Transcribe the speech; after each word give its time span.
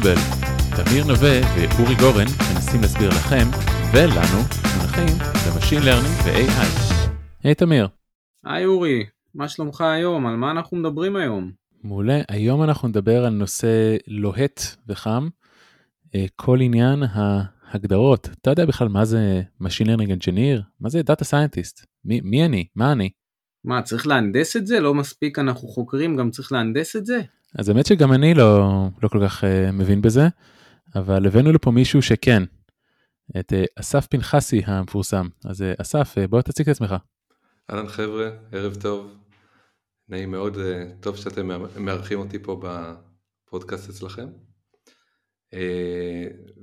Explainable. 0.00 0.20
תמיר 0.76 1.04
נווה 1.04 1.40
ואורי 1.54 1.94
גורן 1.94 2.26
מנסים 2.54 2.80
להסביר 2.80 3.08
לכם 3.08 3.48
ולנו 3.92 4.38
מונחים 4.76 5.18
ב-machine 5.46 5.82
learning 5.82 6.14
ו-AI. 6.24 6.94
היי 7.42 7.54
תמיר. 7.54 7.88
היי 8.44 8.64
אורי, 8.64 9.04
מה 9.34 9.48
שלומך 9.48 9.80
היום? 9.80 10.26
על 10.26 10.36
מה 10.36 10.50
אנחנו 10.50 10.76
מדברים 10.76 11.16
היום? 11.16 11.50
מעולה, 11.82 12.20
היום 12.28 12.62
אנחנו 12.62 12.88
נדבר 12.88 13.24
על 13.24 13.32
נושא 13.32 13.96
לוהט 14.06 14.60
וחם, 14.88 15.28
אה, 16.14 16.26
כל 16.36 16.60
עניין 16.60 17.02
ההגדרות. 17.02 18.28
אתה 18.40 18.50
יודע 18.50 18.66
בכלל 18.66 18.88
מה 18.88 19.04
זה 19.04 19.42
Machine 19.62 19.86
Learning 19.86 20.22
Engineer? 20.22 20.62
מה 20.80 20.88
זה 20.88 21.00
Data 21.00 21.24
Scientist? 21.24 21.84
מי, 22.04 22.20
מי 22.20 22.44
אני? 22.44 22.66
מה 22.76 22.92
אני? 22.92 23.10
מה, 23.64 23.82
צריך 23.82 24.06
להנדס 24.06 24.56
את 24.56 24.66
זה? 24.66 24.80
לא 24.80 24.94
מספיק 24.94 25.38
אנחנו 25.38 25.68
חוקרים, 25.68 26.16
גם 26.16 26.30
צריך 26.30 26.52
להנדס 26.52 26.96
את 26.96 27.06
זה? 27.06 27.20
אז 27.58 27.68
האמת 27.68 27.86
שגם 27.86 28.12
אני 28.12 28.34
לא, 28.34 28.68
לא 29.02 29.08
כל 29.08 29.18
כך 29.28 29.44
uh, 29.44 29.72
מבין 29.72 30.02
בזה, 30.02 30.28
אבל 30.94 31.26
הבאנו 31.26 31.52
לפה 31.52 31.70
מישהו 31.70 32.02
שכן, 32.02 32.42
את 33.40 33.52
uh, 33.52 33.80
אסף 33.80 34.06
פנחסי 34.06 34.62
המפורסם. 34.66 35.28
אז 35.44 35.60
uh, 35.60 35.64
אסף, 35.82 36.14
uh, 36.18 36.26
בוא 36.26 36.42
תציג 36.42 36.68
את 36.68 36.76
עצמך. 36.76 36.94
אהלן 37.70 37.88
חבר'ה, 37.88 38.30
ערב 38.52 38.74
טוב. 38.74 39.16
נעים 40.08 40.30
מאוד, 40.30 40.56
uh, 40.56 40.58
טוב 41.00 41.16
שאתם 41.16 41.48
מארחים 41.76 42.18
אותי 42.18 42.38
פה 42.38 42.60
בפודקאסט 42.62 43.90
אצלכם. 43.90 44.28
Uh, 45.54 45.56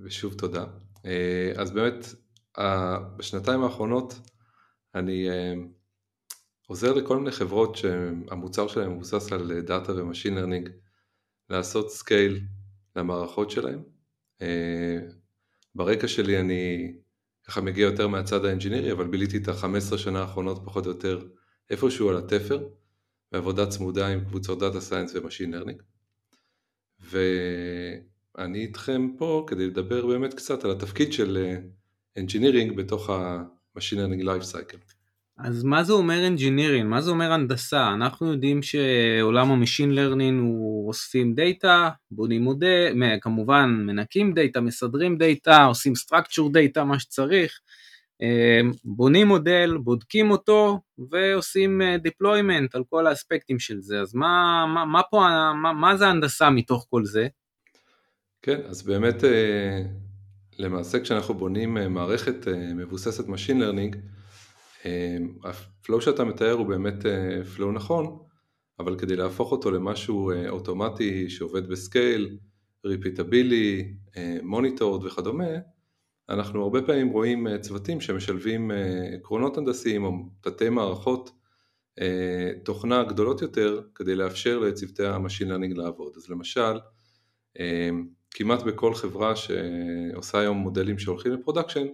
ושוב 0.03 0.33
תודה. 0.33 0.65
Uh, 0.95 1.61
אז 1.61 1.71
באמת, 1.71 2.05
uh, 2.57 2.61
בשנתיים 3.17 3.63
האחרונות 3.63 4.19
אני 4.95 5.27
uh, 5.29 5.77
עוזר 6.67 6.94
לכל 6.94 7.17
מיני 7.17 7.31
חברות 7.31 7.75
שהמוצר 7.75 8.67
שלהם 8.67 8.91
מבוסס 8.91 9.31
על 9.31 9.61
דאטה 9.61 9.91
ו-machine 9.91 10.36
learning 10.36 10.69
לעשות 11.50 11.91
scale 11.91 12.39
למערכות 12.95 13.52
שלהם. 13.52 13.83
אה, 14.41 14.97
ברקע 15.75 16.08
שלי 16.08 16.39
אני 16.39 16.94
ככה 17.47 17.61
מגיע 17.61 17.86
יותר 17.86 18.08
מהצד 18.08 18.45
האנג'ינירי, 18.45 18.91
אבל 18.91 19.08
ביליתי 19.08 19.38
את 19.38 19.47
ה-15 19.47 19.97
שנה 19.97 20.22
האחרונות 20.22 20.61
פחות 20.66 20.86
או 20.86 20.91
יותר 20.91 21.28
איפשהו 21.69 22.09
על 22.09 22.17
התפר, 22.17 22.69
בעבודה 23.31 23.66
צמודה 23.67 24.08
עם 24.08 24.25
קבוצות 24.25 24.59
data 24.59 24.81
science 24.81 25.16
ו-machine 25.16 25.53
learning. 25.53 25.81
ואני 27.00 28.59
איתכם 28.59 29.09
פה 29.17 29.45
כדי 29.47 29.67
לדבר 29.67 30.08
באמת 30.08 30.34
קצת 30.34 30.63
על 30.63 30.72
התפקיד 30.72 31.13
של 31.13 31.56
engineering 32.17 32.77
בתוך 32.78 33.09
ה-Machine 33.09 33.80
Learning 33.80 34.23
Life 34.23 34.53
Cycle. 34.53 34.97
אז 35.38 35.63
מה 35.63 35.83
זה 35.83 35.93
אומר 35.93 36.30
engineering? 36.35 36.83
מה 36.83 37.02
זה 37.02 37.11
אומר 37.11 37.31
הנדסה? 37.31 37.93
אנחנו 37.93 38.31
יודעים 38.31 38.61
שעולם 38.61 39.52
ה-machine 39.52 39.95
learning 39.95 40.41
הוא 40.41 40.88
אוספים 40.88 41.35
דאטה, 41.35 41.89
בונים 42.11 42.44
מודל, 42.44 42.94
כמובן 43.21 43.69
מנקים 43.85 44.33
דאטה, 44.33 44.61
מסדרים 44.61 45.17
דאטה, 45.17 45.63
עושים 45.66 45.94
structure 45.94 46.52
data, 46.52 46.83
מה 46.83 46.99
שצריך, 46.99 47.59
אה, 48.21 48.59
בונים 48.83 49.27
מודל, 49.27 49.77
בודקים 49.83 50.31
אותו 50.31 50.79
ועושים 51.11 51.81
אה, 51.81 51.95
deployment 51.95 52.69
על 52.73 52.83
כל 52.89 53.07
האספקטים 53.07 53.59
של 53.59 53.81
זה. 53.81 54.01
אז 54.01 54.16
מה, 54.16 54.66
מה, 54.73 54.85
מה 54.85 55.01
פה, 55.11 55.19
מה, 55.61 55.73
מה 55.73 55.97
זה 55.97 56.07
הנדסה 56.07 56.49
מתוך 56.49 56.88
כל 56.89 57.05
זה? 57.05 57.27
כן, 58.41 58.59
אז 58.66 58.83
באמת 58.83 59.23
אה, 59.23 59.81
למעשה 60.59 60.99
כשאנחנו 60.99 61.33
בונים 61.33 61.73
מערכת 61.73 62.47
מבוססת 62.75 63.27
Machine 63.27 63.59
Learning, 63.61 63.97
ה-flow 65.44 66.02
שאתה 66.02 66.23
מתאר 66.23 66.52
הוא 66.52 66.67
באמת 66.67 67.06
flow 67.55 67.72
נכון, 67.72 68.17
אבל 68.80 68.97
כדי 69.00 69.16
להפוך 69.16 69.52
אותו 69.52 69.72
למשהו 69.72 70.31
אוטומטי 70.50 71.30
שעובד 71.30 71.68
ב-scale, 71.68 72.38
repeatable, 72.85 73.94
monitored 74.44 75.06
וכדומה, 75.06 75.50
אנחנו 76.29 76.63
הרבה 76.63 76.81
פעמים 76.81 77.09
רואים 77.09 77.47
צוותים 77.62 78.01
שמשלבים 78.01 78.72
עקרונות 79.13 79.57
הנדסיים 79.57 80.03
או 80.03 80.12
תתי 80.41 80.69
מערכות 80.69 81.31
תוכנה 82.63 83.03
גדולות 83.03 83.41
יותר 83.41 83.81
כדי 83.96 84.16
לאפשר 84.16 84.59
לצוותי 84.59 85.06
ה-machine 85.06 85.47
learning 85.47 85.78
לעבוד. 85.78 86.13
אז 86.18 86.30
למשל, 86.30 86.80
כמעט 88.31 88.63
בכל 88.63 88.94
חברה 88.94 89.34
שעושה 89.35 90.40
היום 90.40 90.57
מודלים 90.57 91.00
שהולכים 91.00 91.34
ל-production, 91.34 91.88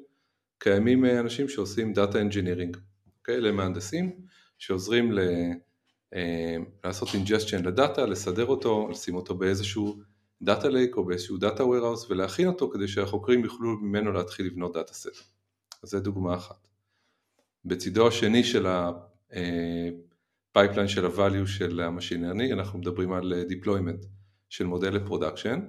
קיימים 0.63 1.06
אה, 1.06 1.19
אנשים 1.19 1.50
שעושים 1.50 1.94
data 1.94 2.22
engineering, 2.22 2.78
אוקיי? 3.19 3.35
אלה 3.35 3.51
מהנדסים 3.51 4.12
שעוזרים 4.57 5.12
ל, 5.12 5.19
אה, 6.13 6.56
לעשות 6.84 7.09
ingestion 7.13 7.66
לדאטה, 7.66 8.06
לסדר 8.06 8.46
אותו, 8.46 8.88
לשים 8.91 9.16
אותו 9.16 9.35
באיזשהו 9.35 10.00
data 10.41 10.69
lake 10.69 10.97
או 10.97 11.06
באיזשהו 11.06 11.38
data 11.38 11.66
warehouse 11.66 12.12
ולהכין 12.12 12.47
אותו 12.47 12.69
כדי 12.69 12.88
שהחוקרים 12.88 13.44
יוכלו 13.44 13.78
ממנו 13.78 14.12
להתחיל 14.12 14.46
לבנות 14.46 14.74
data 14.74 14.94
set. 14.94 15.24
אז 15.84 15.90
זו 15.90 16.00
דוגמה 16.00 16.35
אחת. 16.35 16.68
בצידו 17.66 18.07
השני 18.07 18.44
של 18.44 18.66
ה-pipeline 20.51 20.88
של 20.88 21.06
ה-value 21.06 21.47
של 21.47 21.80
ה-machine 21.80 22.24
learning 22.24 22.53
אנחנו 22.53 22.80
מדברים 22.80 23.13
על 23.13 23.34
אה, 23.34 23.44
deployment 23.50 24.06
של 24.50 24.66
מודל 24.66 24.90
ל-production, 24.90 25.59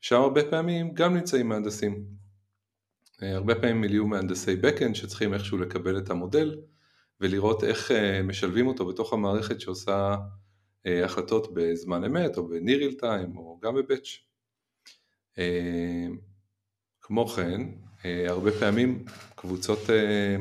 שם 0.00 0.20
הרבה 0.20 0.50
פעמים 0.50 0.94
גם 0.94 1.14
נמצאים 1.14 1.48
מהנדסים. 1.48 2.19
אה, 3.22 3.34
הרבה 3.36 3.54
פעמים 3.54 3.84
יהיו 3.84 4.06
מהנדסי 4.06 4.56
backend 4.62 4.94
שצריכים 4.94 5.34
איכשהו 5.34 5.58
לקבל 5.58 5.98
את 5.98 6.10
המודל 6.10 6.60
ולראות 7.20 7.64
איך 7.64 7.90
אה, 7.90 8.22
משלבים 8.22 8.66
אותו 8.66 8.86
בתוך 8.86 9.12
המערכת 9.12 9.60
שעושה 9.60 10.16
אה, 10.86 11.04
החלטות 11.04 11.54
בזמן 11.54 12.04
אמת 12.04 12.38
או 12.38 12.48
ב-near 12.48 12.80
real 12.80 13.00
time 13.02 13.36
או 13.36 13.60
גם 13.62 13.74
ב-batch. 13.74 14.08
כמו 17.00 17.26
כן, 17.26 17.60
הרבה 18.04 18.50
פעמים 18.52 19.04
קבוצות 19.34 19.78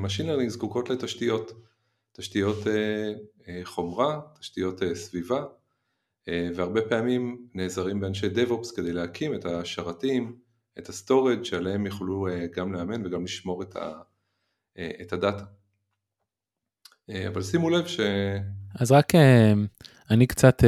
Machine 0.03 0.25
Learning 0.25 0.49
זקוקות 0.49 0.89
לתשתיות, 0.89 1.51
תשתיות 2.11 2.57
חומרה, 3.63 4.21
תשתיות 4.39 4.81
סביבה, 4.93 5.45
והרבה 6.27 6.81
פעמים 6.81 7.47
נעזרים 7.53 7.99
באנשי 7.99 8.27
DevOps 8.27 8.75
כדי 8.75 8.93
להקים 8.93 9.35
את 9.35 9.45
השרתים, 9.45 10.39
את 10.79 10.89
ה-storage 10.89 11.43
שעליהם 11.43 11.85
יוכלו 11.85 12.27
אה, 12.27 12.45
גם 12.55 12.73
לאמן 12.73 13.05
וגם 13.05 13.23
לשמור 13.23 13.63
את, 13.63 13.75
ה, 13.75 13.91
אה, 14.77 14.91
את 15.01 15.13
הדאטה. 15.13 15.43
אה, 17.09 17.27
אבל 17.27 17.41
שימו 17.41 17.69
לב 17.69 17.87
ש... 17.87 17.99
אז 18.75 18.91
רק 18.91 19.13
אני 20.09 20.27
קצת 20.27 20.63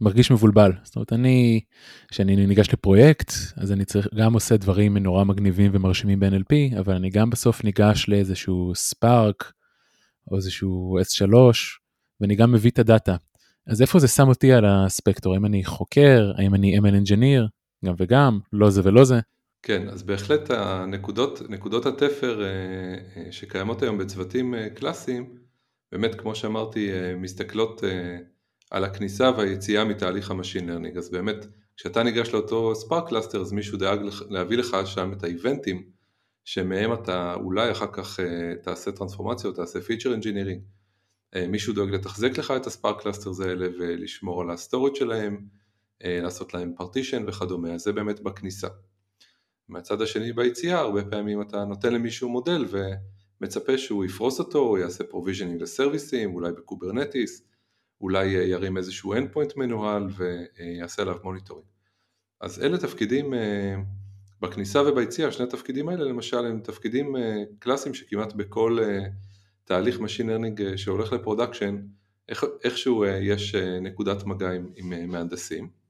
מרגיש 0.00 0.30
מבולבל. 0.30 0.72
זאת 0.82 0.96
אומרת, 0.96 1.12
אני, 1.12 1.60
כשאני 2.08 2.46
ניגש 2.46 2.72
לפרויקט, 2.72 3.32
אז 3.56 3.72
אני 3.72 3.84
צריך, 3.84 4.08
גם 4.14 4.34
עושה 4.34 4.56
דברים 4.56 4.96
נורא 4.96 5.24
מגניבים 5.24 5.70
ומרשימים 5.74 6.20
ב-NLP, 6.20 6.78
אבל 6.78 6.94
אני 6.94 7.10
גם 7.10 7.30
בסוף 7.30 7.64
ניגש 7.64 8.08
לאיזשהו 8.08 8.72
Spark, 8.74 9.52
או 10.30 10.36
איזשהו 10.36 10.98
S3, 11.00 11.34
ואני 12.20 12.36
גם 12.36 12.52
מביא 12.52 12.70
את 12.70 12.78
הדאטה. 12.78 13.16
אז 13.66 13.82
איפה 13.82 13.98
זה 13.98 14.08
שם 14.08 14.28
אותי 14.28 14.52
על 14.52 14.64
הספקטרום? 14.64 15.34
האם 15.34 15.44
אני 15.44 15.64
חוקר? 15.64 16.32
האם 16.36 16.54
אני 16.54 16.78
ML 16.78 17.06
Engineer? 17.06 17.63
גם 17.84 17.94
וגם, 17.98 18.38
לא 18.52 18.70
זה 18.70 18.80
ולא 18.84 19.04
זה. 19.04 19.20
כן, 19.66 19.88
אז 19.88 20.02
בהחלט 20.02 20.50
הנקודות, 20.50 21.42
נקודות 21.48 21.86
התפר 21.86 22.42
אה, 22.42 22.48
אה, 23.16 23.32
שקיימות 23.32 23.82
היום 23.82 23.98
בצוותים 23.98 24.54
אה, 24.54 24.70
קלאסיים, 24.70 25.38
באמת 25.92 26.14
כמו 26.14 26.34
שאמרתי, 26.34 26.90
מסתכלות 27.16 27.82
על 28.70 28.84
הכניסה 28.84 29.30
והיציאה 29.36 29.84
מתהליך 29.84 30.30
ה-machine 30.30 30.68
learning, 30.68 30.96
אז 30.96 31.10
באמת 31.10 31.46
כשאתה 31.76 32.02
ניגש 32.02 32.32
לאותו 32.32 32.74
Spark 32.74 33.08
cluster 33.08 33.40
אז 33.40 33.52
מישהו 33.52 33.78
דאג 33.78 34.00
להביא 34.30 34.56
לך 34.58 34.76
שם 34.84 35.12
את 35.12 35.24
ה-event-ים 35.24 35.82
שמהם 36.44 36.92
אתה 36.92 37.34
אולי 37.34 37.70
אחר 37.70 37.86
כך 37.92 38.20
תעשה 38.62 38.92
טרנספורמציה 38.92 39.50
או 39.50 39.54
תעשה 39.54 39.80
feature 39.80 40.14
engineering, 40.14 40.62
מישהו 41.48 41.74
דואג 41.74 41.90
לתחזק 41.90 42.38
לך 42.38 42.50
את 42.56 42.66
ה-Spark 42.66 43.02
clusters 43.02 43.40
האלה 43.40 43.66
ולשמור 43.78 44.40
על 44.40 44.50
ה-storage 44.50 44.94
שלהם, 44.94 45.46
לעשות 46.04 46.54
להם 46.54 46.72
partition 46.76 47.24
וכדומה, 47.28 47.74
אז 47.74 47.80
זה 47.82 47.92
באמת 47.92 48.20
בכניסה. 48.20 48.68
מהצד 49.68 50.02
השני 50.02 50.32
ביציאה, 50.32 50.78
הרבה 50.78 51.04
פעמים 51.04 51.42
אתה 51.42 51.64
נותן 51.64 51.92
למישהו 51.92 52.28
מודל 52.28 52.64
ומצפה 53.40 53.78
שהוא 53.78 54.04
יפרוס 54.04 54.38
אותו, 54.38 54.58
הוא 54.58 54.78
יעשה 54.78 55.04
provisioning 55.04 55.62
ל-service-ים, 55.62 56.34
אולי 56.34 56.52
ב-Kubernetes, 56.52 57.42
אולי 58.00 58.26
ירים 58.26 58.76
איזשהו 58.76 59.14
endpoint 59.14 59.52
מנוהל 59.56 60.08
ויעשה 60.16 61.02
עליו 61.02 61.16
monitoring. 61.24 61.66
אז 62.40 62.62
אלה 62.62 62.78
תפקידים 62.78 63.34
אה, 63.34 63.74
בכניסה 64.40 64.82
וביציאה, 64.82 65.32
שני 65.32 65.44
התפקידים 65.44 65.88
האלה 65.88 66.04
למשל 66.04 66.46
הם 66.46 66.60
תפקידים 66.60 67.16
אה, 67.16 67.42
קלאסיים 67.58 67.94
שכמעט 67.94 68.32
בכל 68.32 68.78
תהליך 69.64 69.98
Machine 69.98 70.26
Learning 70.26 70.76
שהולך 70.76 71.12
ל-production, 71.12 71.76
איכשהו 72.64 73.04
יש 73.04 73.54
נקודת 73.54 74.24
מגע 74.24 74.50
עם, 74.50 74.72
עם 74.76 75.10
מהנדסים. 75.10 75.83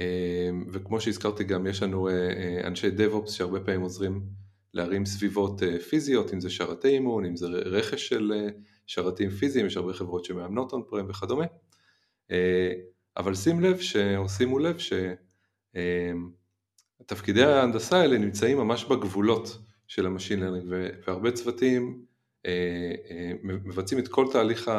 אמ, 0.00 0.64
וכמו 0.72 1.00
שהזכרתי 1.00 1.44
גם 1.44 1.66
יש 1.66 1.82
לנו 1.82 2.08
אה, 2.08 2.12
אה, 2.12 2.66
אנשי 2.66 2.88
DevOps 2.88 3.30
שהרבה 3.30 3.60
פעמים 3.60 3.80
עוזרים 3.80 4.22
להרים 4.74 5.06
סביבות 5.06 5.62
אה, 5.62 5.80
פיזיות, 5.80 6.34
אם 6.34 6.40
זה 6.40 6.50
שרתי 6.50 6.88
אימון, 6.88 7.24
אם 7.24 7.36
זה 7.36 7.46
רכש 7.46 8.08
של 8.08 8.48
שרתים 8.86 9.30
פיזיים, 9.30 9.66
יש 9.66 9.76
הרבה 9.76 9.92
חברות 9.92 10.24
שמאמנות 10.24 10.72
on-prem 10.72 11.06
וכדומה. 11.10 11.44
אבל 13.16 13.34
שים 13.34 13.60
לב, 13.60 13.80
ש... 13.80 13.96
או 13.96 14.28
שימו 14.28 14.58
לב 14.58 14.76
תפקידי 17.06 17.44
ההנדסה 17.44 18.00
האלה 18.00 18.18
נמצאים 18.18 18.58
ממש 18.58 18.84
בגבולות 18.84 19.58
של 19.86 20.06
ה 20.06 20.10
machine 20.10 20.40
learning 20.40 20.64
והרבה 21.06 21.32
צוותים 21.32 22.04
מבצעים 23.42 24.00
את 24.00 24.08
כל 24.08 24.26
תהליך 24.32 24.70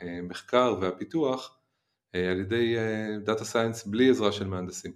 המחקר 0.00 0.74
והפיתוח 0.80 1.55
על 2.30 2.40
ידי 2.40 2.76
data 3.24 3.44
science 3.44 3.86
בלי 3.86 4.10
עזרה 4.10 4.32
של 4.32 4.46
מהנדסים. 4.46 4.92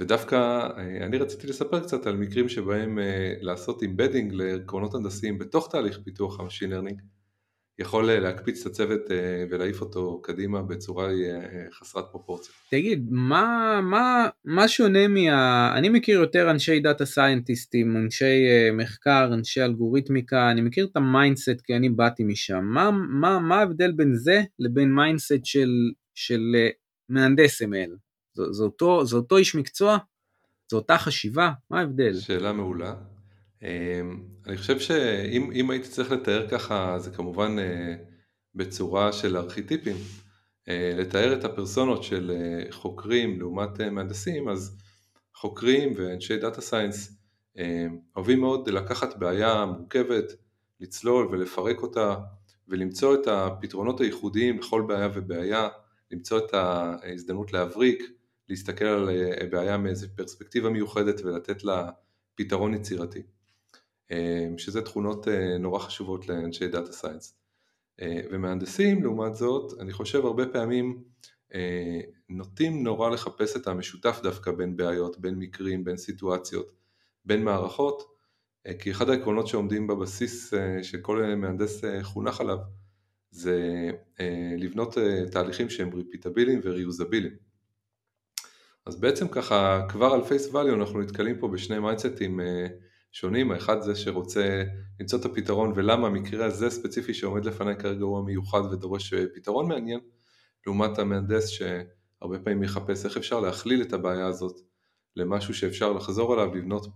ודווקא 0.00 0.68
אני 1.00 1.18
רציתי 1.18 1.46
לספר 1.46 1.80
קצת 1.80 2.06
על 2.06 2.16
מקרים 2.16 2.48
שבהם 2.48 2.98
לעשות 3.40 3.82
embedding 3.82 4.32
לעקרונות 4.32 4.94
הנדסיים 4.94 5.38
בתוך 5.38 5.68
תהליך 5.72 5.98
פיתוח 6.04 6.40
ה 6.40 6.44
machine 6.44 6.70
learning 6.70 7.00
יכול 7.78 8.12
להקפיץ 8.12 8.60
את 8.60 8.72
הצוות 8.72 9.00
ולהעיף 9.50 9.80
אותו 9.80 10.20
קדימה 10.22 10.62
בצורה 10.62 11.08
חסרת 11.72 12.04
פרופורציה. 12.10 12.54
תגיד, 12.70 13.06
מה, 13.10 13.80
מה, 13.82 14.28
מה 14.44 14.68
שונה 14.68 15.08
מה... 15.08 15.74
אני 15.78 15.88
מכיר 15.88 16.20
יותר 16.20 16.50
אנשי 16.50 16.80
data 16.80 17.06
scientistים, 17.06 17.96
אנשי 17.96 18.44
מחקר, 18.72 19.30
אנשי 19.32 19.62
אלגוריתמיקה, 19.62 20.50
אני 20.50 20.60
מכיר 20.60 20.86
את 20.92 20.96
ה 20.96 21.04
mindset 21.04 21.60
כי 21.64 21.76
אני 21.76 21.88
באתי 21.88 22.24
משם. 22.24 22.64
מה, 22.64 22.90
מה, 22.90 23.38
מה 23.38 23.58
ההבדל 23.58 23.92
בין 23.92 24.14
זה 24.14 24.42
לבין 24.58 24.94
mindset 24.94 25.44
של, 25.44 25.70
של 26.16 26.40
מהנדס 27.08 27.62
ML? 27.62 27.90
זה, 28.34 28.52
זה, 28.52 28.64
אותו, 28.64 29.06
זה 29.06 29.16
אותו 29.16 29.36
איש 29.36 29.54
מקצוע? 29.54 29.98
זו 30.70 30.76
אותה 30.76 30.98
חשיבה? 30.98 31.52
מה 31.70 31.80
ההבדל? 31.80 32.14
שאלה 32.14 32.52
מעולה. 32.52 32.94
אני 34.46 34.56
חושב 34.56 34.78
שאם 34.78 35.70
הייתי 35.70 35.88
צריך 35.88 36.10
לתאר 36.10 36.48
ככה, 36.48 36.98
זה 36.98 37.10
כמובן 37.10 37.56
בצורה 38.54 39.12
של 39.12 39.36
ארכיטיפים, 39.36 39.96
לתאר 40.68 41.38
את 41.38 41.44
הפרסונות 41.44 42.02
של 42.04 42.32
חוקרים 42.70 43.38
לעומת 43.38 43.80
מהנדסים, 43.80 44.48
אז 44.48 44.78
חוקרים 45.34 45.92
ואנשי 45.96 46.36
דאטה 46.36 46.60
סיינס 46.60 47.16
אוהבים 48.16 48.40
מאוד 48.40 48.68
לקחת 48.68 49.16
בעיה 49.16 49.64
מורכבת, 49.64 50.32
לצלול 50.80 51.26
ולפרק 51.26 51.82
אותה 51.82 52.16
ולמצוא 52.68 53.14
את 53.14 53.26
הפתרונות 53.26 54.00
הייחודיים 54.00 54.58
לכל 54.58 54.84
בעיה 54.88 55.08
ובעיה, 55.14 55.68
למצוא 56.10 56.38
את 56.38 56.54
ההזדמנות 56.54 57.52
להבריק, 57.52 58.02
להסתכל 58.48 58.84
על 58.84 59.08
בעיה 59.50 59.76
מאיזה 59.78 60.08
פרספקטיבה 60.08 60.70
מיוחדת 60.70 61.20
ולתת 61.24 61.64
לה 61.64 61.90
פתרון 62.34 62.74
יצירתי. 62.74 63.22
שזה 64.56 64.82
תכונות 64.82 65.28
נורא 65.60 65.78
חשובות 65.78 66.28
לאנשי 66.28 66.68
data 66.68 66.92
science. 66.92 67.38
ומהנדסים 68.00 69.02
לעומת 69.02 69.34
זאת, 69.34 69.80
אני 69.80 69.92
חושב 69.92 70.24
הרבה 70.24 70.46
פעמים 70.46 71.02
נוטים 72.28 72.84
נורא 72.84 73.10
לחפש 73.10 73.56
את 73.56 73.66
המשותף 73.66 74.20
דווקא 74.22 74.52
בין 74.52 74.76
בעיות, 74.76 75.18
בין 75.18 75.34
מקרים, 75.34 75.84
בין 75.84 75.96
סיטואציות, 75.96 76.72
בין 77.24 77.44
מערכות, 77.44 78.02
כי 78.78 78.90
אחד 78.90 79.10
העקרונות 79.10 79.46
שעומדים 79.46 79.86
בבסיס 79.86 80.54
שכל 80.82 81.34
מהנדס 81.36 81.84
חונך 82.02 82.40
עליו 82.40 82.58
זה 83.36 83.90
לבנות 84.58 84.98
תהליכים 85.30 85.70
שהם 85.70 85.94
repeatableיים 85.94 86.60
ו 86.62 86.68
reusableיים. 86.68 87.34
אז 88.86 89.00
בעצם 89.00 89.28
ככה 89.28 89.86
כבר 89.88 90.06
על 90.06 90.24
face 90.24 90.54
value 90.54 90.74
אנחנו 90.74 91.00
נתקלים 91.00 91.38
פה 91.38 91.48
בשני 91.48 91.78
mindsetים 91.78 92.40
שונים, 93.12 93.52
האחד 93.52 93.80
זה 93.80 93.94
שרוצה 93.94 94.64
למצוא 95.00 95.18
את 95.18 95.24
הפתרון 95.24 95.72
ולמה 95.74 96.06
המקרה 96.06 96.46
הזה 96.46 96.70
ספציפי 96.70 97.14
שעומד 97.14 97.44
לפניי 97.44 97.76
כרגע 97.76 98.04
הוא 98.04 98.18
המיוחד 98.18 98.60
ודורש 98.72 99.14
פתרון 99.14 99.68
מעניין, 99.68 100.00
לעומת 100.66 100.98
המהנדס 100.98 101.48
שהרבה 101.48 102.38
פעמים 102.38 102.62
יחפש 102.62 103.04
איך 103.04 103.16
אפשר 103.16 103.40
להכליל 103.40 103.82
את 103.82 103.92
הבעיה 103.92 104.26
הזאת 104.26 104.60
למשהו 105.16 105.54
שאפשר 105.54 105.92
לחזור 105.92 106.32
עליו, 106.32 106.54
לבנות 106.54 106.86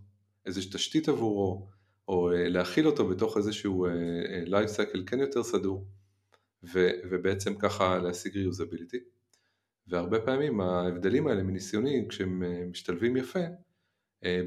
איזושהי 0.46 0.70
תשתית 0.72 1.08
עבורו, 1.08 1.68
או 2.08 2.30
להכיל 2.32 2.86
אותו 2.86 3.08
בתוך 3.08 3.36
איזשהו 3.36 3.86
life 4.46 4.76
cycle 4.76 5.04
כן 5.06 5.18
יותר 5.20 5.42
סדור, 5.42 5.86
ובעצם 7.10 7.54
ככה 7.54 7.98
להשיג 7.98 8.32
reusability. 8.34 8.98
והרבה 9.88 10.20
פעמים 10.20 10.60
ההבדלים 10.60 11.26
האלה 11.26 11.42
מניסיוני 11.42 12.06
כשהם 12.08 12.42
משתלבים 12.70 13.16
יפה 13.16 13.40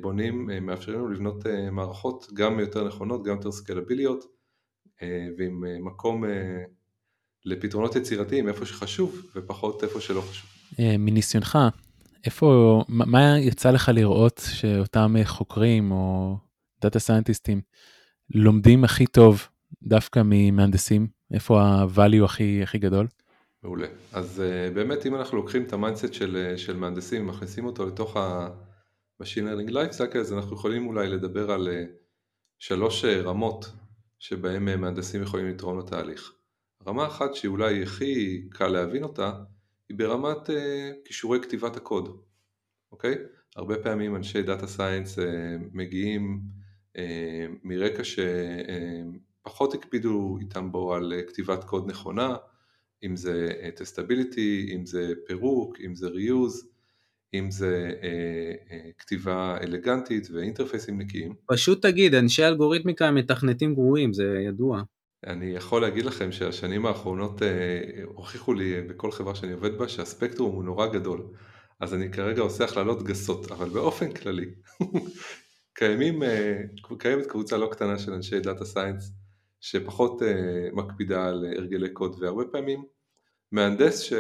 בונים, 0.02 0.50
מאפשרים 0.62 0.98
לנו 0.98 1.08
לבנות 1.08 1.46
מערכות 1.72 2.28
גם 2.34 2.60
יותר 2.60 2.88
נכונות, 2.88 3.24
גם 3.24 3.36
יותר 3.36 3.52
סקלביליות 3.52 4.26
ועם 5.38 5.86
מקום 5.86 6.24
לפתרונות 7.46 7.96
יצירתיים 7.96 8.48
איפה 8.48 8.66
שחשוב 8.66 9.32
ופחות 9.36 9.84
איפה 9.84 10.02
שלא 10.02 10.22
חשוב. 10.22 10.50
מניסיונך, 10.80 11.58
איפה, 12.26 12.82
מה 12.88 13.40
יצא 13.40 13.72
לך 13.72 13.92
לראות 13.94 14.42
שאותם 14.54 15.16
חוקרים 15.24 15.92
או 15.92 16.38
data 16.82 17.00
scientistים 17.00 17.62
לומדים 18.36 18.84
הכי 18.84 19.06
טוב 19.06 19.48
דווקא 19.84 20.22
ממהנדסים? 20.26 21.08
איפה 21.34 21.62
ה-value 21.62 22.26
הכי, 22.26 22.64
הכי 22.64 22.78
גדול? 22.78 23.08
מעולה. 23.64 23.88
אז 24.14 24.44
באמת 24.74 25.06
אם 25.06 25.16
אנחנו 25.16 25.38
לוקחים 25.38 25.64
את 25.64 25.74
ה 25.74 25.79
mindset 25.79 26.14
של, 26.14 26.54
של 26.58 26.78
מהנדסים, 26.78 27.28
מכניסים 27.28 27.66
אותו 27.66 27.86
לתוך 27.86 28.18
ה... 28.18 28.50
Machine 29.22 29.46
Learning 29.46 29.72
Life 29.72 29.98
Cycle, 29.98 30.18
אז 30.18 30.34
אנחנו 30.34 30.56
יכולים 30.56 30.88
אולי 30.88 31.08
לדבר 31.08 31.52
על 31.52 31.70
שלוש 32.60 33.06
רמות 33.06 33.72
שבהן 34.20 34.64
מהנדסים 34.64 35.22
יכולים 35.22 35.48
לתרום 35.48 35.80
לתהליך. 35.80 36.34
רמה 36.88 37.08
אחת 37.08 37.36
שאולי 37.36 37.84
הכי 37.84 38.44
קל 38.50 38.68
להבין 38.68 39.04
אותה, 39.04 39.32
היא 39.90 39.98
ברמת 39.98 40.50
כישורי 41.06 41.42
כתיבת 41.42 41.78
הקוד, 41.78 42.22
אוקיי? 42.92 43.16
הרבה 43.56 43.78
פעמים 43.78 44.16
אנשי 44.16 44.44
data 44.44 44.68
science 44.68 45.20
מגיעים 45.74 46.42
מרקע 47.64 48.04
שפחות 49.44 49.74
הקפידו 49.74 50.38
איתם 50.42 50.72
בו 50.72 50.94
על 50.94 51.14
כתיבת 51.28 51.64
קוד 51.64 51.90
נכונה, 51.90 52.36
אם 53.04 53.16
זה 53.16 53.52
testability, 53.76 54.72
אם 54.76 54.86
זה 54.86 55.14
פירוק, 55.28 55.78
אם 55.86 55.96
זה 55.96 56.08
reuse, 56.08 56.68
אם 57.34 57.52
זה 57.52 57.92
אה, 58.04 58.54
אה, 58.72 58.90
כתיבה 58.98 59.58
אלגנטית 59.64 60.28
ו 60.32 60.38
interfaceים 60.38 61.02
נקיים. 61.02 61.34
פשוט 61.46 61.82
תגיד, 61.82 62.16
אנשי 62.16 62.46
אלגוריתמיקה 62.46 63.08
הם 63.08 63.16
מתכנתים 63.16 63.74
גרועים, 63.74 64.14
זה 64.14 64.24
ידוע. 64.48 64.82
אני 65.28 65.46
יכול 65.46 65.82
להגיד 65.82 66.06
לכם 66.06 66.32
שהשנים 66.32 66.86
האחרונות 66.86 67.44
אה, 67.44 67.48
הוכיחו 68.06 68.54
לי 68.54 68.82
בכל 68.82 69.12
חברה 69.12 69.36
שאני 69.36 69.54
עובד 69.54 69.78
בה 69.78 69.88
שהספקטרום 69.88 70.56
הוא 70.56 70.64
נורא 70.64 70.88
גדול. 70.88 71.24
אז 71.80 71.94
אני 71.94 72.12
כרגע 72.12 72.42
עושה 72.42 72.64
הכללות 72.64 73.04
גסות, 73.04 73.52
אבל 73.52 73.70
באופן 73.70 74.12
כללי, 74.12 74.46
קיימים, 75.78 76.24
אה, 76.24 76.62
קיימת 77.00 77.26
קבוצה 77.26 77.58
לא 77.58 77.70
קטנה 77.72 78.00
של 78.00 78.14
אנשי 78.14 78.40
data 78.40 78.66
science 78.66 79.12
שפחות 79.64 80.22
אה, 80.24 80.70
מקפידה 80.74 81.26
על 81.26 81.46
הרגלי 81.58 81.90
קוד, 81.90 82.16
והרבה 82.20 82.44
פעמים 82.52 82.84
מהנדס 83.52 84.00
ש... 84.00 84.14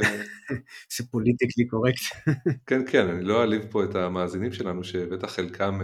זה 0.97 1.03
politically 1.11 1.67
correct. 1.67 2.01
כן, 2.67 2.81
כן, 2.87 3.07
אני 3.07 3.23
לא 3.23 3.41
אעליב 3.41 3.65
פה 3.71 3.83
את 3.83 3.95
המאזינים 3.95 4.53
שלנו, 4.53 4.83
שבטח 4.83 5.31
חלקם, 5.31 5.79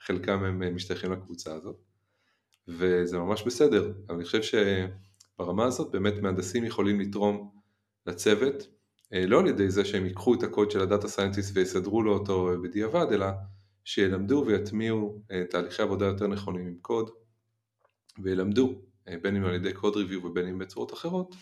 חלקם 0.00 0.44
הם 0.44 0.74
משתייכים 0.74 1.12
לקבוצה 1.12 1.54
הזאת, 1.54 1.76
וזה 2.68 3.18
ממש 3.18 3.42
בסדר, 3.46 3.92
אבל 4.08 4.16
אני 4.16 4.24
חושב 4.24 4.40
שברמה 4.42 5.64
הזאת 5.64 5.92
באמת 5.92 6.14
מהנדסים 6.22 6.64
יכולים 6.64 7.00
לתרום 7.00 7.50
לצוות, 8.06 8.68
לא 9.12 9.40
על 9.40 9.46
ידי 9.46 9.70
זה 9.70 9.84
שהם 9.84 10.06
ייקחו 10.06 10.34
את 10.34 10.42
הקוד 10.42 10.70
של 10.70 10.80
ה 10.80 10.86
data 10.86 11.08
scientist 11.08 11.56
ויסדרו 11.56 12.02
לו 12.02 12.12
אותו 12.12 12.48
בדיעבד, 12.62 13.06
אלא 13.12 13.26
שילמדו 13.84 14.44
ויטמיעו 14.46 15.22
תהליכי 15.50 15.82
עבודה 15.82 16.06
יותר 16.06 16.26
נכונים 16.26 16.66
עם 16.66 16.76
קוד, 16.82 17.10
וילמדו, 18.22 18.74
בין 19.22 19.36
אם 19.36 19.44
על 19.44 19.54
ידי 19.54 19.72
code 19.72 19.96
review 19.96 20.24
ובין 20.24 20.48
אם 20.48 20.58
בצורות 20.58 20.92
אחרות, 20.92 21.36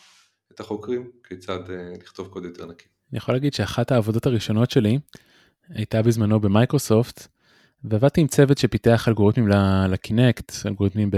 את 0.54 0.60
החוקרים 0.60 1.10
כיצד 1.25 1.58
לכתוב 2.02 2.28
קוד 2.28 2.44
יותר 2.44 2.66
נקי. 2.66 2.87
אני 3.10 3.18
יכול 3.18 3.34
להגיד 3.34 3.54
שאחת 3.54 3.92
העבודות 3.92 4.26
הראשונות 4.26 4.70
שלי 4.70 4.98
הייתה 5.68 6.02
בזמנו 6.02 6.40
במייקרוסופט, 6.40 7.26
ועבדתי 7.84 8.20
עם 8.20 8.26
צוות 8.26 8.58
שפיתח 8.58 9.08
אלגוריתמים 9.08 9.48
ל 9.88 9.97
Kinect, 9.97 10.52
אלגוריתמים 10.66 11.10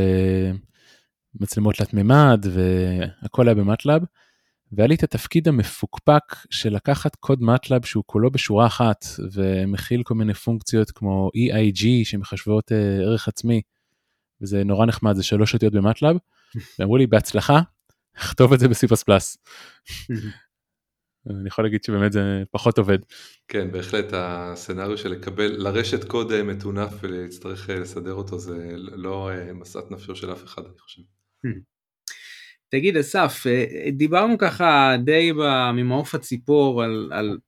במצלמות 1.34 1.74
תלת 1.74 1.94
מימד 1.94 2.46
והכל 2.50 3.48
היה 3.48 3.54
ב 3.54 3.60
MATLAB, 3.60 4.02
והיה 4.72 4.88
לי 4.88 4.94
את 4.94 5.02
התפקיד 5.02 5.48
המפוקפק 5.48 6.22
של 6.50 6.74
לקחת 6.74 7.16
קוד 7.16 7.42
MATLAB 7.42 7.84
שהוא 7.84 8.04
כולו 8.06 8.30
בשורה 8.30 8.66
אחת 8.66 9.04
ומכיל 9.32 10.02
כל 10.02 10.14
מיני 10.14 10.34
פונקציות 10.34 10.90
כמו 10.90 11.30
EIG 11.36 11.84
שמחשבות 12.04 12.72
ערך 13.02 13.28
עצמי, 13.28 13.62
וזה 14.42 14.64
נורא 14.64 14.86
נחמד, 14.86 15.14
זה 15.16 15.22
שלוש 15.22 15.54
אותיות 15.54 15.72
ב 15.72 15.78
MATLAB, 15.78 16.16
ואמרו 16.78 16.96
לי 16.96 17.06
בהצלחה, 17.06 17.60
לכתוב 18.16 18.52
את 18.52 18.60
זה 18.60 18.68
ב-C++. 18.68 19.04
אני 21.30 21.48
יכול 21.48 21.64
להגיד 21.64 21.84
שבאמת 21.84 22.12
זה 22.12 22.42
פחות 22.50 22.78
עובד. 22.78 22.98
כן, 23.48 23.72
בהחלט 23.72 24.06
ה 24.12 24.22
scenario 24.22 24.98
של 24.98 25.08
לקבל, 25.08 25.52
לרשת 25.58 26.04
קוד 26.04 26.42
מטונף 26.42 26.92
ולהצטרך 27.00 27.70
לסדר 27.70 28.14
אותו 28.14 28.38
זה 28.38 28.68
לא 28.76 29.30
משאת 29.54 29.90
נפשו 29.90 30.16
של 30.16 30.32
אף 30.32 30.44
אחד, 30.44 30.62
אני 30.64 30.78
חושב. 30.78 31.02
תגיד 32.68 32.96
אסף, 32.96 33.46
דיברנו 33.92 34.38
ככה 34.38 34.94
די 35.04 35.32
ממעוף 35.74 36.14
הציפור 36.14 36.82
על, 36.82 37.10
על 37.12 37.38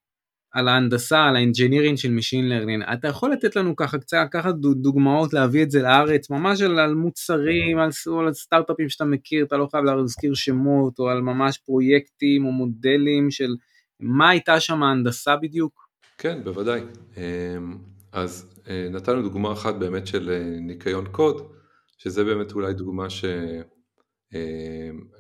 על 0.52 0.68
ההנדסה, 0.68 1.24
על 1.24 1.36
ה 1.36 1.41
engineering 1.41 1.98
של 1.98 2.08
Machine 2.08 2.52
Learning. 2.52 2.92
אתה 2.92 3.08
יכול 3.08 3.32
לתת 3.32 3.56
לנו 3.56 3.76
ככה 3.76 3.98
קצת 3.98 4.16
לקחת 4.24 4.54
דוגמאות, 4.54 5.32
להביא 5.32 5.62
את 5.62 5.70
זה 5.70 5.82
לארץ, 5.82 6.30
ממש 6.30 6.62
על, 6.62 6.78
על 6.78 6.94
מוצרים, 6.94 7.78
על, 7.78 7.90
על 8.26 8.32
סטארט-אפים 8.32 8.88
שאתה 8.88 9.04
מכיר, 9.04 9.44
אתה 9.44 9.56
לא 9.56 9.68
חייב 9.70 9.84
להזכיר 9.84 10.34
שמות, 10.34 10.98
או 10.98 11.08
על 11.08 11.20
ממש 11.20 11.58
פרויקטים 11.58 12.44
או 12.44 12.52
מודלים 12.52 13.30
של 13.30 13.54
מה 14.00 14.30
הייתה 14.30 14.60
שם 14.60 14.82
ההנדסה 14.82 15.36
בדיוק? 15.36 15.88
כן, 16.18 16.44
בוודאי. 16.44 16.80
אמ, 17.16 17.78
אז 18.12 18.60
אה, 18.68 18.88
נתנו 18.90 19.22
דוגמה 19.22 19.52
אחת 19.52 19.74
באמת 19.74 20.06
של 20.06 20.30
אה, 20.30 20.60
ניקיון 20.60 21.06
קוד, 21.06 21.52
שזה 21.98 22.24
באמת 22.24 22.52
אולי 22.52 22.74
דוגמה 22.74 23.10
ש... 23.10 23.24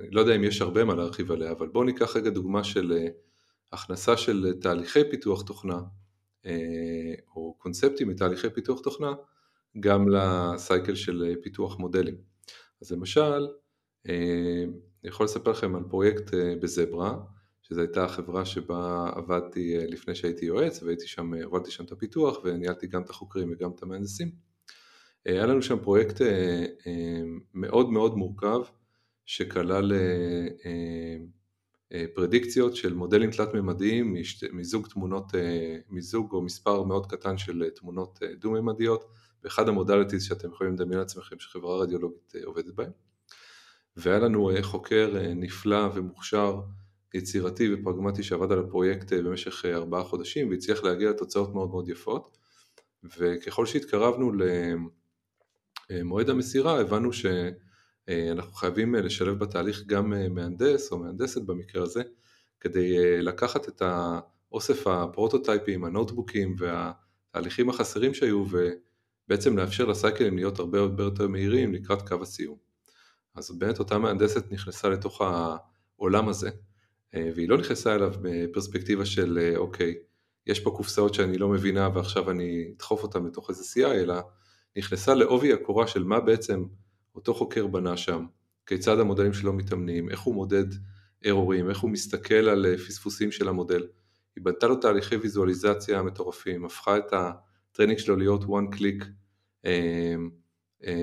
אני 0.00 0.10
לא 0.10 0.20
יודע 0.20 0.36
אם 0.36 0.44
יש 0.44 0.62
הרבה 0.62 0.84
מה 0.84 0.94
להרחיב 0.94 1.32
עליה, 1.32 1.50
אבל 1.52 1.68
בואו 1.68 1.84
ניקח 1.84 2.16
רגע 2.16 2.30
דוגמה 2.30 2.64
של 2.64 2.92
אה, 2.92 3.06
הכנסה 3.72 4.16
של 4.16 4.54
תהליכי 4.60 5.10
פיתוח 5.10 5.42
תוכנה, 5.42 5.80
או 7.36 7.54
קונספטים 7.58 8.08
מתהליכי 8.08 8.50
פיתוח 8.50 8.80
תוכנה, 8.80 9.12
גם 9.80 10.08
לסייקל 10.08 10.94
של 10.94 11.34
פיתוח 11.42 11.78
מודלים. 11.78 12.16
אז 12.82 12.92
למשל, 12.92 13.46
אני 14.06 14.66
יכול 15.04 15.24
לספר 15.24 15.50
לכם 15.50 15.74
על 15.74 15.82
פרויקט 15.90 16.30
בזברה, 16.62 17.16
שזו 17.62 17.80
הייתה 17.80 18.04
החברה 18.04 18.44
שבה 18.44 19.10
עבדתי 19.14 19.78
אה, 19.78 19.86
לפני 19.86 20.14
שהייתי 20.14 20.46
יועץ 20.46 20.82
והייתי 20.82 21.06
שם, 21.06 21.34
אה, 21.34 21.44
הובלתי 21.44 21.70
שם 21.70 21.84
את 21.84 21.92
הפיתוח 21.92 22.38
וניהלתי 22.44 22.86
גם 22.86 23.02
את 23.02 23.10
החוקרים 23.10 23.52
וגם 23.52 23.70
את 23.70 23.82
המהנדסים. 23.82 24.30
אה, 25.26 25.32
היה 25.32 25.46
לנו 25.46 25.62
שם 25.62 25.78
פרויקט 25.78 26.20
מאוד 27.54 27.90
מאוד 27.90 28.16
מורכב 28.16 28.60
שכלל 29.26 29.92
פרדיקציות 32.14 32.76
של 32.76 32.94
מודלים 32.94 33.30
תלת-ממדיים 33.30 34.16
מזוג 34.52 34.86
תמונות, 34.86 35.32
מזוג 35.90 36.32
או 36.32 36.42
מספר 36.42 36.82
מאוד 36.82 37.06
קטן 37.06 37.38
של 37.38 37.70
תמונות 37.74 38.18
דו-ממדיות 38.38 39.04
באחד 39.42 39.68
המודליטיז 39.68 40.24
שאתם 40.24 40.48
יכולים 40.48 40.72
לדמיין 40.72 40.98
לעצמכם 40.98 41.36
שחברה 41.38 41.82
רדיולוגית 41.82 42.34
עובדת 42.44 42.74
בהם. 42.74 42.90
והיה 43.96 44.18
לנו 44.18 44.50
חוקר 44.62 45.16
נפלא 45.34 45.88
ומוכשר 45.94 46.60
יצירתי 47.14 47.74
ופרגמטי 47.74 48.22
שעבד 48.22 48.52
על 48.52 48.58
הפרויקט 48.58 49.12
אה, 49.12 49.22
במשך 49.22 49.64
אה, 49.64 49.74
ארבעה 49.74 50.04
חודשים 50.04 50.50
והצליח 50.50 50.84
להגיע 50.84 51.10
לתוצאות 51.10 51.54
מאוד 51.54 51.70
מאוד 51.70 51.88
יפות 51.88 52.38
וככל 53.04 53.66
שהתקרבנו 53.66 54.32
למועד 55.90 56.30
המסירה 56.30 56.80
הבנו 56.80 57.10
שאנחנו 58.10 58.52
חייבים 58.52 58.94
אה, 58.94 59.00
לשלב 59.00 59.38
בתהליך 59.38 59.82
גם 59.86 60.34
מהנדס 60.34 60.92
או 60.92 60.98
מהנדסת 60.98 61.42
במקרה 61.42 61.82
הזה 61.82 62.02
כדי 62.60 63.22
לקחת 63.22 63.68
את 63.68 63.82
האוסף 63.82 64.86
הפרוטוטייפים, 64.86 65.84
הנוטבוקים 65.84 66.56
והתהליכים 66.58 67.68
החסרים 67.68 68.14
שהיו 68.14 68.44
ובעצם 68.50 69.58
לאפשר 69.58 69.84
לסייקלים 69.84 70.36
להיות 70.36 70.58
הרבה 70.58 70.78
הרבה 70.78 71.04
יותר 71.04 71.28
מהירים 71.28 71.74
לקראת 71.74 72.08
קו 72.08 72.22
הסיום. 72.22 72.56
אז 73.34 73.58
באמת 73.58 73.78
אותה 73.78 73.98
מהנדסת 73.98 74.52
נכנסה 74.52 74.88
לתוך 74.88 75.20
העולם 75.98 76.28
הזה 76.28 76.50
אה, 77.14 77.30
והיא 77.34 77.48
לא 77.48 77.58
נכנסה 77.58 77.94
אליו 77.94 78.12
בפרספקטיבה 78.22 79.06
של 79.06 79.38
אה, 79.42 79.56
אוקיי, 79.56 79.94
יש 80.46 80.60
פה 80.60 80.70
קופסאות 80.70 81.14
שאני 81.14 81.38
לא 81.38 81.48
מבינה 81.48 81.88
ועכשיו 81.94 82.30
אני 82.30 82.72
אדחוף 82.76 83.02
אותן 83.02 83.24
לתוך 83.24 83.50
איזה 83.50 83.62
CI, 83.62 83.92
אלא 83.92 84.14
נכנסה 84.76 85.14
לעובי 85.14 85.52
הקורה 85.52 85.86
של 85.86 86.04
מה 86.04 86.20
בעצם 86.20 86.64
אותו 87.14 87.34
חוקר 87.34 87.66
בנה 87.66 87.96
שם, 87.96 88.26
כיצד 88.66 88.98
המודלים 88.98 89.32
שלו 89.32 89.52
מתאמנים, 89.52 90.10
איך 90.10 90.20
הוא 90.20 90.34
מודד 90.34 90.64
ארורים, 91.26 91.70
איך 91.70 91.78
הוא 91.78 91.90
מסתכל 91.90 92.34
על 92.34 92.66
אה, 92.66 92.78
פספוסים 92.78 93.32
של 93.32 93.48
המודל. 93.48 93.86
היא 94.36 94.44
בנתה 94.44 94.66
לו 94.66 94.76
תהליכי 94.76 95.16
ויזואליזציה 95.16 96.02
מטורפים, 96.02 96.64
הפכה 96.64 96.96
את 96.96 97.12
ה 97.12 97.22
training 97.22 97.98
שלו 97.98 98.16
להיות 98.16 98.44
one 98.44 98.76
click 98.76 99.04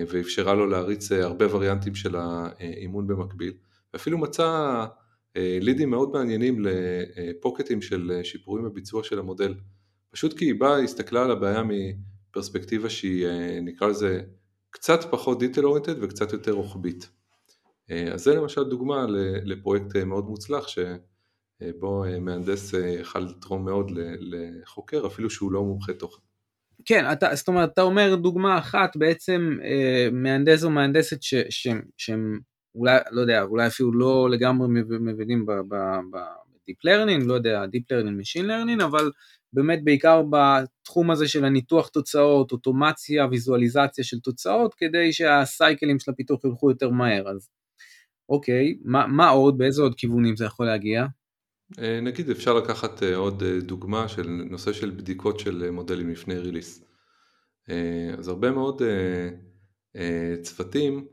ואפשרה 0.10 0.54
לו 0.54 0.66
להריץ 0.66 1.12
הרבה 1.12 1.56
וריאנטים 1.56 1.96
של 1.96 2.16
האימון 2.16 3.08
במקביל, 3.08 3.54
ואפילו 3.94 4.18
מצא 4.18 4.86
אה, 5.38 5.58
לידים 5.62 5.90
מאוד 5.90 6.12
מעניינים 6.12 6.60
לפוקטים 6.60 7.82
של 7.82 8.12
אה, 8.16 8.24
שיפורים 8.24 8.66
בביצוע 8.66 9.04
של 9.04 9.20
המודל. 9.20 9.54
פשוט 10.12 10.38
כי 10.38 10.46
היא 10.46 10.56
באה, 10.56 10.80
הסתכלה 10.80 11.24
על 11.24 11.32
הבעיה 11.32 11.64
מפרספקטיבה 11.64 12.90
שהיא 12.90 13.26
אה, 13.26 13.60
נקרא 13.62 13.88
לזה 13.88 14.22
קצת 14.70 15.00
פחות 15.12 15.42
detail 15.42 15.62
oriented 15.62 15.98
וקצת 16.02 16.34
יותר 16.34 16.52
רוחבית. 16.52 17.10
אז 18.14 18.24
זה 18.24 18.36
למשל 18.36 18.64
דוגמה 18.64 19.06
לפרויקט 19.44 19.96
מאוד 19.96 20.26
מוצלח 20.26 20.68
שבו 20.68 22.04
מהנדס 22.22 22.74
יכל 22.74 23.20
לתרום 23.20 23.66
מאוד 23.66 23.92
לחוקר 24.20 25.08
אפילו 25.08 25.30
שהוא 25.30 25.52
לא 25.52 25.64
מומחה 25.64 25.94
תוכן. 25.94 26.22
כן, 26.86 27.12
אתה, 27.12 27.36
זאת 27.36 27.48
אומרת, 27.48 27.70
אתה 27.74 27.82
אומר 27.82 28.16
דוגמה 28.16 28.58
אחת, 28.58 28.98
בעצם 28.98 29.58
מהנדס 30.12 30.64
או 30.64 30.70
מהנדסת 30.70 31.18
שהם 31.98 32.40
אולי, 32.76 33.00
לא 33.12 33.22
יודע, 33.22 33.42
אולי 33.42 33.68
אפילו 33.68 33.94
לא 33.94 34.30
לגמרי 34.30 34.68
מבינים 35.00 35.46
ב-Deep 35.46 36.88
Learning, 36.88 37.26
לא 37.26 37.34
יודע, 37.34 37.64
Deep 37.64 37.94
Learning, 37.94 38.22
Machine 38.22 38.46
Learning, 38.46 38.84
אבל 38.84 39.12
באמת 39.54 39.84
בעיקר 39.84 40.22
בתחום 40.30 41.12
הזה 41.12 41.28
של 41.28 41.46
הניתוח 41.46 41.88
תוצאות, 41.88 42.52
אוטומציה, 42.52 43.28
ויזואליזציה 43.32 44.04
של 44.04 44.20
תוצאות, 44.20 44.74
כדי 44.78 45.14
שהסייקלים 45.14 46.00
של 46.00 46.12
הפיתוח 46.12 46.46
ילכו 46.46 46.70
יותר 46.70 46.90
מהר. 46.90 47.30
אז 47.30 47.50
אוקיי, 48.30 48.78
מה, 48.84 49.08
מה 49.08 49.30
עוד, 49.30 49.58
באיזה 49.58 49.82
עוד 49.82 49.96
כיוונים 49.96 50.36
זה 50.36 50.46
יכול 50.46 50.66
להגיע? 50.66 51.06
אה, 51.80 52.00
נגיד 52.02 52.30
אפשר 52.30 52.54
לקחת 52.54 53.04
אה, 53.04 53.16
עוד 53.16 53.44
אה, 53.44 53.60
דוגמה 53.60 54.08
של 54.08 54.28
נושא 54.28 54.74
של 54.74 54.90
בדיקות 54.90 55.40
של 55.40 55.70
מודלים 55.72 56.10
לפני 56.10 56.36
ריליס. 56.36 56.86
אז 58.18 58.28
הרבה 58.28 58.52
מאוד 58.52 58.82
צוותים 60.42 61.08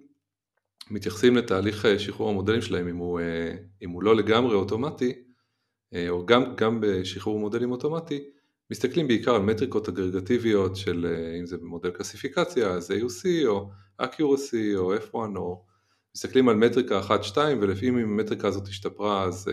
מתייחסים 0.90 1.36
לתהליך 1.36 1.86
שחרור 1.98 2.30
המודלים 2.30 2.60
שלהם 2.60 2.88
אם 2.88 2.96
הוא, 2.96 3.20
אם 3.82 3.90
הוא 3.90 4.02
לא 4.02 4.16
לגמרי 4.16 4.54
אוטומטי, 4.54 5.12
או 6.08 6.26
גם, 6.26 6.54
גם 6.56 6.80
בשחרור 6.80 7.38
מודלים 7.38 7.70
אוטומטי, 7.72 8.24
מסתכלים 8.70 9.08
בעיקר 9.08 9.34
על 9.34 9.42
מטריקות 9.42 9.88
אגרגטיביות 9.88 10.76
של 10.76 11.06
אם 11.40 11.46
זה 11.46 11.56
מודל 11.62 11.90
קלסיפיקציה, 11.90 12.70
אז 12.70 12.90
AUC 12.90 13.46
או 13.46 13.70
Accuracy 14.02 14.76
או 14.76 14.96
F1 14.96 15.14
או 15.14 15.64
מסתכלים 16.14 16.48
על 16.48 16.56
מטריקה 16.56 17.00
1-2 17.34 17.36
ולפעמים 17.60 17.98
אם 17.98 18.04
המטריקה 18.04 18.48
הזאת 18.48 18.68
השתפרה 18.68 19.24
אז 19.24 19.50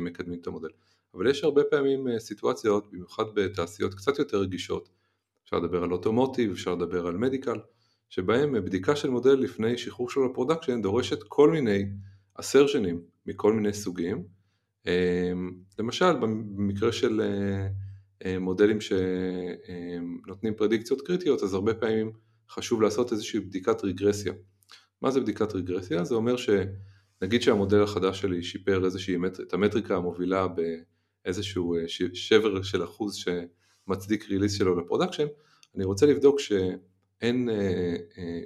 מקדמים 0.00 0.38
את 0.40 0.46
המודל. 0.46 0.68
אבל 1.14 1.30
יש 1.30 1.44
הרבה 1.44 1.64
פעמים 1.64 2.18
סיטואציות, 2.18 2.92
במיוחד 2.92 3.24
בתעשיות 3.34 3.94
קצת 3.94 4.18
יותר 4.18 4.38
רגישות, 4.38 4.88
אפשר 5.44 5.56
לדבר 5.56 5.82
על 5.82 5.92
automotive, 5.92 6.50
אפשר 6.50 6.74
לדבר 6.74 7.06
על 7.06 7.16
medical, 7.16 7.58
שבהם 8.08 8.64
בדיקה 8.64 8.96
של 8.96 9.10
מודל 9.10 9.34
לפני 9.34 9.78
שחרור 9.78 10.10
שלו 10.10 10.28
ל 10.28 10.33
production 10.33 10.82
דורשת 10.82 11.22
כל 11.28 11.50
מיני 11.50 11.84
assertionים 12.34 13.02
מכל 13.26 13.52
מיני 13.52 13.72
סוגים. 13.72 14.41
אמ, 14.86 15.52
למשל 15.78 16.12
במקרה 16.16 16.92
של 16.92 17.20
אה, 17.20 17.68
אה, 18.24 18.38
מודלים 18.38 18.78
שנותנים 18.80 20.54
פרדיקציות 20.54 21.00
קריטיות 21.06 21.42
אז 21.42 21.54
הרבה 21.54 21.74
פעמים 21.74 22.12
חשוב 22.50 22.82
לעשות 22.82 23.12
איזושהי 23.12 23.40
בדיקת 23.40 23.84
רגרסיה. 23.84 24.32
מה 25.02 25.10
זה 25.10 25.20
בדיקת 25.20 25.54
רגרסיה? 25.54 26.04
זה 26.04 26.14
אומר 26.14 26.34
שנגיד 26.36 27.42
שהמודל 27.42 27.82
החדש 27.82 28.20
שלי 28.20 28.42
שיפר 28.42 28.84
איזושהי, 28.84 29.16
את 29.42 29.54
המטריקה 29.54 29.96
המובילה 29.96 30.46
באיזשהו 31.24 31.76
אה, 31.76 31.82
שבר 32.14 32.62
של 32.62 32.84
אחוז 32.84 33.14
שמצדיק 33.14 34.28
release 34.30 34.52
שלו 34.58 34.80
ל 34.80 34.84
production, 34.84 35.26
אני 35.76 35.84
רוצה 35.84 36.06
לבדוק 36.06 36.40
ש... 36.40 36.52
אין 37.22 37.48
אה, 37.50 37.94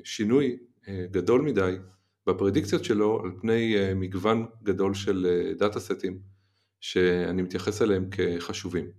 שינוי 0.05 0.57
גדול 1.11 1.43
מדי 1.43 1.77
ב 2.27 2.31
predictionציות 2.31 2.85
שלו 2.85 3.21
על 3.25 3.31
פני 3.41 3.77
מגוון 3.95 4.47
גדול 4.63 4.95
של 4.95 5.27
data 5.59 5.81
סטים 5.81 6.19
שאני 6.81 7.43
מתייחס 7.43 7.83
אליהם 7.83 8.09
כחשובים. 8.11 8.91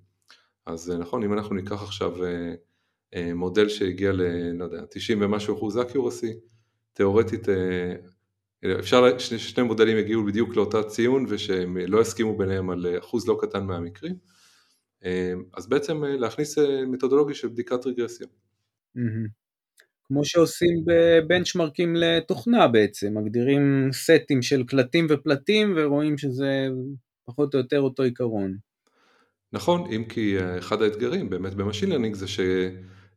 אז 0.65 0.91
נכון, 0.99 1.23
אם 1.23 1.33
אנחנו 1.33 1.55
ניקח 1.55 1.83
עכשיו 1.83 2.15
מודל 3.35 3.69
שהגיע 3.69 4.11
ל... 4.11 4.21
לא 4.53 4.65
יודע, 4.65 4.85
90 4.89 5.21
ומשהו 5.21 5.57
אחוז 5.57 5.77
accuracy, 5.77 6.33
תאורטית 6.93 7.47
אפשר 8.79 9.19
ששני 9.19 9.63
מודלים 9.63 9.97
יגיעו 9.97 10.25
בדיוק 10.25 10.55
לאותה 10.55 10.83
ציון 10.83 11.25
ושהם 11.29 11.77
לא 11.77 12.01
יסכימו 12.01 12.37
ביניהם 12.37 12.69
על 12.69 12.85
אחוז 12.99 13.27
לא 13.27 13.37
קטן 13.41 13.65
מהמקרים, 13.65 14.15
אז 15.53 15.69
בעצם 15.69 16.03
להכניס 16.03 16.57
מתודולוגיה 16.87 17.35
של 17.35 17.47
בדיקת 17.47 17.85
רגרסיה. 17.85 18.27
Mm-hmm. 18.97 19.46
כמו 20.07 20.25
שעושים 20.25 20.83
ב 20.85 20.95
benchmarkים 20.95 21.95
לתוכנה 21.95 22.67
בעצם, 22.67 23.17
מגדירים 23.17 23.89
סטים 23.91 24.41
של 24.41 24.63
קלטים 24.63 25.07
ופלטים 25.09 25.73
ורואים 25.77 26.17
שזה 26.17 26.67
פחות 27.25 27.53
או 27.53 27.59
יותר 27.59 27.79
אותו 27.79 28.03
עיקרון. 28.03 28.57
נכון, 29.53 29.93
אם 29.93 30.03
כי 30.03 30.39
אה, 30.39 30.57
אחד 30.57 30.81
האתגרים 30.81 31.29
באמת 31.29 31.53
ב 31.53 31.58
machine 31.58 31.89
learning 31.89 32.15
זה 32.15 32.27
ש- 32.27 32.39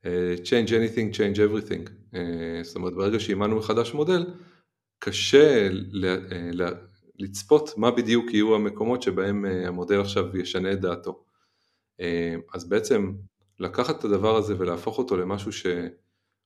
אה, 0.05 0.35
change 0.45 0.69
anything, 0.69 1.17
change 1.17 1.37
everything. 1.37 1.91
אה, 2.15 2.61
זאת 2.63 2.77
אומרת 2.77 2.93
ברגע 2.95 3.21
שאימנו 3.21 3.57
מחדש 3.57 3.95
מודל, 3.95 4.27
קשה 4.99 5.69
לצפות 7.19 7.79
מה 7.79 7.91
בדיוק 7.91 8.35
יהיו 8.35 8.55
המקומות 8.55 9.03
שבהם 9.03 9.45
המודל 9.45 10.01
עכשיו 10.01 10.37
ישנה 10.37 10.73
את 10.73 10.81
דעתו. 10.81 11.25
אז 12.55 12.69
בעצם 12.69 13.13
לקחת 13.59 13.99
את 13.99 14.05
הדבר 14.05 14.37
הזה 14.37 14.55
ולהפוך 14.59 14.99
אותו 14.99 15.17
למשהו 15.17 15.53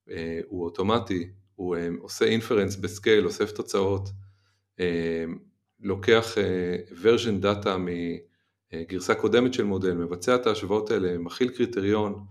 שהוא 0.08 0.64
אוטומטי, 0.64 1.28
הוא 1.54 1.76
עושה 2.00 2.24
inference 2.24 2.76
ב 2.76 2.83
scale, 2.83 3.26
אוסף 3.26 3.52
תוצאות, 3.52 4.08
לוקח 5.80 6.34
version 7.02 7.40
data 7.40 7.76
מגרסה 8.72 9.14
קודמת 9.14 9.54
של 9.54 9.64
מודל, 9.64 9.94
מבצע 9.94 10.34
את 10.34 10.46
ההשוואות 10.46 10.90
האלה, 10.90 11.18
מכיל 11.18 11.48
קריטריון, 11.48 12.24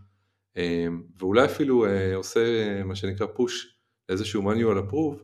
ואולי 1.20 1.46
אפילו 1.46 1.86
עושה 2.16 2.84
מה 2.84 2.96
שנקרא 2.96 3.28
push 3.28 3.68
לאיזשהו 4.10 4.52
manual 4.52 4.92
approve, 4.92 5.24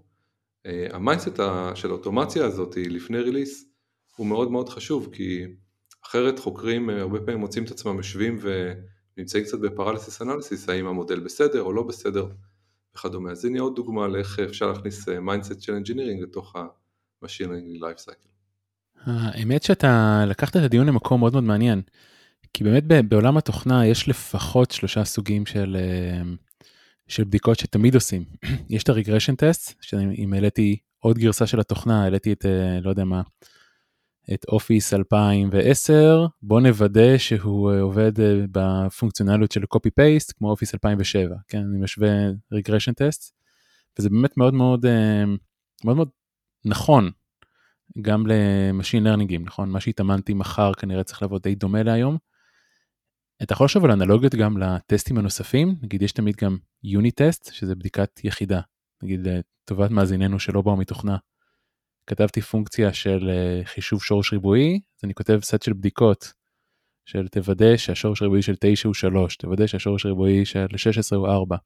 ה 0.89 0.95
mindset 0.96 1.39
של 1.75 1.89
האוטומציה 1.89 2.45
הזאת 2.45 2.77
לפני 2.77 3.19
release 3.19 3.65
הוא 4.15 4.27
מאוד 4.27 4.51
מאוד 4.51 4.69
חשוב, 4.69 5.09
כי 5.11 5.45
אחרת 6.05 6.39
חוקרים 6.39 6.89
הרבה 6.89 7.19
פעמים 7.19 7.39
מוצאים 7.39 7.63
את 7.63 7.71
עצמם 7.71 7.97
יושבים 7.97 8.39
ונמצאים 9.19 9.43
קצת 9.43 9.59
ב 9.59 9.65
paralysis 9.65 10.21
analysis, 10.21 10.69
האם 10.69 10.87
המודל 10.87 11.19
בסדר 11.19 11.61
או 11.61 11.73
לא 11.73 11.83
בסדר 11.83 12.27
וכדומה. 12.95 13.31
אז 13.31 13.45
הנה 13.45 13.59
עוד 13.59 13.75
דוגמה 13.75 14.07
לאיך 14.07 14.39
אפשר 14.39 14.67
להכניס 14.71 15.07
mindset 15.09 15.61
של 15.61 15.73
engineering 15.73 16.23
לתוך 16.23 16.55
ה-machine 16.55 17.81
life 17.81 18.05
cycle. 18.05 18.29
האמת 19.05 19.63
שאתה 19.63 20.23
לקחת 20.27 20.57
את 20.57 20.61
הדיון 20.61 20.87
למקום 20.87 21.19
מאוד 21.19 21.33
מאוד 21.33 21.43
מעניין, 21.43 21.81
כי 22.53 22.63
באמת 22.63 22.83
בעולם 23.09 23.37
התוכנה 23.37 23.85
יש 23.85 24.09
לפחות 24.09 24.71
שלושה 24.71 25.05
סוגים 25.05 25.45
של, 25.45 25.77
של 27.07 27.23
בדיקות 27.23 27.59
שתמיד 27.59 27.95
עושים. 27.95 28.23
יש 28.69 28.83
את 28.83 28.89
ה 28.89 28.93
regression 28.93 29.35
test, 29.35 29.73
שאם 29.81 30.33
העליתי 30.33 30.77
עוד 30.99 31.17
גרסה 31.17 31.47
של 31.47 31.59
התוכנה, 31.59 32.03
העליתי 32.03 32.33
את, 32.33 32.45
לא 32.81 32.89
יודע 32.89 33.03
מה, 33.03 33.21
את 34.33 34.45
אופיס 34.47 34.93
2010, 34.93 36.25
בוא 36.41 36.61
נוודא 36.61 37.17
שהוא 37.17 37.71
עובד 37.81 38.11
בפונקציונליות 38.51 39.51
של 39.51 39.61
copy 39.75 39.89
paste 39.99 40.33
כמו 40.37 40.49
אופיס 40.49 40.73
2007, 40.73 41.35
כן, 41.47 41.57
אני 41.57 41.79
משווה 41.79 42.09
regression 42.51 42.93
test, 42.93 43.35
וזה 43.99 44.09
באמת 44.09 44.37
מאוד 44.37 44.53
מאוד, 44.53 44.85
מאוד 45.85 45.95
מאוד 45.95 46.09
נכון 46.65 47.11
גם 48.01 48.27
ל 48.27 48.37
machine 48.37 49.03
learningים, 49.03 49.43
נכון? 49.45 49.69
מה 49.69 49.79
שהתאמנתי 49.79 50.33
מחר 50.33 50.73
כנראה 50.73 51.03
צריך 51.03 51.21
לעבוד 51.21 51.41
די 51.41 51.55
דומה 51.55 51.83
להיום. 51.83 52.17
אתה 53.43 53.53
יכול 53.53 53.65
לחשוב 53.65 53.85
על 53.85 53.91
אנלוגיות 53.91 54.35
גם 54.35 54.57
לטסטים 54.57 55.17
הנוספים, 55.17 55.75
נגיד 55.81 56.01
יש 56.01 56.11
תמיד 56.11 56.35
גם 56.35 56.57
unit 56.83 57.11
test, 57.11 57.53
שזה 57.53 57.75
בדיקת 57.75 58.21
יחידה, 58.23 58.61
נגיד 59.03 59.27
לטובת 59.27 59.91
מאזיננו 59.91 60.39
שלא 60.39 60.61
באו 60.61 60.77
מתוכנה. 60.77 61.17
כתבתי 62.09 62.41
פונקציה 62.41 62.93
של 62.93 63.29
חישוב 63.63 64.03
שורש 64.03 64.33
ריבועי, 64.33 64.79
אז 64.97 65.03
אני 65.03 65.13
כותב 65.13 65.39
סט 65.43 65.61
של 65.61 65.73
בדיקות 65.73 66.33
של 67.05 67.27
תוודא 67.27 67.77
שהשורש 67.77 68.21
ריבועי 68.21 68.41
של 68.41 68.55
9 68.59 68.87
הוא 68.87 68.93
3, 68.93 69.35
תוודא 69.35 69.67
שהשורש 69.67 70.05
ריבועי 70.05 70.45
של 70.45 70.65
16 70.77 71.19
הוא 71.19 71.27
4. 71.27 71.57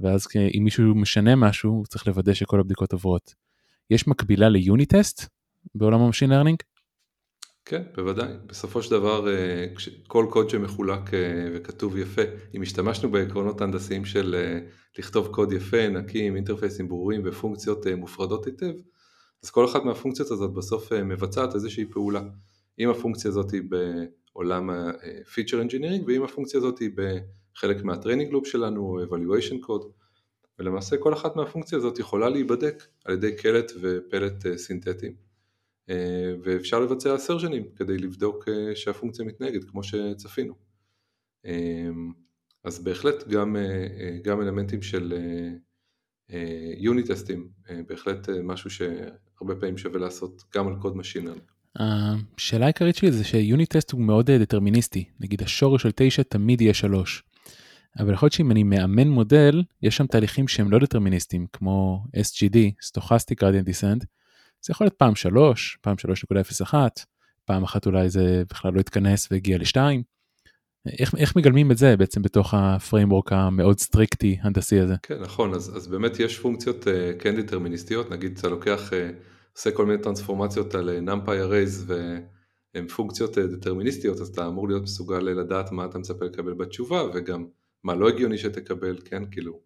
ואז 0.00 0.26
אם 0.58 0.64
מישהו 0.64 0.94
משנה 0.94 1.36
משהו, 1.36 1.70
הוא 1.70 1.86
צריך 1.86 2.06
לוודא 2.06 2.34
שכל 2.34 2.60
הבדיקות 2.60 2.92
עוברות. 2.92 3.34
יש 3.90 4.08
מקבילה 4.08 4.48
ל 4.48 4.56
unit 4.56 4.86
test 4.86 5.28
בעולם 5.74 6.00
ה 6.00 6.04
machine 6.04 6.30
learning? 6.30 6.58
כן, 7.64 7.82
בוודאי. 7.96 8.32
בסופו 8.46 8.82
של 8.82 8.90
דבר, 8.90 9.26
כל 10.06 10.26
קוד 10.30 10.50
שמחולק 10.50 11.10
וכתוב 11.54 11.96
יפה, 11.96 12.22
אם 12.54 12.62
השתמשנו 12.62 13.10
בעקרונות 13.10 13.60
הנדסיים 13.60 14.04
של 14.04 14.56
לכתוב 14.98 15.26
קוד 15.26 15.52
יפה, 15.52 15.88
נקי, 15.88 16.26
עם 16.26 16.36
אינטרפייסים 16.36 16.88
ברורים 16.88 17.22
ופונקציות 17.24 17.86
מופרדות 17.86 18.46
היטב, 18.46 18.72
אז 19.44 19.50
כל 19.50 19.64
אחת 19.64 19.84
מהפונקציות 19.84 20.30
הזאת 20.30 20.54
בסוף 20.54 20.92
מבצעת 20.92 21.54
איזושהי 21.54 21.84
פעולה. 21.84 22.22
אם 22.78 22.90
הפונקציה 22.90 23.28
הזאת 23.30 23.50
היא 23.50 23.62
בעולם 24.32 24.70
ה-feature 24.70 25.68
engineering, 25.68 26.04
ואם 26.06 26.22
הפונקציה 26.22 26.58
הזאת 26.58 26.78
היא 26.78 26.90
בחלק 26.94 27.82
מה-training 27.82 28.32
loop 28.32 28.44
שלנו, 28.44 28.80
או 28.80 29.04
evaluation 29.04 29.66
code, 29.66 29.86
ולמעשה 30.58 30.96
כל 30.96 31.14
אחת 31.14 31.36
מהפונקציה 31.36 31.78
הזאת 31.78 31.98
יכולה 31.98 32.28
להיבדק 32.28 32.82
על 33.04 33.14
ידי 33.14 33.36
קלט 33.36 33.72
ופלט 33.80 34.56
סינתטיים. 34.56 35.14
ואפשר 36.42 36.80
לבצע 36.80 37.14
אסרז'נים 37.16 37.64
כדי 37.76 37.98
לבדוק 37.98 38.44
שהפונקציה 38.74 39.24
מתנהגת 39.24 39.64
כמו 39.64 39.82
שצפינו. 39.82 40.54
אז 42.64 42.84
בהחלט 42.84 43.28
גם, 43.28 43.56
גם 44.22 44.40
אלמנטים 44.40 44.82
של 44.82 45.14
unit 46.76 47.02
testים, 47.02 47.48
בהחלט 47.86 48.28
משהו 48.28 48.70
שהרבה 49.40 49.60
פעמים 49.60 49.78
שווה 49.78 50.00
לעשות 50.00 50.42
גם 50.54 50.68
על 50.68 50.74
קוד 50.74 50.96
machine 50.96 51.28
השאלה 51.76 52.64
העיקרית 52.64 52.96
שלי 52.96 53.12
זה 53.12 53.24
ש 53.24 53.38
unit 53.38 53.66
test 53.66 53.90
הוא 53.90 54.00
מאוד 54.00 54.30
דטרמיניסטי, 54.30 55.04
נגיד 55.20 55.42
השורש 55.42 55.82
של 55.82 55.90
9 55.94 56.22
תמיד 56.22 56.60
יהיה 56.60 56.74
3. 56.74 57.22
אבל 57.98 58.12
יכול 58.12 58.26
להיות 58.26 58.32
שאם 58.32 58.50
אני 58.50 58.62
מאמן 58.62 59.08
מודל, 59.08 59.62
יש 59.82 59.96
שם 59.96 60.06
תהליכים 60.06 60.48
שהם 60.48 60.70
לא 60.70 60.78
דטרמיניסטיים, 60.78 61.46
כמו 61.52 62.04
SGD, 62.16 62.56
Stochastic 62.56 63.36
Gradient 63.40 63.68
Descent, 63.68 64.04
זה 64.62 64.70
יכול 64.70 64.84
להיות 64.84 64.94
פעם 64.94 65.14
3, 65.14 65.78
פעם 65.80 65.96
3.01, 66.62 66.74
פעם 67.44 67.64
אחת 67.64 67.86
אולי 67.86 68.10
זה 68.10 68.42
בכלל 68.50 68.72
לא 68.72 68.80
התכנס 68.80 69.28
והגיע 69.30 69.58
ל-2. 69.58 69.76
איך, 70.86 71.14
איך 71.14 71.36
מגלמים 71.36 71.70
את 71.70 71.78
זה 71.78 71.96
בעצם 71.96 72.22
בתוך 72.22 72.54
ה 72.56 72.64
framework 72.64 73.32
המאוד 73.32 73.78
strictי 73.78 74.38
הנדסי 74.42 74.78
הזה? 74.78 74.94
כן 75.02 75.20
נכון 75.20 75.54
אז, 75.54 75.76
אז 75.76 75.88
באמת 75.88 76.20
יש 76.20 76.38
פונקציות 76.38 76.84
uh, 76.84 76.90
כן 77.18 77.42
דטרמיניסטיות 77.42 78.10
נגיד 78.10 78.38
אתה 78.38 78.48
לוקח 78.48 78.90
uh, 78.90 78.94
עושה 79.56 79.70
כל 79.70 79.86
מיני 79.86 80.02
טרנספורמציות 80.02 80.74
על 80.74 80.98
NumPy 81.06 81.28
arrays 81.28 81.84
והן 81.86 82.88
פונקציות 82.88 83.38
uh, 83.38 83.40
דטרמיניסטיות 83.40 84.20
אז 84.20 84.28
אתה 84.28 84.46
אמור 84.46 84.68
להיות 84.68 84.82
מסוגל 84.82 85.18
לדעת 85.18 85.72
מה 85.72 85.84
אתה 85.84 85.98
מצפה 85.98 86.24
לקבל 86.24 86.52
בתשובה 86.52 87.02
וגם 87.14 87.46
מה 87.84 87.94
לא 87.94 88.08
הגיוני 88.08 88.38
שתקבל 88.38 88.96
כן 89.04 89.22
כאילו 89.30 89.60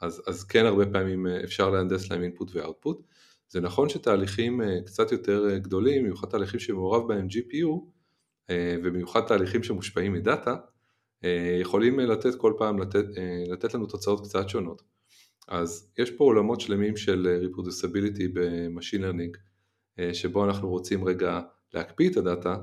אז, 0.00 0.22
אז 0.26 0.44
כן 0.44 0.66
הרבה 0.66 0.86
פעמים 0.86 1.26
אפשר 1.26 1.70
להנדס 1.70 2.10
להם 2.10 2.22
input 2.22 2.50
ו-output 2.54 3.02
זה 3.48 3.60
נכון 3.60 3.88
שתהליכים 3.88 4.60
קצת 4.86 5.12
יותר 5.12 5.58
גדולים, 5.58 6.02
במיוחד 6.02 6.28
תהליכים 6.28 6.60
שמעורב 6.60 7.08
בהם 7.08 7.26
GPU, 7.26 7.84
ובמיוחד 8.52 9.20
תהליכים 9.20 9.62
שמושפעים 9.62 10.12
מ 10.12 10.19
data, 10.19 10.56
יכולים 11.60 12.00
לתת 12.00 12.34
כל 12.34 12.52
פעם, 12.58 12.78
לתת, 12.78 13.04
לתת 13.52 13.74
לנו 13.74 13.86
תוצאות 13.86 14.26
קצת 14.26 14.48
שונות. 14.48 14.82
אז 15.48 15.92
יש 15.98 16.10
פה 16.10 16.24
עולמות 16.24 16.60
שלמים 16.60 16.96
של 16.96 17.40
reproducibility 17.42 18.22
ב 18.34 18.42
machine 18.42 19.02
learning, 19.02 19.36
שבו 20.12 20.44
אנחנו 20.44 20.68
רוצים 20.68 21.04
רגע 21.04 21.40
להקפיא 21.74 22.10
את 22.10 22.16
ה 22.16 22.24
data 22.24 22.56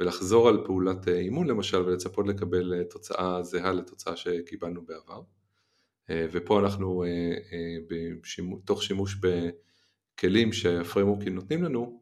ולחזור 0.00 0.48
על 0.48 0.62
פעולת 0.66 1.08
אימון 1.08 1.46
למשל 1.46 1.78
ולצפות 1.78 2.26
לקבל 2.28 2.82
תוצאה 2.90 3.42
זהה 3.42 3.72
לתוצאה 3.72 4.16
שקיבלנו 4.16 4.82
בעבר. 4.86 5.22
ופה 6.10 6.60
אנחנו 6.60 7.04
תוך 8.64 8.82
שימוש 8.82 9.16
ב... 9.20 9.48
כלים 10.18 10.52
שהפריימורקים 10.52 11.34
נותנים 11.34 11.62
לנו, 11.62 12.01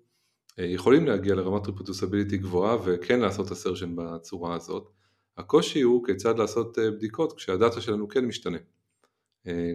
יכולים 0.64 1.06
להגיע 1.06 1.34
לרמת 1.34 1.66
ריפוטוסביליטי 1.66 2.38
גבוהה 2.38 2.76
וכן 2.84 3.20
לעשות 3.20 3.52
אסרשן 3.52 3.96
בצורה 3.96 4.54
הזאת. 4.54 4.90
הקושי 5.36 5.80
הוא 5.80 6.04
כיצד 6.06 6.38
לעשות 6.38 6.78
בדיקות 6.78 7.32
כשהדאטה 7.32 7.80
שלנו 7.80 8.08
כן 8.08 8.24
משתנה. 8.24 8.58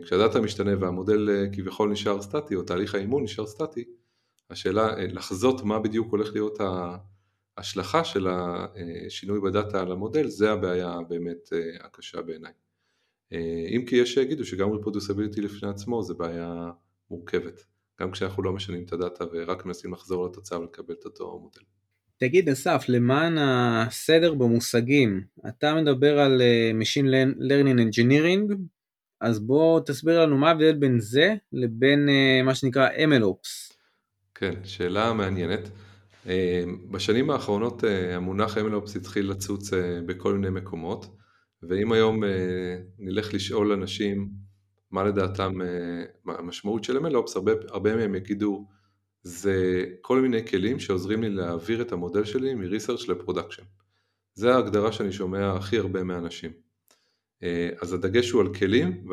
כשהדאטה 0.03 0.41
משתנה 0.41 0.71
והמודל 0.79 1.47
כביכול 1.53 1.91
נשאר 1.91 2.21
סטטי 2.21 2.55
או 2.55 2.63
תהליך 2.63 2.95
האימון 2.95 3.23
נשאר 3.23 3.47
סטטי, 3.47 3.83
השאלה 4.49 4.95
לחזות 5.07 5.63
מה 5.63 5.79
בדיוק 5.79 6.11
הולך 6.11 6.33
להיות 6.33 6.59
ההשלכה 7.57 8.03
של 8.03 8.27
השינוי 8.29 9.41
בדאטה 9.41 9.81
על 9.81 9.91
המודל, 9.91 10.27
זה 10.27 10.51
הבעיה 10.51 10.97
באמת 11.09 11.49
הקשה 11.79 12.21
בעיניי. 12.21 12.51
אם 13.75 13.83
כי 13.87 13.95
יש 13.95 14.13
שיגידו 14.13 14.45
שגם 14.45 14.71
ריפוטוסביליטי 14.71 15.41
לפני 15.41 15.69
עצמו 15.69 16.03
זה 16.03 16.13
בעיה 16.13 16.71
מורכבת. 17.11 17.65
גם 18.01 18.11
כשאנחנו 18.11 18.43
לא 18.43 18.53
משנים 18.53 18.83
את 18.83 18.93
הדאטה 18.93 19.25
ורק 19.33 19.65
מנסים 19.65 19.93
לחזור 19.93 20.25
לתוצאה 20.25 20.59
ולקבל 20.59 20.93
את 20.99 21.05
אותו 21.05 21.39
מודל. 21.41 21.61
תגיד 22.17 22.49
אסף, 22.49 22.85
למען 22.87 23.37
הסדר 23.37 24.33
במושגים, 24.33 25.23
אתה 25.47 25.75
מדבר 25.75 26.19
על 26.19 26.41
Machine 26.81 27.37
Learning 27.39 27.79
Engineering, 27.79 28.53
אז 29.21 29.39
בוא 29.39 29.79
תסביר 29.85 30.21
לנו 30.21 30.37
מה 30.37 30.47
ההבדל 30.49 30.73
בין 30.73 30.99
זה 30.99 31.35
לבין 31.53 32.09
מה 32.45 32.55
שנקרא 32.55 32.89
MLOps. 32.89 33.75
כן, 34.35 34.53
שאלה 34.63 35.13
מעניינת. 35.13 35.69
בשנים 36.91 37.29
האחרונות 37.29 37.83
המונח 38.13 38.57
MLOps 38.57 38.97
התחיל 38.97 39.29
לצוץ 39.29 39.69
בכל 40.05 40.33
מיני 40.33 40.49
מקומות, 40.49 41.15
ואם 41.63 41.91
היום 41.91 42.23
נלך 42.99 43.33
לשאול 43.33 43.71
אנשים 43.71 44.29
מה 44.91 45.03
לדעתם 45.03 45.53
המשמעות 46.25 46.83
של 46.83 46.97
MLOps, 46.97 47.31
הרבה, 47.35 47.51
הרבה 47.69 47.95
מהם 47.95 48.15
יגידו 48.15 48.67
זה 49.23 49.85
כל 50.01 50.21
מיני 50.21 50.47
כלים 50.47 50.79
שעוזרים 50.79 51.23
לי 51.23 51.29
להעביר 51.29 51.81
את 51.81 51.91
המודל 51.91 52.23
שלי 52.23 52.53
מ-research 52.53 53.11
ל 53.11 53.15
production. 53.15 53.63
זה 54.33 54.55
ההגדרה 54.55 54.91
שאני 54.91 55.11
שומע 55.11 55.53
הכי 55.53 55.77
הרבה 55.77 56.03
מאנשים. 56.03 56.51
אז 57.81 57.93
הדגש 57.93 58.31
הוא 58.31 58.41
על 58.41 58.53
כלים 58.53 59.07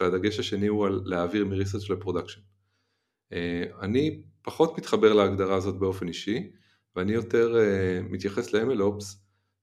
והדגש 0.00 0.38
השני 0.38 0.66
הוא 0.66 0.86
על 0.86 1.00
להעביר 1.04 1.44
מ-research 1.44 1.92
לפרודקשן. 1.92 2.40
אני 3.80 4.22
פחות 4.42 4.78
מתחבר 4.78 5.12
להגדרה 5.12 5.56
הזאת 5.56 5.78
באופן 5.78 6.08
אישי 6.08 6.50
ואני 6.96 7.12
יותר 7.12 7.56
מתייחס 8.10 8.52
ל-MLOps 8.52 9.04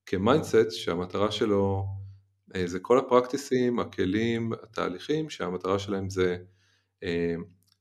כ 0.06 0.20
mindset 0.20 0.70
שהמטרה 0.70 1.30
שלו 1.30 1.86
זה 2.64 2.78
כל 2.78 2.98
ה 2.98 3.05
practiceים, 3.05 3.78
הכלים, 3.78 4.52
התהליכים 4.62 5.30
שהמטרה 5.30 5.78
שלהם 5.78 6.10
זה 6.10 6.36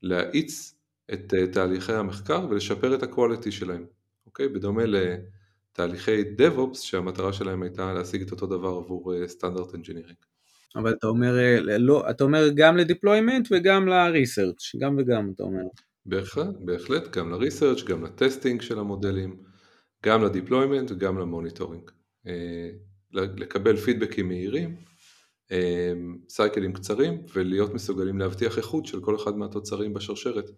להאיץ 0.04 0.76
את 1.14 1.34
תהליכי 1.52 1.94
המחקר 1.94 2.48
ולשפר 2.50 2.96
את 2.96 3.04
ה 3.04 3.10
quality 3.10 3.52
שלהם, 3.52 3.86
אוקיי? 4.26 4.48
בדומה 4.48 4.84
לתהליכי 4.86 6.22
DevOps 6.22 6.78
שהמטרה 6.78 7.34
שלהם 7.34 7.64
הייתה 7.64 7.94
להשיג 7.94 8.22
את 8.22 8.32
אותו 8.32 8.48
דבר 8.48 8.70
עבור 8.70 9.28
standard 9.28 9.76
engineering. 9.76 10.18
אבל 10.76 10.94
אתה 11.00 11.08
אומר, 11.08 11.34
לא, 11.80 12.10
אתה 12.10 12.24
אומר 12.24 12.50
גם 12.56 12.78
ל 12.78 12.84
deployment 12.84 13.48
וגם 13.52 13.88
ל 13.88 13.97
research, 13.97 14.76
גם 14.80 14.96
וגם 14.98 15.32
אתה 15.36 15.44
אומר. 15.44 15.64
בהחלט, 16.06 16.56
בהחלט, 16.60 17.18
גם 17.18 17.32
ל 17.32 17.37
research, 17.37 17.84
גם 17.84 18.04
ל 18.04 18.11
testing 18.11 18.62
של 18.62 18.80
המודלים, 18.80 19.38
גם 20.06 20.24
ל 20.24 20.30
deployment 20.30 20.92
וגם 20.92 21.18
ל 21.18 21.24
monitoring. 21.24 21.92
אה, 23.18 23.24
לקבל 23.38 23.78
feedbackים 23.78 24.28
מהירים, 24.28 24.76
אה, 25.52 25.94
cycleים 26.30 26.74
קצרים 26.74 27.26
ולהיות 27.34 27.74
מסוגלים 27.74 28.20
להבטיח 28.20 28.58
איכות 28.58 28.86
של 28.86 29.02
כל 29.02 29.16
אחד 29.16 29.38
מהתוצרים 29.38 29.94
בשרשרת 29.94 30.50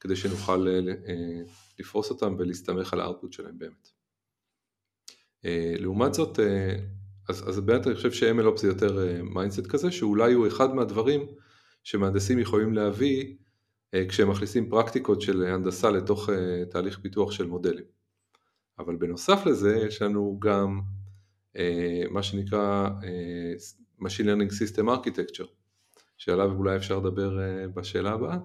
כדי 0.00 0.16
שנוכל 0.16 0.68
אה, 0.68 0.94
לפרוס 1.78 2.10
אותם 2.10 2.36
ולהסתמך 2.38 2.92
על 2.92 3.00
ה 3.00 3.04
artifact 3.04 3.32
שלהם 3.32 3.58
באמת. 3.58 3.88
לעומת 5.78 6.14
זאת, 6.14 6.38
אז, 7.28 7.48
אז 7.48 7.60
באמת 7.60 7.86
אני 7.86 7.94
חושב 7.94 8.12
ש-MLOps 8.12 8.56
זה 8.56 8.68
יותר 8.68 8.98
mindset 9.22 9.66
כזה, 9.66 9.92
שאולי 9.92 10.32
הוא 10.32 10.46
אחד 10.46 10.74
מהדברים 10.74 11.26
שמהנדסים 11.84 12.38
יכולים 12.38 12.74
להביא 12.74 13.36
כשהם 14.08 14.30
מכניסים 14.30 14.70
פרקטיקות 14.70 15.22
של 15.22 15.44
הנדסה 15.44 15.90
לתוך 15.90 16.30
תהליך 16.70 16.98
פיתוח 16.98 17.30
של 17.32 17.46
מודלים. 17.46 17.84
אבל 18.78 18.96
בנוסף 18.96 19.46
לזה 19.46 19.76
יש 19.76 20.02
לנו 20.02 20.38
גם 20.40 20.80
אה, 20.80 21.05
מה 22.10 22.22
שנקרא 22.22 22.88
אה, 23.02 23.52
Machine 24.00 24.24
Learning 24.24 24.52
System 24.52 24.84
Architecture, 24.84 25.48
שעליו 26.16 26.52
אולי 26.52 26.76
אפשר 26.76 26.98
לדבר 26.98 27.40
אה, 27.40 27.68
בשאלה 27.68 28.12
הבאה, 28.12 28.38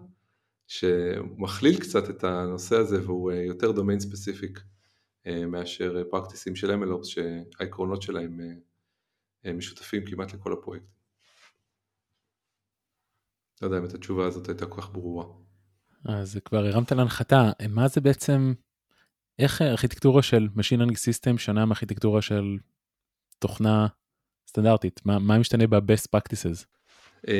שמכליל 0.67 1.79
קצת 1.79 2.09
את 2.09 2.23
הנושא 2.23 2.75
הזה 2.75 3.05
והוא 3.05 3.31
יותר 3.31 3.71
domain 3.71 3.99
specific 3.99 4.59
מאשר 5.47 6.03
פרקטיסים 6.09 6.55
של 6.55 6.83
MLOps 6.83 7.05
שהעקרונות 7.05 8.01
שלהם 8.01 8.39
משותפים 9.45 10.05
כמעט 10.05 10.33
לכל 10.33 10.53
הפרויקט. 10.53 10.85
לא 13.61 13.67
יודע 13.67 13.77
אם 13.77 13.85
את 13.85 13.93
התשובה 13.93 14.27
הזאת 14.27 14.49
הייתה 14.49 14.65
כל 14.65 14.81
כך 14.81 14.91
ברורה. 14.91 15.25
אז 16.05 16.39
כבר 16.45 16.65
הרמת 16.65 16.91
להנחתה, 16.91 17.51
מה 17.69 17.87
זה 17.87 18.01
בעצם, 18.01 18.53
איך 19.39 19.61
ארכיטקטורה 19.61 20.21
של 20.21 20.47
Machine 20.55 20.79
Learning 20.79 20.95
System 20.95 21.37
שונה 21.37 21.65
מארכיטקטורה 21.65 22.21
של 22.21 22.57
תוכנה 23.41 23.87
סטנדרטית? 24.49 25.01
מה, 25.05 25.19
מה 25.19 25.39
משתנה 25.39 25.67
ב-best 25.67 26.07
practices? 26.15 26.65
Uh, 27.27 27.31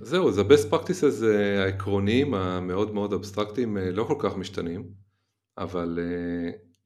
זהו, 0.00 0.28
אז 0.28 0.38
ה-best 0.38 0.72
practices 0.72 1.22
uh, 1.22 1.60
העקרוניים 1.64 2.34
המאוד 2.34 2.94
מאוד 2.94 3.12
אבסטרקטיים 3.12 3.76
uh, 3.76 3.80
לא 3.80 4.04
כל 4.04 4.16
כך 4.18 4.36
משתנים, 4.36 4.88
אבל 5.58 5.98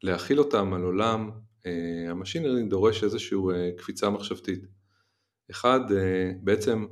להחיל 0.02 0.38
אותם 0.38 0.72
על 0.72 0.82
עולם, 0.82 1.30
ה 2.10 2.17
machine 2.18 2.68
דורש 2.68 3.04
איזושהי 3.04 3.38
קפיצה 3.76 4.10
מחשבתית. 4.10 4.66
אחד, 5.50 5.80
בעצם 6.42 6.86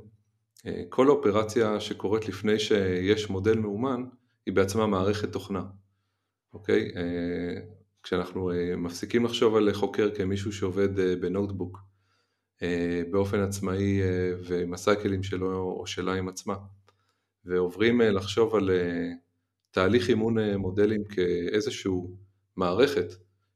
כל 0.89 1.09
אופרציה 1.09 1.79
שקורית 1.79 2.27
לפני 2.27 2.59
שיש 2.59 3.29
מודל 3.29 3.57
מאומן, 3.57 4.03
היא 4.45 4.53
בעצמה 4.53 4.87
מערכת 4.87 5.31
תוכנה, 5.31 5.63
אוקיי? 6.53 6.91
כשאנחנו 8.07 8.51
אה, 8.51 8.75
מפסיקים 8.75 9.25
לחשוב 9.25 9.55
על 9.55 9.73
חוקר 9.73 10.09
כמישהו 10.15 10.53
שעובד 10.53 10.99
אה, 10.99 11.15
ב 11.15 11.22
notebook 11.22 11.79
אה, 12.61 13.01
באופן 13.11 13.39
עצמאי 13.39 14.01
ועם 14.43 14.73
הסייקלים 14.73 15.23
שלו 15.23 15.75
או 15.79 15.87
שלה 15.87 16.13
עם 16.13 16.27
עצמה 16.27 16.55
ועוברים 17.45 18.01
לחשוב 18.01 18.55
על 18.55 18.69
תהליך 19.71 20.09
אימון 20.09 20.39
מודלים 20.55 21.03
כאיזשהו 21.03 22.17
מערכת 22.55 23.13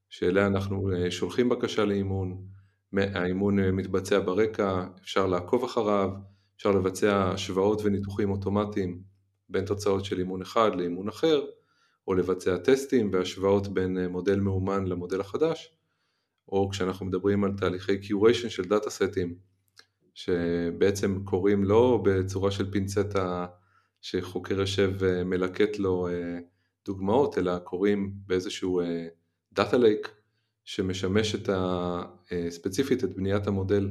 שאליה 0.09 0.47
אנחנו 0.47 0.89
שולחים 1.09 1.49
בקשה 1.49 1.85
לאימון, 1.85 2.47
האימון 2.93 3.59
מתבצע 3.59 4.19
ברקע, 4.19 4.87
אפשר 5.01 5.27
לעקוב 5.27 5.63
אחריו, 5.63 6.09
אפשר 6.57 6.71
לבצע 6.71 7.31
השוואות 7.31 7.81
וניתוחים 7.83 8.31
אוטומטיים 8.31 9.01
בין 9.49 9.65
תוצאות 9.65 10.05
של 10.05 10.19
אימון 10.19 10.41
אחד 10.41 10.75
לאימון 10.75 11.07
אחר 11.07 11.41
או 12.07 12.13
לבצע 12.13 12.57
טסטים 12.57 13.09
והשוואות 13.13 13.67
בין 13.67 13.97
אה, 13.97 14.07
מודל 14.07 14.39
מאומן 14.39 14.85
למודל 14.87 15.19
החדש, 15.19 15.75
או 16.49 16.69
כשאנחנו 16.69 17.05
מדברים 17.05 17.43
על 17.43 17.51
תהליכי 17.57 17.97
curation 17.97 18.49
של 18.49 18.63
דאטה 18.63 18.89
סטים, 18.89 19.35
שבעצם 20.13 21.23
קורים 21.25 21.63
לא 21.63 22.03
בצורה 22.03 22.51
של 22.51 22.71
פינצטה 22.71 23.45
שחוקר 24.01 24.59
יושב 24.59 24.91
ומלקט 24.99 25.79
לו 25.79 26.07
אה, 26.07 26.39
דוגמאות, 26.85 27.37
אלא 27.37 27.59
קורים 27.59 28.13
באיזשהו 28.27 28.81
data 29.53 29.77
lake 29.77 30.11
שמשמש 30.63 31.35
את 31.35 31.49
ה... 31.49 32.01
אה, 32.31 32.51
ספציפית 32.51 33.03
את 33.03 33.15
בניית 33.15 33.47
המודל 33.47 33.89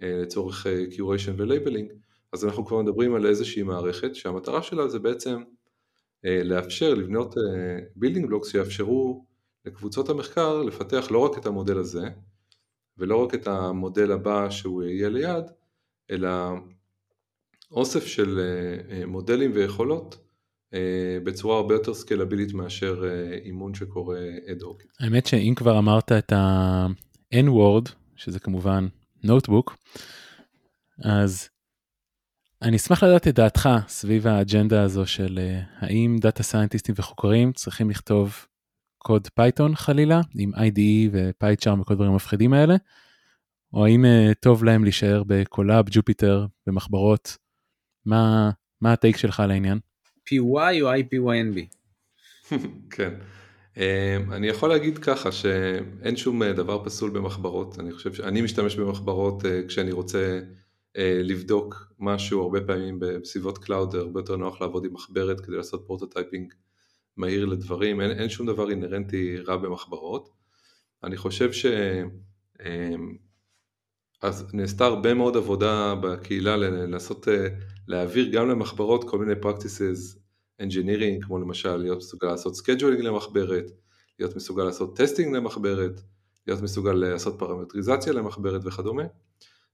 לצורך 0.00 0.66
curation 0.90 1.34
ו 1.40 1.45
labeling, 1.45 1.92
אז 2.32 2.44
אנחנו 2.44 2.66
כבר 2.66 2.82
מדברים 2.82 3.14
על 3.14 3.26
איזושהי 3.26 3.62
מערכת 3.62 4.14
שהמטרה 4.14 4.62
שלה 4.62 4.88
זה 4.88 4.98
בעצם 4.98 5.36
אה, 5.36 5.57
לאפשר 6.24 6.94
לבנות 6.94 7.34
building 7.96 8.24
אה, 8.24 8.28
blocks 8.28 8.48
שיאפשרו 8.48 9.24
לקבוצות 9.64 10.08
המחקר 10.08 10.62
לפתח 10.62 11.08
לא 11.10 11.18
רק 11.18 11.38
את 11.38 11.46
המודל 11.46 11.78
הזה 11.78 12.08
ולא 12.98 13.24
רק 13.24 13.34
את 13.34 13.46
המודל 13.46 14.12
הבא 14.12 14.50
שהוא 14.50 14.82
יהיה 14.82 15.08
ליד, 15.08 15.44
אלא 16.10 16.28
אוסף 17.70 18.06
של 18.06 18.40
אה, 18.90 19.06
מודלים 19.06 19.50
ויכולות 19.54 20.24
בצורה 21.24 21.56
הרבה 21.56 21.74
יותר 21.74 21.94
סקלבילית 21.94 22.54
מאשר 22.54 23.04
אימון 23.44 23.74
שקורה 23.74 24.20
אד 24.50 24.62
הוק. 24.62 24.82
האמת 25.00 25.26
שאם 25.26 25.52
כבר 25.56 25.78
אמרת 25.78 26.12
את 26.12 26.32
ה-N-word, 26.32 27.90
שזה 28.16 28.40
כמובן 28.40 28.86
notebook, 29.24 29.76
אז 31.04 31.48
אני 32.62 32.76
אשמח 32.76 33.02
לדעת 33.02 33.28
את 33.28 33.34
דעתך 33.34 33.68
סביב 33.88 34.26
האג'נדה 34.26 34.82
הזו 34.82 35.06
של 35.06 35.38
אה, 35.42 35.60
האם 35.78 36.16
דאטה 36.20 36.42
סיינטיסטים 36.42 36.94
וחוקרים 36.98 37.52
צריכים 37.52 37.90
לכתוב 37.90 38.46
קוד 38.98 39.28
Python 39.34 39.74
חלילה 39.74 40.20
עם 40.34 40.54
IDE 40.54 41.10
ו 41.12 41.20
PyCharm 41.20 41.80
וכל 41.80 41.92
הדברים 41.92 42.12
המפחידים 42.12 42.52
האלה, 42.52 42.76
או 43.72 43.84
האם 43.86 44.04
uh, 44.04 44.34
טוב 44.34 44.64
להם 44.64 44.84
להישאר 44.84 45.22
ב 45.26 45.34
Colab, 45.34 45.84
Jupyter, 45.90 46.46
במחברות, 46.66 47.36
מה, 48.06 48.50
מה 48.80 48.92
ה 48.92 48.97
take 48.97 49.16
שלך 49.16 49.40
על 49.40 49.50
העניין? 49.50 49.78
PY 50.28 50.82
או 50.82 50.94
IPYNB? 50.94 51.58
כן, 52.96 53.14
um, 53.74 53.78
אני 54.32 54.48
יכול 54.48 54.68
להגיד 54.68 54.98
ככה 54.98 55.32
שאין 55.32 56.16
שום 56.16 56.42
אה, 56.42 56.52
דבר 56.52 56.84
פסול 56.84 57.10
במחברות, 57.10 57.80
אני 57.80 57.92
חושב 57.92 58.14
שאני 58.14 58.40
משתמש 58.42 58.76
במחברות 58.76 59.42
uh, 59.42 59.46
כשאני 59.68 59.92
רוצה 59.92 60.18
אה, 60.18 60.40
לבדוק 61.00 61.92
משהו 61.98 62.42
הרבה 62.42 62.60
פעמים 62.60 62.98
בסביבות 63.00 63.58
cloud, 63.58 63.94
הרבה 63.94 64.20
יותר 64.20 64.36
נוח 64.36 64.60
לעבוד 64.60 64.84
עם 64.84 64.92
מחברת 64.92 65.40
כדי 65.40 65.56
לעשות 65.56 65.84
prototyping 65.86 66.54
מהיר 67.16 67.44
לדברים, 67.44 68.00
אין, 68.00 68.10
אין 68.10 68.28
שום 68.28 68.46
דבר 68.46 68.70
אינהרנטי 68.70 69.36
רע 69.36 69.56
במחברות. 69.56 70.28
אני 71.04 71.16
חושב 71.16 71.52
ש... 71.52 71.66
אמ, 72.66 73.16
אז 74.22 74.54
נעשתה 74.54 74.84
הרבה 74.84 75.14
מאוד 75.14 75.36
עבודה 75.36 75.94
בקהילה 75.94 76.56
לנסות 76.56 77.28
אה, 77.28 77.48
להעביר 77.88 78.28
גם 78.32 78.48
למחברות 78.48 79.10
כל 79.10 79.18
מיני 79.18 79.40
practices 79.42 80.18
engineering, 80.62 81.26
כמו 81.26 81.38
למשל 81.38 81.76
להיות 81.76 81.98
מסוגל 81.98 82.28
לעשות 82.28 82.54
scheduling 82.54 83.02
למחברת, 83.02 83.70
להיות 84.18 84.36
מסוגל 84.36 84.64
לעשות 84.64 84.96
טסטינג 84.96 85.36
למחברת, 85.36 86.00
להיות 86.46 86.62
מסוגל 86.62 86.92
לעשות 86.92 87.38
פרמטריזציה 87.38 88.12
למחברת 88.12 88.60
וכדומה. 88.64 89.04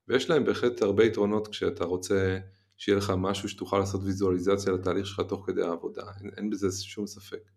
ויש 0.09 0.31
להם 0.31 0.45
בהחלט 0.45 0.83
הרבה 0.83 1.05
יתרונות 1.05 1.49
כשאתה 1.49 1.85
רוצה 1.85 2.39
שיהיה 2.77 2.99
לך 2.99 3.13
משהו 3.19 3.49
שתוכל 3.49 3.79
לעשות 3.79 4.01
ויזואליזציה 4.05 4.73
לתהליך 4.73 5.07
שלך 5.07 5.21
תוך 5.29 5.47
כדי 5.47 5.63
העבודה, 5.63 6.03
אין, 6.21 6.31
אין 6.37 6.51
בזה 6.51 6.69
שום 6.83 7.07
ספק. 7.07 7.51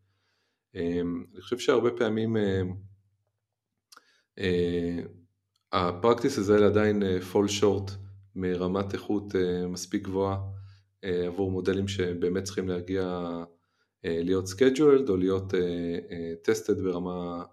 אמ, 0.76 1.26
אני 1.34 1.42
חושב 1.42 1.58
שהרבה 1.60 1.90
פעמים 1.98 2.36
הפרקטיס 5.72 6.38
הזה 6.38 6.66
עדיין 6.66 7.04
אה, 7.04 7.18
fall 7.32 7.62
short 7.62 7.92
מרמת 8.36 8.94
איכות 8.94 9.36
אה, 9.36 9.68
מספיק 9.68 10.04
גבוהה 10.04 10.38
אה, 11.04 11.28
עבור 11.28 11.52
מודלים 11.52 11.88
שבאמת 11.88 12.44
צריכים 12.44 12.68
להגיע 12.70 13.22
להיות 14.04 14.46
scheduled 14.46 15.10
או 15.10 15.18
להיות 15.18 15.54
tested 16.48 16.82
ברמה 16.84 17.44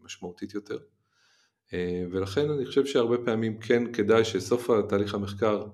משמעותית 0.00 0.54
יותר. 0.54 0.78
אה, 1.72 2.04
ולכן 2.10 2.50
אני 2.50 2.66
חושב 2.66 2.86
שהרבה 2.86 3.16
פעמים 3.24 3.58
כן 3.58 3.92
כדאי 3.92 4.24
שסוף 4.24 4.70
התהליך 4.70 5.14
המחקר 5.14 5.66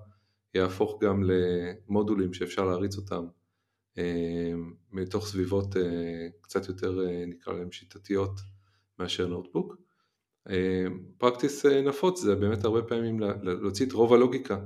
יהפוך 0.53 1.03
גם 1.03 1.23
למודולים 1.23 2.33
שאפשר 2.33 2.65
להריץ 2.65 2.97
אותם 2.97 3.25
אה, 3.97 4.53
מתוך 4.91 5.27
סביבות 5.27 5.77
אה, 5.77 6.27
קצת 6.41 6.67
יותר 6.67 6.99
נקרא 7.27 7.53
להם 7.53 7.71
שיטתיות 7.71 8.39
מאשר 8.99 9.27
נוטבוק. 9.27 9.75
פרקטיס 11.17 11.65
נפוץ 11.65 12.21
זה 12.21 12.35
באמת 12.35 12.65
הרבה 12.65 12.81
פעמים 12.81 13.19
להוציא 13.19 13.85
את 13.85 13.91
רוב 13.91 14.13
הלוגיקה 14.13 14.59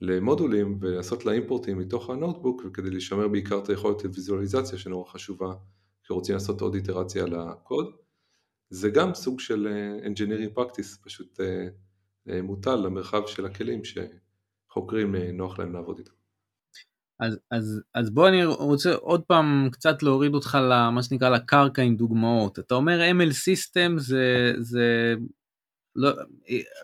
למודולים 0.00 0.78
ולעשות 0.80 1.24
לה 1.24 1.32
אימפורטים 1.32 1.78
מתוך 1.78 2.10
הנוטבוק 2.10 2.62
וכדי 2.66 2.90
לשמר 2.90 3.28
בעיקר 3.28 3.58
את 3.58 3.68
היכולת 3.68 4.04
לויזואליזציה 4.04 4.78
שנורא 4.78 5.10
חשובה 5.10 5.54
כשרוצים 6.02 6.34
לעשות 6.34 6.60
עוד 6.60 6.74
איטרציה 6.74 7.24
על 7.24 7.34
הקוד. 7.34 7.86
זה 8.70 8.90
גם 8.90 9.14
סוג 9.14 9.40
של 9.40 9.68
engineering 10.04 10.58
practice, 10.58 11.04
פשוט 11.04 11.40
מוטל 12.26 12.76
למרחב 12.76 13.26
של 13.26 13.46
הכלים 13.46 13.82
שחוקרים 13.84 15.16
נוח 15.16 15.58
להם 15.58 15.72
לעבוד 15.72 15.98
איתם. 15.98 16.12
אז, 17.20 17.38
אז, 17.50 17.82
אז 17.94 18.10
בוא 18.10 18.28
אני 18.28 18.44
רוצה 18.44 18.94
עוד 18.94 19.22
פעם 19.22 19.68
קצת 19.72 20.02
להוריד 20.02 20.34
אותך 20.34 20.58
למה 20.70 21.02
שנקרא 21.02 21.28
לקרקע 21.28 21.82
עם 21.82 21.96
דוגמאות. 21.96 22.58
אתה 22.58 22.74
אומר 22.74 23.00
ML 23.00 23.30
System 23.30 23.98
זה, 23.98 24.52
זה 24.58 25.14
לא, 25.96 26.10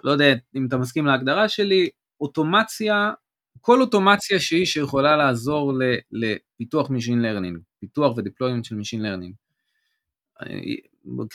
לא 0.05 0.11
יודע 0.11 0.35
אם 0.55 0.67
אתה 0.67 0.77
מסכים 0.77 1.07
להגדרה 1.07 1.49
שלי, 1.49 1.89
אוטומציה, 2.21 3.13
כל 3.61 3.81
אוטומציה 3.81 4.41
שהיא 4.41 4.67
שיכולה 4.67 5.17
לעזור 5.17 5.73
לפיתוח 6.13 6.91
Machine 6.91 7.23
Learning, 7.23 7.59
פיתוח 7.81 8.17
ו 8.17 8.21
deployment 8.21 8.65
של 8.65 8.77
Machine 8.77 9.01
Learning. 9.01 9.33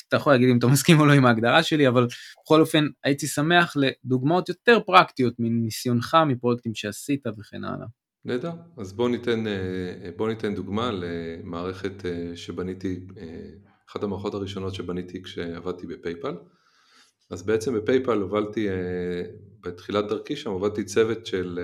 אתה 0.08 0.15
יכול 0.15 0.34
להגיד 0.34 0.49
אם 0.49 0.58
אתה 0.58 0.67
מסכים 0.67 0.99
או 0.99 1.05
לא 1.05 1.13
עם 1.13 1.25
ההגדרה 1.25 1.63
שלי, 1.63 1.88
אבל 1.88 2.08
בכל 2.43 2.62
אופן 2.62 2.88
הייתי 3.03 3.27
שמח 3.27 3.73
לדוגמאות 3.77 4.49
יותר 4.49 4.79
פרקטיות 4.86 5.34
מניסיונך, 5.39 6.17
מפרויקטים 6.27 6.75
שעשית 6.75 7.23
וכן 7.39 7.63
הלאה. 7.63 7.86
נהדר, 8.25 8.51
אז 8.77 8.93
בואו 8.93 9.08
ניתן, 9.08 9.43
בוא 10.15 10.29
ניתן 10.29 10.55
דוגמה 10.55 10.91
למערכת 10.93 12.05
שבניתי, 12.36 12.99
אחת 13.89 14.03
המערכות 14.03 14.34
הראשונות 14.34 14.75
שבניתי 14.75 15.23
כשעבדתי 15.23 15.88
ב 15.88 15.93
PayPal. 15.93 16.36
אז 17.32 17.43
בעצם 17.43 17.75
ב 17.75 17.82
PayPal 17.82 18.17
הובלתי, 18.17 18.67
בתחילת 19.62 20.08
דרכי 20.08 20.36
שם 20.36 20.49
הובלתי 20.49 20.84
צוות 20.84 21.25
של 21.25 21.60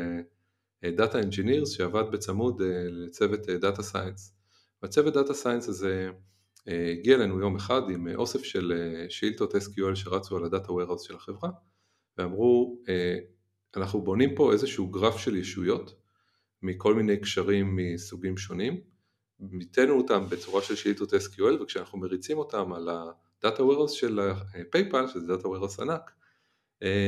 Data 0.85 1.13
Engineers 1.13 1.65
שעבד 1.65 2.03
בצמוד 2.11 2.61
לצוות 2.89 3.39
Data 3.41 3.81
Science. 3.93 4.31
והצוות 4.81 5.15
Data 5.15 5.33
Science 5.43 5.69
הזה 5.69 6.09
הגיע 6.67 7.15
אלינו 7.15 7.39
יום 7.39 7.56
אחד 7.56 7.82
עם 7.89 8.08
אוסף 8.15 8.43
של 8.43 8.73
שאילתות 9.10 9.56
SQL 9.56 9.95
שרצו 9.95 10.38
על 10.38 10.43
ה-Data 10.43 10.67
Warehouse 10.67 11.04
של 11.04 11.15
החברה 11.15 11.49
ואמרו 12.17 12.84
אנחנו 13.78 14.01
בונים 14.01 14.36
פה 14.36 14.54
איזשהו 14.54 14.88
גרף 14.88 15.17
של 15.17 15.36
ישויות 15.36 15.95
מכל 16.62 16.93
מיני 16.93 17.17
קשרים 17.17 17.75
מסוגים 17.75 18.38
שונים, 18.38 18.82
מיתנו 19.39 19.97
אותם 19.97 20.25
בצורה 20.30 20.62
של 20.62 20.75
שאילתות 20.75 21.13
SQL 21.13 21.62
וכשאנחנו 21.62 21.99
מריצים 21.99 22.38
אותם 22.38 22.73
על 22.73 22.89
ה-Data 22.89 23.60
Warehouse 23.60 23.91
של 23.91 24.19
PayPal, 24.75 25.08
שזה 25.08 25.34
Data 25.34 25.43
Warehouse 25.43 25.82
ענק, 25.82 26.12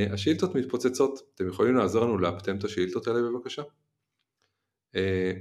השאילתות 0.10 0.56
מתפוצצות, 0.56 1.20
אתם 1.36 1.48
יכולים 1.48 1.76
לעזור 1.76 2.06
לנו 2.06 2.18
לאפטם 2.18 2.58
את 2.58 2.64
השאילתות 2.64 3.08
האלה 3.08 3.22
בבקשה? 3.22 3.62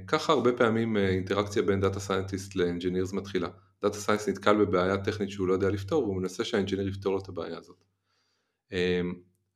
ככה 0.07 0.33
הרבה 0.33 0.53
פעמים 0.57 0.97
אינטראקציה 0.97 1.61
בין 1.61 1.83
Data 1.83 1.97
Scientist 1.97 2.51
ל-Engineers 2.55 3.15
מתחילה. 3.15 3.49
Data 3.85 3.97
Scientist 4.07 4.29
נתקל 4.29 4.65
בבעיה 4.65 4.97
טכנית 4.97 5.29
שהוא 5.29 5.47
לא 5.47 5.53
יודע 5.53 5.69
לפתור 5.69 6.03
והוא 6.03 6.15
מנסה 6.15 6.43
שה 6.43 6.55
engineer 6.55 6.87
יפתור 6.87 7.13
לו 7.13 7.19
את 7.19 7.29
הבעיה 7.29 7.57
הזאת. 7.57 7.83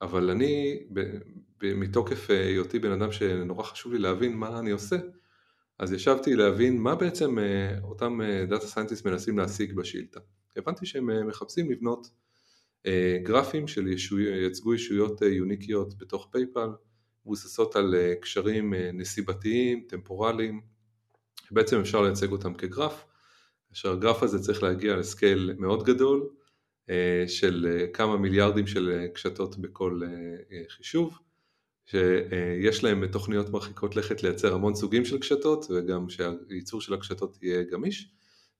אבל 0.02 0.30
אני 0.30 0.84
מתוקף 1.64 2.32
אה, 2.32 2.46
היותי 2.46 2.80
בן 2.80 2.92
אדם 2.92 3.12
שנורא 3.12 3.64
חשוב 3.64 3.94
לי 3.94 4.00
להבין 4.00 4.38
מה 4.38 4.60
אני 4.60 4.72
עושה, 4.72 4.96
אז 5.80 5.94
ישבתי 5.94 6.36
להבין 6.36 6.78
מה 6.78 6.96
בעצם 6.96 7.40
אה, 7.40 7.80
אותם 7.84 8.20
data 8.50 8.64
אה, 8.64 8.70
scientist 8.70 9.06
מנסים 9.06 9.38
להשיג 9.38 9.74
בשאילתה. 9.74 10.20
הבנתי 10.58 10.86
שהם 10.86 11.28
מחפשים 11.28 11.72
לבנות 11.72 12.08
גרפים 13.24 13.68
שייצגו 13.68 14.74
ישויות 14.74 15.22
יוניקיות 15.22 15.98
בתוך 15.98 16.28
PayPal, 16.32 16.70
מבוססות 17.26 17.76
על 17.76 17.96
קשרים 18.22 18.74
נסיבתיים, 18.94 19.86
טמפורליים, 19.90 20.62
בעצם 21.52 21.80
אפשר 21.80 22.02
לייצג 22.02 22.32
אותם 22.32 22.54
כגרף, 22.54 23.06
כאשר 23.72 23.92
הגרף 23.92 24.24
הזה 24.24 24.40
צריך 24.40 24.64
להגיע 24.64 24.96
ל 24.96 25.06
scale 25.06 25.56
מאוד 25.58 25.84
גדול, 25.84 26.30
של 27.28 27.86
כמה 27.94 28.18
מיליארדים 28.18 28.68
של 28.68 29.08
קשתות 29.14 29.58
בכל 29.58 30.02
חישוב, 30.70 31.20
שיש 31.86 32.84
להם 32.84 33.08
תוכניות 33.08 33.50
מרחיקות 33.50 33.96
לכת 33.96 34.24
לייצר 34.24 34.54
המון 34.54 34.76
סוגים 34.76 35.06
של 35.06 35.20
קשתות 35.20 35.66
וגם 35.70 36.10
שהייצור 36.10 36.82
של 36.82 36.94
הקשתות 36.94 37.38
יהיה 37.44 37.64
גמיש 37.64 38.12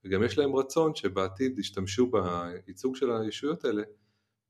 וגם 0.06 0.24
יש 0.24 0.38
להם 0.38 0.56
רצון 0.56 0.96
שבעתיד 0.96 1.60
ישתמשו 1.60 2.12
בייצוג 2.12 2.96
של 2.96 3.12
הישויות 3.12 3.66
האלה 3.66 3.84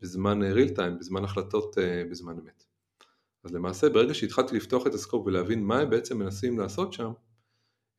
בזמן 0.02 0.40
real 0.42 0.78
time, 0.78 1.00
בזמן 1.00 1.24
החלטות 1.24 1.78
אה, 1.78 2.04
בזמן 2.12 2.40
אמת. 2.40 2.64
אז 3.44 3.54
למעשה 3.54 3.90
ברגע 3.90 4.14
שהתחלתי 4.14 4.56
לפתוח 4.56 4.88
את 4.88 4.94
הסקופ 4.94 5.28
ולהבין 5.28 5.64
מה 5.64 5.80
הם 5.80 5.90
בעצם 5.90 6.18
מנסים 6.18 6.60
לעשות 6.60 6.94
שם, 6.94 7.12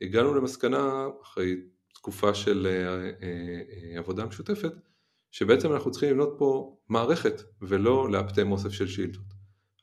הגענו 0.01 0.35
למסקנה 0.35 1.07
אחרי 1.23 1.57
תקופה 1.93 2.35
של 2.35 2.67
אה, 2.67 3.11
אה, 3.23 3.99
עבודה 3.99 4.27
משותפת, 4.27 4.73
שבעצם 5.31 5.73
אנחנו 5.73 5.91
צריכים 5.91 6.11
לבנות 6.11 6.35
פה 6.39 6.77
מערכת 6.89 7.43
ולא 7.63 8.11
לאפטם 8.11 8.53
אוסף 8.53 8.71
של 8.71 8.87
שאילתות. 8.87 9.35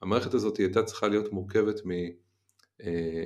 המערכת 0.01 0.33
הזאת 0.33 0.57
הייתה 0.57 0.83
צריכה 0.83 1.07
להיות 1.07 1.33
מורכבת 1.33 1.85
מ... 1.85 1.91
אה, 2.81 3.25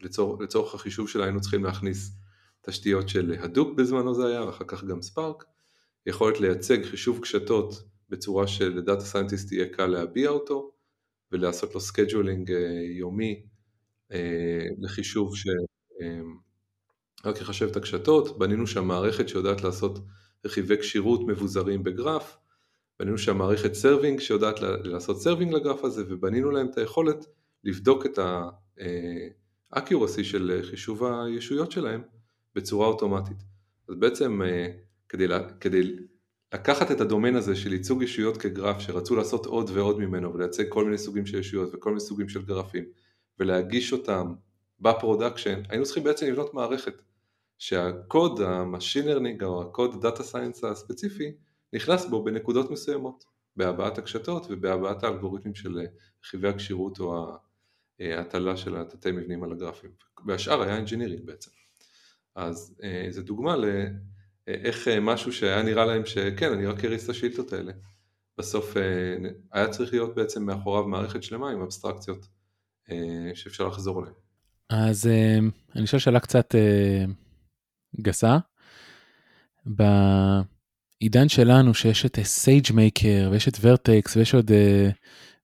לצור, 0.00 0.42
לצורך 0.42 0.74
החישוב 0.74 1.08
שלה 1.08 1.24
היינו 1.24 1.40
צריכים 1.40 1.64
להכניס 1.64 2.12
תשתיות 2.60 3.08
של 3.08 3.36
Hadoop 3.40 3.78
בזמנו 3.78 4.14
זה 4.14 4.26
היה, 4.26 4.44
ואחר 4.44 4.64
כך 4.68 4.84
גם 4.84 5.02
Spark, 5.02 5.44
יכולת 6.06 6.40
לייצג 6.40 6.84
חישוב 6.84 7.20
קשתות 7.22 7.74
בצורה 8.08 8.46
של 8.46 8.69
data 8.69 9.00
scientist 9.00 9.52
יהיה 9.52 9.68
קל 9.68 9.86
להביע 9.86 10.28
אותו, 10.28 10.72
ולעשות 11.32 11.74
לו 11.74 11.80
scheduling 11.80 12.50
יומי 12.98 13.46
לחישוב 14.78 15.32
שרק 17.26 17.40
יחשב 17.40 17.66
את 17.68 17.76
הקשתות, 17.76 18.38
בנינו 18.38 18.66
שם 18.66 18.84
מערכת 18.84 19.28
שיודעת 19.28 19.62
לעשות 19.62 19.98
רכיבי 20.44 20.78
קשירות 20.78 21.20
מבוזרים 21.26 21.84
בגרף, 21.84 22.38
בנינו 23.00 23.18
שם 23.18 23.38
מערכת 23.38 23.74
serving 23.74 24.20
שיודעת 24.20 24.60
לעשות 24.60 25.20
serving 25.20 25.52
לגרף 25.52 25.84
הזה 25.84 26.04
ובנינו 26.08 26.50
להם 26.50 26.66
את 26.66 26.78
היכולת 26.78 27.26
לבדוק 27.64 28.06
את 28.06 28.18
ה 29.72 29.78
accuracy 29.78 30.24
של 30.24 30.60
חישוב 30.62 31.04
הישויות 31.04 31.72
שלהם 31.72 32.02
בצורה 32.54 32.86
אוטומטית. 32.86 33.36
אז 33.88 33.94
בעצם 33.94 34.42
אה, 34.42 34.66
כדי, 35.08 35.26
כדי 35.60 35.96
לקחת 36.54 36.90
את 36.90 37.00
הדומיין 37.00 37.36
הזה 37.36 37.56
של 37.56 37.72
ייצוג 37.72 38.02
ישויות 38.02 38.36
כגרף 38.36 38.80
שרצו 38.80 39.16
לעשות 39.16 39.46
עוד 39.46 39.70
ועוד 39.74 39.98
ממנו 39.98 40.34
ולייצג 40.34 40.64
כל 40.68 40.84
מיני 40.84 40.98
סוגים 40.98 41.26
של 41.26 41.38
ישויות 41.38 41.74
וכל 41.74 41.90
מיני 41.90 42.00
סוגים 42.00 42.28
של 42.28 42.42
גרפים 42.42 42.84
ולהגיש 43.38 43.92
אותם 43.92 44.34
ב 44.80 44.87
production, 44.87 45.62
היינו 45.68 45.84
צריכים 45.84 46.04
בעצם 46.04 46.26
לבנות 46.26 46.54
מערכת 46.54 47.02
שהקוד, 47.58 48.40
ה 48.40 48.48
machine 48.48 49.06
learning 49.06 49.44
או 49.44 49.62
הקוד 49.62 50.02
data 50.02 50.22
science 50.22 50.64
הספציפי 50.64 51.32
נכנס 51.72 52.06
בו 52.06 52.24
בנקודות 52.24 52.70
מסוימות, 52.70 53.24
בהבעת 53.56 53.98
הקשתות 53.98 54.46
ובהבעת 54.50 55.04
האלגוריתמים 55.04 55.54
של 55.54 55.80
רכיבי 56.24 56.48
הקשירות 56.48 57.00
או 57.00 57.36
ההטלה 58.00 58.56
של 58.56 58.76
התתי 58.76 59.10
מבנים 59.10 59.42
על 59.42 59.52
הגרפים, 59.52 59.90
והשאר 60.26 60.62
היה 60.62 60.76
engineering 60.76 61.26
בעצם. 61.26 61.50
אז 62.34 62.74
אה, 62.82 63.06
זו 63.10 63.22
דוגמה 63.22 63.56
לאיך 63.56 64.88
אה, 64.88 65.00
משהו 65.00 65.32
שהיה 65.32 65.62
נראה 65.62 65.84
להם 65.84 66.06
שכן, 66.06 66.52
אני 66.52 66.66
רק 66.66 66.84
אריץ 66.84 67.04
את 67.04 67.10
השאילתות 67.10 67.52
האלה, 67.52 67.72
בסוף 68.38 68.76
אה, 68.76 68.82
היה 69.52 69.68
צריך 69.68 69.92
להיות 69.92 70.14
בעצם 70.14 70.46
מאחוריו 70.46 70.84
מערכת 70.84 71.22
שלמה 71.22 71.50
עם 71.50 71.60
אבסטרקציות 71.60 72.26
שאפשר 73.34 73.68
לחזור 73.68 74.00
אליהן. 74.00 74.14
אז 74.68 75.10
אני 75.76 75.84
אשאל 75.84 75.98
שאלה 75.98 76.20
קצת 76.20 76.54
גסה. 78.00 78.38
בעידן 79.66 81.28
שלנו 81.28 81.74
שיש 81.74 82.06
את 82.06 82.18
SageMaker 82.22 83.28
ויש 83.32 83.48
את 83.48 83.56
Vertex 83.60 84.16
ויש 84.16 84.34
עוד 84.34 84.50
אה, 84.50 84.92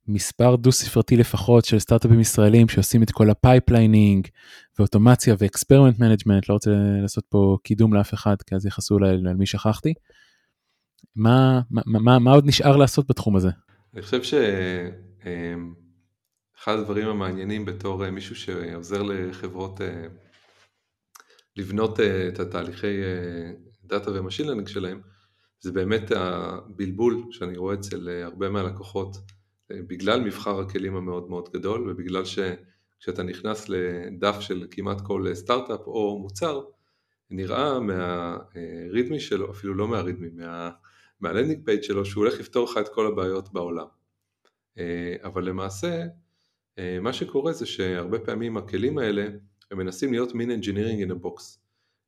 מספר 0.08 0.56
דו 0.56 0.72
ספרתי 0.72 1.16
לפחות 1.16 1.64
של 1.64 1.78
סטארט-אפים 1.78 2.20
ישראלים 2.20 2.68
שעושים 2.68 3.02
את 3.02 3.10
כל 3.10 3.30
ה 3.30 3.39
pipelining 3.39 4.28
ואוטומציה 4.78 5.34
ו 5.38 5.44
experiment 5.44 5.98
management 5.98 6.48
לא 6.48 6.54
רוצה 6.54 6.70
לעשות 7.02 7.24
פה 7.28 7.56
קידום 7.64 7.94
לאף 7.94 8.14
אחד 8.14 8.36
כי 8.46 8.54
אז 8.54 8.66
יכעסו 8.66 8.94
אולי 8.94 9.08
על 9.08 9.34
מי 9.38 9.46
שכחתי. 9.46 9.94
מה, 11.16 11.60
מה, 11.70 11.82
מה, 11.84 12.18
מה 12.18 12.32
עוד 12.32 12.46
נשאר 12.46 12.76
לעשות 12.76 13.06
בתחום 13.08 13.36
הזה? 13.36 13.48
אני 13.94 14.02
חושב 14.02 14.22
שאחד 14.22 14.42
אמ, 16.74 16.80
הדברים 16.80 17.08
המעניינים 17.08 17.64
בתור 17.64 18.04
אה, 18.04 18.10
מישהו 18.10 18.36
שעוזר 18.36 19.02
לחברות 19.02 19.80
אה, 19.80 20.06
לבנות 21.56 22.00
את 22.00 22.40
התהליכי 22.40 23.00
דאטה 23.84 24.10
ו 24.10 24.17
machine 24.17 24.66
שלהם, 24.66 25.00
זה 25.62 25.72
באמת 25.72 26.10
הבלבול 26.16 27.24
שאני 27.30 27.56
רואה 27.56 27.74
אצל 27.74 28.08
אה, 28.08 28.24
הרבה 28.24 28.50
מהלקוחות 28.50 29.16
אה, 29.70 29.76
בגלל 29.86 30.20
מבחר 30.20 30.60
הכלים 30.60 30.96
המאוד 30.96 31.30
מאוד 31.30 31.48
גדול 31.52 31.90
ובגלל 31.90 32.22
שכשאתה 32.24 33.22
נכנס 33.22 33.68
לדף 33.68 34.40
של 34.40 34.66
כמעט 34.70 35.00
כל 35.00 35.26
אה, 35.28 35.34
סטארט-אפ 35.34 35.80
או 35.86 36.18
מוצר 36.18 36.60
נראה 37.30 37.80
מה 37.80 38.15
README 38.15 39.20
שלו, 39.20 39.50
אפילו 39.50 39.74
לא 39.74 39.88
מה 39.88 39.97
README, 39.97 40.28
מה, 40.32 40.70
מה 41.20 41.30
landing 41.30 41.64
page 41.64 41.82
שלו 41.82 42.04
שהוא 42.04 42.24
הולך 42.24 42.40
לפתור 42.40 42.64
לך 42.70 42.78
את 42.78 42.88
כל 42.88 43.06
הבעיות 43.06 43.52
בעולם. 43.52 43.86
אבל 45.22 45.44
למעשה 45.44 46.04
מה 47.00 47.12
שקורה 47.12 47.52
זה 47.52 47.66
שהרבה 47.66 48.18
פעמים 48.18 48.56
הכלים 48.56 48.98
האלה 48.98 49.28
הם 49.72 49.78
מנסים 49.78 50.12
להיות 50.12 50.34
מין 50.34 50.50
engineering 50.50 51.08
in 51.08 51.10
a 51.10 51.24
box. 51.24 51.58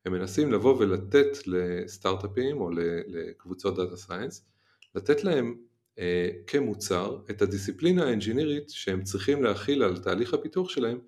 הם 0.05 0.12
מנסים 0.12 0.53
לבוא 0.53 0.79
ולתת 0.79 1.46
לסטארט-אפים 1.46 2.61
או 2.61 2.70
לקבוצות 3.07 3.77
דאטה 3.77 3.96
סיינס, 3.96 4.46
לתת 4.94 5.24
להם 5.24 5.57
אה, 5.98 6.29
כמוצר 6.46 7.18
את 7.31 7.42
הדיסציפלינה 7.42 8.05
האנג'ינירית 8.05 8.70
שהם 8.70 9.03
צריכים 9.03 9.42
להכיל 9.42 9.83
על 9.83 9.98
תהליך 9.98 10.35
הפיתוח 10.35 10.68
שלהם 10.68 10.98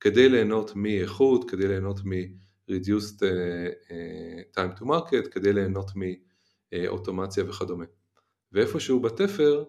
כדי 0.00 0.28
ליהנות 0.28 0.76
מאיכות, 0.76 1.50
כדי 1.50 1.68
ליהנות 1.68 2.00
מ-reduced 2.04 3.18
uh, 3.18 3.88
uh, 3.88 4.58
time 4.58 4.80
to 4.80 4.84
market, 4.84 5.28
כדי 5.30 5.52
ליהנות 5.52 5.90
מאוטומציה 6.72 7.44
וכדומה. 7.48 7.84
ואיפשהו 8.52 9.00
בתפר, 9.00 9.64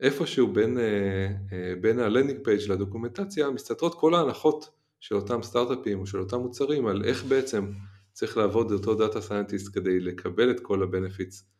איפשהו 0.00 0.52
בין, 0.52 0.76
אה, 0.76 0.80
אה, 0.80 1.80
בין 1.80 1.98
ה 1.98 2.04
landing 2.04 2.44
page 2.44 2.70
לדוקומנטציה 2.70 3.50
מסתתרות 3.50 3.94
כל 4.00 4.14
ההנחות 4.14 4.77
של 5.00 5.14
אותם 5.14 5.42
סטארט-אפים 5.42 6.00
או 6.00 6.06
של 6.06 6.18
אותם 6.18 6.36
מוצרים 6.36 6.86
על 6.86 7.04
איך 7.04 7.24
בעצם 7.24 7.72
צריך 8.12 8.36
לעבוד 8.36 8.72
אותו 8.72 8.94
data 8.94 9.20
scientist 9.20 9.74
כדי 9.74 10.00
לקבל 10.00 10.50
את 10.50 10.60
כל 10.60 10.82
ה 10.82 10.90
benefits 10.90 11.50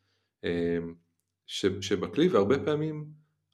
שבכלי 1.80 2.28
והרבה 2.28 2.64
פעמים 2.64 3.06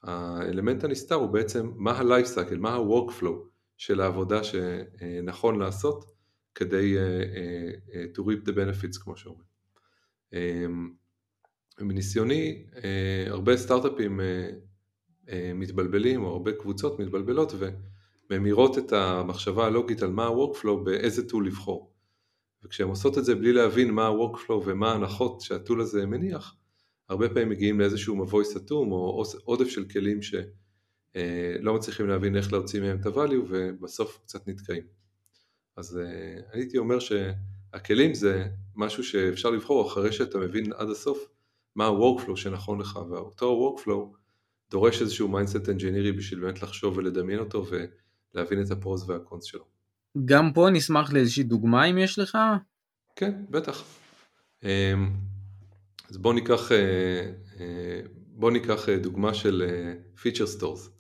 האלמנט 0.03 0.85
הנסתר 0.85 1.15
הוא 1.15 1.31
בעצם 1.31 1.71
מה 1.77 1.93
ה 1.93 2.02
life 2.02 2.37
cycle, 2.37 2.57
מה 2.59 2.75
ה 2.75 2.83
workflow 2.83 3.49
של 3.77 4.01
העבודה 4.01 4.41
שנכון 4.45 5.59
לעשות 5.59 6.05
כדי 6.55 6.97
uh, 6.97 7.01
uh, 7.89 8.19
to 8.19 8.23
reap 8.23 8.49
the 8.49 8.53
benefits 8.53 9.03
כמו 9.05 9.17
שאומרים. 9.17 9.47
Um, 10.35 10.37
מניסיוני 11.81 12.67
uh, 12.73 12.77
הרבה 13.27 13.57
סטארט-אפים 13.57 14.21
מתבלבלים 15.55 16.25
או 16.25 16.33
הרבה 16.33 16.53
קבוצות 16.53 16.99
מתבלבלות 16.99 17.53
וממירות 18.31 18.79
את 18.79 18.93
המחשבה 18.93 19.67
הלוגית 19.67 20.03
על 20.03 20.11
מה 20.11 20.25
ה-workflow 20.25 20.85
באיזה 20.85 21.23
tool 21.31 21.43
לבחור. 21.47 21.95
וכשהן 22.65 22.89
עושות 22.89 23.19
את 23.19 23.25
זה 23.25 23.35
בלי 23.35 23.53
להבין 23.53 23.91
מה 23.91 24.07
ה-workflow 24.07 24.53
ומה 24.65 24.93
ההנחות 24.93 25.41
שהטול 25.41 25.81
הזה 25.81 26.07
מניח, 26.07 26.57
הרבה 27.09 27.29
פעמים 27.29 27.49
מגיעים 27.49 27.81
לאיזשהו 27.81 28.17
מבוי 28.17 28.45
סתום 28.45 28.93
או 28.93 29.25
עודף 29.45 29.69
של 29.69 29.85
כלים 29.85 30.23
שלא 30.23 30.41
אה, 31.67 31.73
מצליחים 31.73 32.09
להבין 32.09 32.37
איך 32.37 32.53
להוציא 32.53 32.81
מהם 32.81 33.01
את 33.01 33.07
הvalue 33.07 33.45
ובסוף 33.49 34.19
קצת 34.23 34.49
נתקעים. 34.49 34.83
אז 35.77 35.99
אה, 35.99 36.41
הייתי 36.53 36.79
אומר 36.79 36.99
שהכלים 36.99 38.15
זה 38.15 38.47
משהו 38.77 39.05
שאפשר 39.05 39.51
לבחור 39.51 39.87
אחרי 39.87 40.13
שאתה 40.13 40.39
מבין 40.39 40.73
עד 40.73 40.91
הסוף 40.91 41.29
מה 41.77 41.87
ה-workflow 41.87 42.37
שנכון 42.37 42.81
לך 42.81 42.99
ואותו 43.11 43.77
workflow 43.79 44.17
דורש 44.71 45.03
איזשהו 45.03 45.39
mindset 45.39 45.67
engineering 45.67 46.17
בשביל 46.19 46.41
באמת 46.41 46.63
לחשוב 46.63 46.99
ולדמיין 46.99 47.39
אותו 47.39 47.65
ולהבין 48.35 48.63
את 48.63 48.71
הפרוז 48.71 49.11
והקונס 49.11 49.45
שלו. 49.45 49.65
גם 50.25 50.53
פה 50.53 50.69
נשמח 50.73 51.13
לאיזושהי 51.13 51.43
דוגמה 51.43 51.85
אם 51.85 51.99
יש 51.99 52.19
לך. 52.19 52.39
כן, 53.17 53.45
בטח. 53.51 53.85
אמ, 54.63 55.11
אז 56.11 56.19
בואו 56.19 56.35
ניקח, 56.35 56.73
אה, 56.73 57.33
אה, 57.61 58.01
בוא 58.27 58.51
ניקח 58.51 58.89
אה, 58.89 58.97
דוגמה 58.97 59.35
של 59.35 59.63
Feature 60.17 60.61
Stores. 60.61 60.91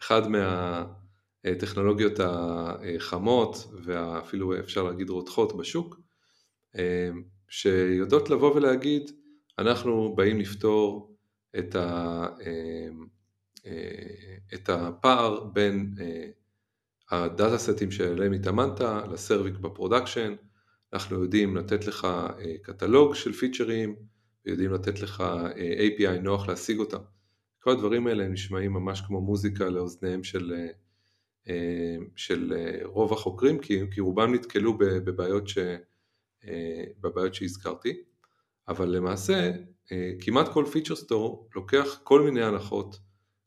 אחד 0.00 0.22
מהטכנולוגיות 1.44 2.20
החמות 2.20 3.56
ואפילו 3.84 4.58
אפשר 4.58 4.82
להגיד 4.82 5.10
רותחות 5.10 5.56
בשוק, 5.56 6.00
שיודעות 7.48 8.30
לבוא 8.30 8.54
ולהגיד 8.54 9.10
אנחנו 9.58 10.14
באים 10.16 10.40
לפתור 10.40 11.16
את, 11.58 11.74
ה, 11.74 12.26
את 14.54 14.68
הפער 14.68 15.44
בין 15.44 15.94
ה 17.12 17.21
data 17.21 17.58
סטים 17.58 17.90
שעליהם 17.90 18.32
התאמנת 18.32 18.80
ל 19.12 19.17
serving 19.17 19.54
ב 19.54 19.61
production, 19.61 20.34
אנחנו 20.92 21.22
יודעים 21.22 21.56
לתת 21.56 21.86
לך 21.86 22.06
קטלוג 22.62 23.14
של 23.14 23.32
features, 23.32 23.96
ויודעים 24.46 24.72
לתת 24.72 25.00
לך 25.00 25.20
אה, 25.20 25.88
API 25.88 26.20
נוח 26.22 26.48
להשיג 26.48 26.78
אותם. 26.78 26.98
כל 27.60 27.70
הדברים 27.70 28.06
האלה 28.06 28.28
נשמעים 28.28 28.72
ממש 28.72 29.00
כמו 29.00 29.20
מוזיקה 29.20 29.68
לאוזניהם 29.68 30.24
של, 30.24 30.52
אה, 30.56 30.68
אה, 31.48 31.96
של 32.16 32.54
רוב 32.84 33.12
החוקרים, 33.12 33.58
כי, 33.58 33.80
כי 33.90 34.00
רובם 34.00 34.34
נתקלו 34.34 34.78
בבעיות, 34.78 35.48
ש, 35.48 35.58
בבעיות 37.00 37.34
שהזכרתי, 37.34 38.02
אבל 38.68 38.88
למעשה 38.88 39.52
כמעט 40.20 40.48
כל 40.52 40.64
פיצ'ר 40.72 40.96
סטור 40.96 41.48
לוקח 41.54 42.00
כל 42.04 42.22
מיני 42.22 42.42
הנחות, 42.42 42.96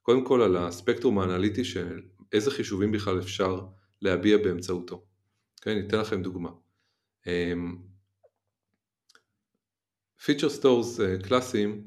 קודם 0.02 0.26
כל 0.26 0.42
על 0.42 0.58
הספקטרום 0.58 1.20
האנליטי 1.20 1.64
של 1.64 2.02
איזה 2.34 2.52
חישובים 2.52 2.92
בכלל 2.92 3.20
אפשר 3.20 3.66
להביע 4.02 4.38
באמצעותו. 4.38 5.06
כן, 5.62 5.74
ניתן 5.78 6.00
לכם 6.00 6.22
דוגמה. 6.22 6.50
feature 10.26 10.50
stores 10.50 11.00
אה, 11.00 11.18
קלאסיים, 11.24 11.84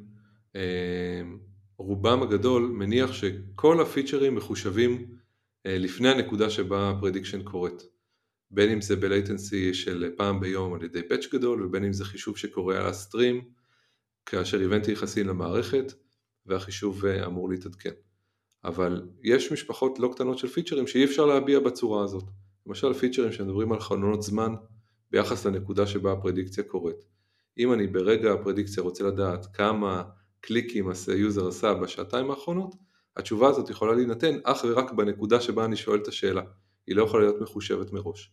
אה, 0.56 1.22
רובם 1.76 2.22
הגדול 2.22 2.62
מניח 2.62 3.12
שכל 3.12 3.80
הפיצ'רים 3.80 4.34
מחושבים 4.34 5.06
אה, 5.66 5.78
לפני 5.78 6.08
הנקודה 6.08 6.50
שבה 6.50 6.90
ה 6.90 6.95
prediction 6.95 7.42
קורית. 7.42 7.82
בין 8.50 8.70
אם 8.70 8.80
זה 8.80 8.96
ב 8.96 9.06
latency 9.06 9.74
של 9.74 10.10
פעם 10.16 10.40
ביום 10.40 10.74
על 10.74 10.84
ידי 10.84 11.02
batch 11.08 11.26
גדול 11.32 11.62
ובין 11.62 11.84
אם 11.84 11.92
זה 11.92 12.04
חישוב 12.04 12.36
שקורה 12.36 12.78
על 12.78 12.86
ה 12.86 12.95
stream 12.95 13.48
כאשר 14.26 14.60
event 14.60 14.88
נכנסים 14.88 15.28
למערכת 15.28 15.92
והחישוב 16.46 17.06
אמור 17.06 17.48
להתעדכן. 17.48 17.90
אבל 18.64 19.08
יש 19.22 19.52
משפחות 19.52 19.98
לא 19.98 20.10
קטנות 20.14 20.38
של 20.38 20.48
פיצ'רים 20.48 20.86
שאי 20.86 21.04
אפשר 21.04 21.26
להביע 21.26 21.60
בצורה 21.60 22.04
הזאת. 22.04 22.24
למשל 22.66 22.94
פיצ'רים 22.94 23.32
שמדברים 23.32 23.72
על 23.72 23.80
חלונות 23.80 24.22
זמן 24.22 24.54
ביחס 25.10 25.46
לנקודה 25.46 25.86
שבה 25.86 26.12
הפרדיקציה 26.12 26.64
קורית. 26.64 27.04
אם 27.58 27.72
אני 27.72 27.86
ברגע 27.86 28.32
הפרדיקציה 28.32 28.82
רוצה 28.82 29.04
לדעת 29.04 29.46
כמה 29.46 30.02
קליקים 30.40 30.90
היוזר 31.08 31.48
עשה 31.48 31.74
בשעתיים 31.74 32.30
האחרונות, 32.30 32.74
התשובה 33.16 33.48
הזאת 33.48 33.70
יכולה 33.70 33.94
להינתן 33.94 34.38
אך 34.44 34.64
ורק 34.64 34.92
בנקודה 34.92 35.40
שבה 35.40 35.64
אני 35.64 35.76
שואל 35.76 35.98
את 35.98 36.08
השאלה, 36.08 36.42
היא 36.86 36.96
לא 36.96 37.02
יכולה 37.02 37.24
להיות 37.24 37.40
מחושבת 37.40 37.92
מראש. 37.92 38.32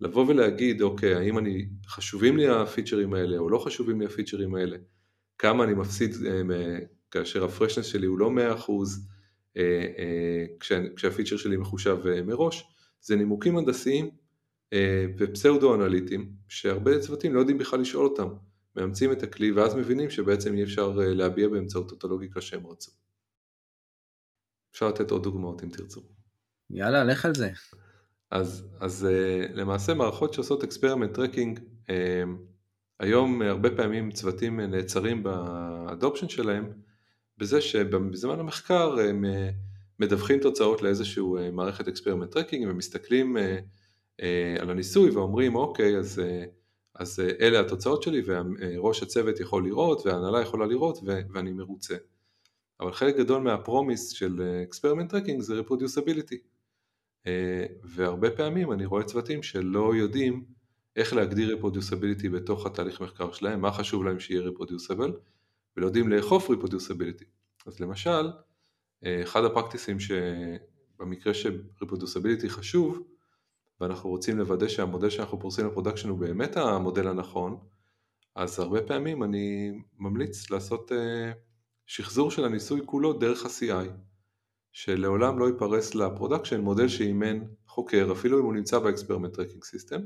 לבוא 0.00 0.26
ולהגיד, 0.28 0.82
אוקיי, 0.82 1.14
האם 1.14 1.38
אני, 1.38 1.68
חשובים 1.86 2.36
לי 2.36 2.48
הפיצ'רים 2.48 3.14
האלה 3.14 3.38
או 3.38 3.50
לא 3.50 3.58
חשובים 3.58 4.00
לי 4.00 4.06
הפיצ'רים 4.06 4.54
האלה, 4.54 4.76
כמה 5.38 5.64
אני 5.64 5.74
מפסיד 5.74 6.14
אה, 6.26 6.78
כאשר 7.10 7.44
ה 7.44 7.48
freshness 7.48 7.86
שלי 7.86 8.06
הוא 8.06 8.18
לא 8.18 8.30
100% 8.30 8.38
אה, 8.38 8.44
אה, 8.44 8.54
כשהפיצ'ר 10.96 11.36
שלי 11.36 11.56
מחושב 11.56 11.98
מראש, 12.24 12.64
זה 13.00 13.16
נימוקים 13.16 13.56
הנדסיים 13.56 14.10
אה, 14.72 15.06
ופסאודו 15.18 15.74
אנליטים 15.74 16.32
שהרבה 16.48 16.98
צוותים 16.98 17.34
לא 17.34 17.40
יודעים 17.40 17.58
בכלל 17.58 17.80
לשאול 17.80 18.06
אותם, 18.06 18.28
מאמצים 18.76 19.12
את 19.12 19.22
הכלי 19.22 19.52
ואז 19.52 19.74
מבינים 19.74 20.10
שבעצם 20.10 20.54
אי 20.54 20.62
אפשר 20.62 20.96
אה, 21.00 21.14
להביע 21.14 21.48
באמצעות 21.48 21.90
אותה 21.90 22.06
לוגיקה 22.06 22.40
שהם 22.40 22.66
רצו. 22.66 22.92
אפשר 24.72 24.88
לתת 24.88 25.10
עוד 25.10 25.22
דוגמאות 25.22 25.64
אם 25.64 25.68
תרצו. 25.68 26.00
יאללה, 26.70 27.04
לך 27.04 27.24
על 27.24 27.34
זה. 27.34 27.50
אז, 28.30 28.66
אז 28.80 29.06
אה, 29.10 29.46
למעשה 29.54 29.94
מערכות 29.94 30.34
שעושות 30.34 30.64
experiment 30.64 31.14
tracking, 31.14 31.60
היום 33.00 33.42
הרבה 33.42 33.76
פעמים 33.76 34.10
צוותים 34.10 34.60
נעצרים 34.60 35.22
ב 35.22 35.34
adoption 35.34 36.28
שלהם 36.28 36.72
בזה 37.38 37.60
שבזמן 37.60 38.40
המחקר 38.40 38.98
הם 38.98 39.24
מדווחים 39.98 40.40
תוצאות 40.40 40.82
לאיזשהו 40.82 41.38
מערכת 41.52 41.88
experiment 41.88 42.30
tracking 42.30 42.66
ומסתכלים 42.68 43.36
אה, 44.20 44.56
על 44.60 44.70
הניסוי 44.70 45.10
ואומרים 45.10 45.54
אוקיי 45.54 45.96
אז, 45.96 46.18
אה, 46.18 46.44
אז 46.94 47.20
אה, 47.20 47.46
אלה 47.46 47.60
התוצאות 47.60 48.02
שלי 48.02 48.22
וראש 48.26 49.02
הצוות 49.02 49.40
יכול 49.40 49.64
לראות 49.64 50.06
וההנהלה 50.06 50.40
יכולה 50.40 50.66
לראות 50.66 50.98
ואני 51.04 51.52
מרוצה. 51.52 51.96
אבל 52.80 52.92
חלק 52.92 53.16
גדול 53.16 53.42
מה 53.42 53.57
promise 53.57 54.08
של 54.08 54.60
experiment 54.62 55.10
tracking 55.10 55.40
זה 55.40 55.60
reproducibility 55.60 56.36
והרבה 57.84 58.30
פעמים 58.30 58.72
אני 58.72 58.86
רואה 58.86 59.02
צוותים 59.02 59.42
שלא 59.42 59.94
יודעים 59.94 60.44
איך 60.96 61.12
להגדיר 61.12 61.58
reproducibility 61.58 62.28
בתוך 62.32 62.66
התהליך 62.66 63.00
מחקר 63.00 63.32
שלהם, 63.32 63.60
מה 63.60 63.72
חשוב 63.72 64.04
להם 64.04 64.20
שיהיה 64.20 64.42
reproducible 64.48 65.12
ולא 65.76 65.86
יודעים 65.86 66.08
לאכוף 66.08 66.50
reproducibility. 66.50 67.24
אז 67.66 67.80
למשל, 67.80 68.30
אחד 69.04 69.44
ה 69.44 69.49
practiceים 69.49 69.96
שבמקרה 70.00 71.34
ש 71.34 71.47
reproducibility 71.47 72.48
חשוב 72.48 73.02
ואנחנו 73.80 74.10
רוצים 74.10 74.38
לוודא 74.38 74.68
שהמודל 74.68 75.10
שאנחנו 75.10 75.40
פורסים 75.40 75.66
ל 75.66 75.70
production 75.70 76.08
הוא 76.08 76.18
באמת 76.18 76.56
המודל 76.56 77.08
הנכון, 77.08 77.58
אז 78.34 78.58
הרבה 78.58 78.82
פעמים 78.82 79.22
אני 79.22 79.72
ממליץ 79.98 80.50
לעשות 80.50 80.92
אה, 80.92 80.94
שחזור 81.86 82.30
של 82.30 82.44
הניסוי 82.44 82.80
כולו 82.84 83.12
דרך 83.12 83.44
ה 83.44 83.55
CI, 83.55 83.88
שלעולם 84.72 85.38
לא 85.38 85.46
ייפרס 85.46 85.94
ל 85.94 86.00
production 86.00 86.60
מודל 86.60 86.88
שאימן 86.88 87.38
חוקר, 87.66 88.12
אפילו 88.12 88.38
אם 88.38 88.44
הוא 88.44 88.54
נמצא 88.54 88.78
ב 88.78 88.83
experiment 88.83 89.34
tracking 89.34 89.64
system, 89.64 90.00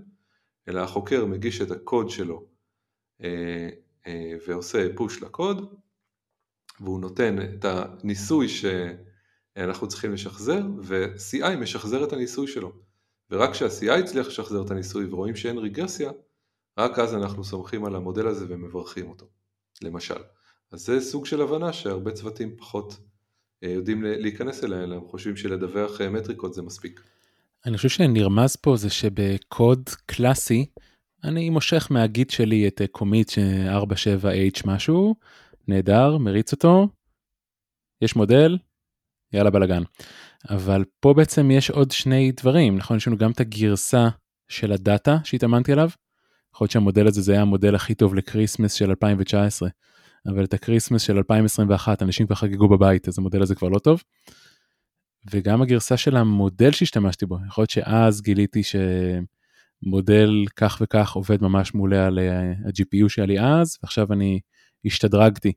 אלא 0.68 0.80
החוקר 0.80 1.26
מגיש 1.26 1.62
את 1.62 1.70
הקוד 1.70 2.10
שלו 2.10 2.46
uh, 3.20 3.24
ועושה 4.46 4.86
פוש 4.96 5.22
לקוד, 5.22 5.74
והוא 6.80 7.00
נותן 7.00 7.36
את 7.42 7.64
הניסוי 7.64 8.46
שאנחנו 8.48 9.88
צריכים 9.88 10.12
לשחזר, 10.12 10.62
ו-CI 10.82 11.56
משחזר 11.56 12.04
את 12.04 12.12
הניסוי 12.12 12.46
שלו. 12.46 12.72
ורק 13.30 13.50
כשה-CI 13.50 13.92
הצליח 13.92 14.26
לשחזר 14.26 14.62
את 14.62 14.70
הניסוי 14.70 15.04
ורואים 15.04 15.36
שאין 15.36 15.58
רגרסיה, 15.58 16.10
רק 16.78 16.98
אז 16.98 17.14
אנחנו 17.14 17.44
סומכים 17.44 17.84
על 17.84 17.96
המודל 17.96 18.26
הזה 18.26 18.46
ומברכים 18.48 19.08
אותו, 19.08 19.26
למשל. 19.82 20.18
אז 20.72 20.86
זה 20.86 21.00
סוג 21.00 21.26
של 21.26 21.42
הבנה 21.42 21.72
שהרבה 21.72 22.12
צוותים 22.12 22.56
פחות 22.56 22.96
אה, 23.64 23.68
יודעים 23.68 24.02
להיכנס 24.02 24.64
אליה, 24.64 24.84
אלא 24.84 24.94
הם 24.94 25.08
חושבים 25.08 25.36
שלדווח 25.36 26.00
אה, 26.00 26.10
מטריקות 26.10 26.54
זה 26.54 26.62
מספיק. 26.62 27.00
אני 27.66 27.76
חושב 27.76 27.88
שנרמז 27.88 28.56
פה 28.56 28.76
זה 28.76 28.90
שבקוד 28.90 29.88
קלאסי, 30.06 30.66
אני 31.24 31.50
מושך 31.50 31.88
מה 31.90 32.06
Git 32.06 32.30
שלי 32.30 32.68
את 32.68 32.82
commit 32.90 33.30
47H 33.68 34.60
משהו, 34.66 35.14
נהדר, 35.68 36.18
מריץ 36.18 36.52
אותו, 36.52 36.88
יש 38.02 38.16
מודל, 38.16 38.58
יאללה 39.32 39.50
בלאגן. 39.50 39.82
אבל 40.50 40.84
פה 41.00 41.14
בעצם 41.14 41.50
יש 41.50 41.70
עוד 41.70 41.90
שני 41.90 42.32
דברים, 42.32 42.76
נכון? 42.76 42.96
יש 42.96 43.06
לנו 43.06 43.16
גם 43.16 43.30
את 43.30 43.40
הגרסה 43.40 44.08
של 44.48 44.72
הדאטה 44.72 45.16
שהתאמנתי 45.24 45.72
עליו, 45.72 45.88
יכול 46.54 46.64
להיות 46.64 46.72
שהמודל 46.72 47.06
הזה 47.06 47.22
זה 47.22 47.32
היה 47.32 47.42
המודל 47.42 47.74
הכי 47.74 47.94
טוב 47.94 48.14
ל 48.14 48.20
Christmas 48.20 48.72
של 48.72 48.90
2019, 48.90 49.68
אבל 50.26 50.44
את 50.44 50.54
ה 50.54 50.59
Christmas 50.59 51.02
של 51.02 51.16
2021 51.16 52.02
אנשים 52.02 52.26
כבר 52.26 52.36
חגגו 52.36 52.68
בבית, 52.68 53.08
אז 53.08 53.18
המודל 53.18 53.42
הזה 53.42 53.54
כבר 53.54 53.68
לא 53.68 53.78
טוב. 53.78 54.02
וגם 55.30 55.62
הגרסה 55.62 55.96
של 55.96 56.16
המודל 56.16 56.70
שהשתמשתי 56.70 57.26
בו, 57.26 57.36
יכול 57.46 57.62
להיות 57.62 57.70
שאז 57.70 58.22
גיליתי 58.22 58.62
שמודל 59.84 60.30
כך 60.56 60.78
וכך 60.80 61.12
עובד 61.12 61.42
ממש 61.42 61.74
מעולה 61.74 62.06
על 62.06 62.18
ה 62.18 62.41
GPU 62.41 63.08
שהיה 63.08 63.26
לי 63.26 63.40
אז, 63.40 63.78
ועכשיו 63.82 64.12
אני 64.12 64.40
השתדרגתי 64.84 65.52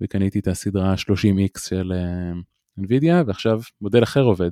וקניתי 0.00 0.38
את 0.38 0.46
הסדרה 0.46 0.94
30X 0.94 1.68
של 1.68 1.92
אה, 1.92 2.82
NVIDIA, 2.84 3.26
ועכשיו 3.26 3.60
מודל 3.80 4.02
אחר 4.02 4.22
עובד. 4.22 4.50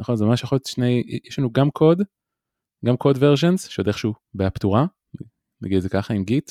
נכון, 0.00 0.16
זה 0.16 0.24
ממש 0.24 0.42
יכול 0.42 0.56
להיות 0.56 0.66
שני, 0.66 1.02
יש 1.24 1.38
לנו 1.38 1.52
גם 1.52 1.70
קוד, 1.70 2.02
גם 2.84 2.96
קוד 2.96 3.16
versions, 3.16 3.58
שעוד 3.68 3.86
איכשהו 3.86 4.14
בעיה 4.34 4.50
פתורה, 4.50 4.86
נגיד 5.62 5.76
את 5.76 5.82
זה 5.82 5.88
ככה 5.88 6.14
עם 6.14 6.24
Git, 6.24 6.50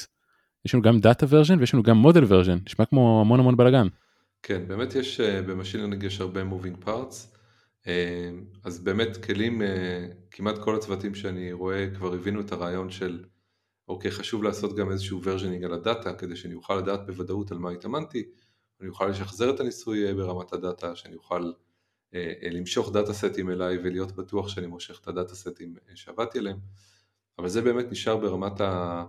יש 0.66 0.74
לנו 0.74 0.84
גם 0.84 1.00
data 1.00 1.26
version 1.26 1.60
ויש 1.60 1.74
לנו 1.74 1.84
גם 1.84 1.98
מודל 1.98 2.24
version, 2.24 2.60
נשמע 2.66 2.86
כמו 2.86 3.22
המון 3.22 3.40
המון 3.40 3.58
בלאגן. 3.58 3.88
כן, 4.44 4.68
באמת 4.68 4.96
יש, 4.96 5.20
אה, 5.20 5.42
ב 5.42 5.47
machine 5.47 5.82
learning 5.82 6.04
יש 6.04 6.22
הרבה 6.22 6.42
moving 6.42 6.86
parts, 6.86 6.88
אה, 6.90 7.37
אז 8.64 8.80
באמת 8.80 9.26
כלים, 9.26 9.62
אה, 9.62 10.08
כמעט 10.32 10.58
כל 10.58 10.76
הצוותים 10.76 11.16
שאני 11.16 11.52
רואה 11.52 11.90
כבר 11.96 12.14
הבינו 12.14 12.42
את 12.42 12.52
הרעיון 12.52 12.90
של 12.90 13.26
אוקיי, 13.88 14.12
חשוב 14.12 14.44
לעשות 14.44 14.76
גם 14.76 14.92
איזשהו 14.92 15.22
versioning 15.22 15.66
על 15.66 15.74
הדאטה 15.74 16.14
כדי 16.14 16.36
שאני 16.36 16.54
אוכל 16.54 16.76
לדעת 16.76 17.06
בוודאות 17.06 17.52
על 17.52 17.58
מה 17.58 17.72
התאמנתי, 17.72 18.30
אני 18.82 18.90
אוכל 18.90 19.08
לשחזר 19.08 19.56
את 19.56 19.60
הניסוי 19.60 20.14
ברמת 20.14 20.54
הדאטה, 20.54 20.96
שאני 20.96 21.16
אוכל 21.16 21.52
למשוך 22.52 22.92
דאטה 22.92 23.14
סטים 23.14 23.50
אליי 23.50 23.78
ולהיות 23.78 24.12
בטוח 24.12 24.48
שאני 24.48 24.68
מושך 24.68 25.00
את 25.02 25.08
הדאטה 25.08 25.36
סטים 25.36 25.76
שעבדתי 25.96 26.40
עליהם, 26.40 26.58
אבל 27.38 27.50
זה 27.50 27.62
באמת 27.62 27.86
נשאר 27.92 28.18
ברמת 28.18 28.62
ה... 28.62 29.06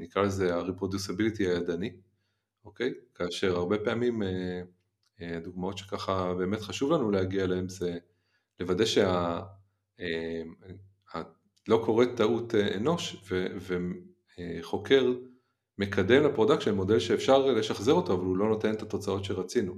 נקרא 0.00 0.22
לזה 0.22 0.56
ה-reproducibility 0.56 1.38
הידני, 1.38 1.96
אוקיי? 2.64 2.94
כאשר 3.14 3.56
הרבה 3.56 3.78
פעמים 3.78 4.22
הדוגמאות 5.20 5.74
אה, 5.74 5.78
שככה 5.78 6.34
באמת 6.34 6.60
חשוב 6.60 6.92
לנו 6.92 7.10
להגיע 7.10 7.44
אליהם 7.44 7.68
זה 7.68 7.98
לוודא 8.60 8.84
שלא 8.84 9.04
אה, 11.70 11.84
קורית 11.84 12.16
טעות 12.16 12.54
אה, 12.54 12.76
אנוש 12.76 13.30
וחוקר 14.38 15.14
מקדם 15.78 16.22
ל 16.22 16.27
production 16.27 16.74
מודל 16.74 16.98
שאפשר 16.98 17.46
לשחזר 17.46 17.92
אותו 17.92 18.14
אבל 18.14 18.24
הוא 18.24 18.36
לא 18.36 18.48
נותן 18.48 18.74
את 18.74 18.82
התוצאות 18.82 19.24
שרצינו. 19.24 19.74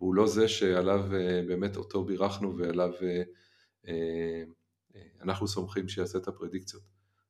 והוא 0.00 0.14
לא 0.14 0.26
זה 0.26 0.48
שעליו 0.48 1.04
באמת 1.48 1.76
אותו 1.76 2.04
בחנו 2.04 2.58
ועליו 2.58 2.90
אנחנו 5.22 5.48
סומכים 5.48 5.88
שיעשה 5.88 6.18
את 6.18 6.28
הפרדיקציות. 6.28 6.82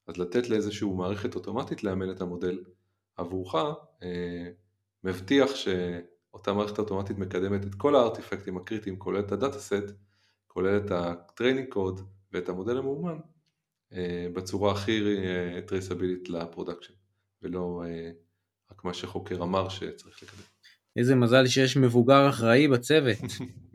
אז 0.06 0.16
לתת 0.16 0.48
לאיזשהו 0.48 0.96
מערכת 0.96 1.34
אוטומטית 1.34 1.84
לאמן 1.84 2.10
את 2.10 2.20
המודל 2.20 2.64
עבורך 3.16 3.54
מבטיח 5.04 5.50
שאותה 6.32 6.52
מערכת 6.52 6.78
אוטומטית 6.78 7.18
מקדמת 7.18 7.66
את 7.66 7.74
כל 7.74 7.96
הארטיפקטים 7.96 8.56
הקריטיים, 8.56 8.98
כולל 8.98 9.20
את 9.20 9.32
ה 9.32 9.37
data 9.37 9.58
set, 9.58 9.92
כולל 10.46 10.76
את 10.76 10.90
ה 10.90 10.99
training 10.99 11.68
code 11.68 12.00
ואת 12.32 12.48
המודל 12.48 12.78
המאומן, 12.78 13.18
אה, 13.92 14.26
בצורה 14.32 14.72
הכי 14.72 15.00
traceable 15.66 16.17
ית 16.17 16.28
אה, 16.30 16.42
ל 16.42 16.46
production, 16.46 16.92
ולא 17.42 17.82
אה, 17.86 18.10
רק 18.70 18.84
מה 18.84 18.94
שחוקר 18.94 19.42
אמר 19.42 19.68
שצריך 19.68 20.22
לקדם. 20.22 20.42
איזה 20.96 21.14
מזל 21.14 21.46
שיש 21.46 21.76
מבוגר 21.76 22.28
אחראי 22.28 22.68
בצוות. 22.68 23.18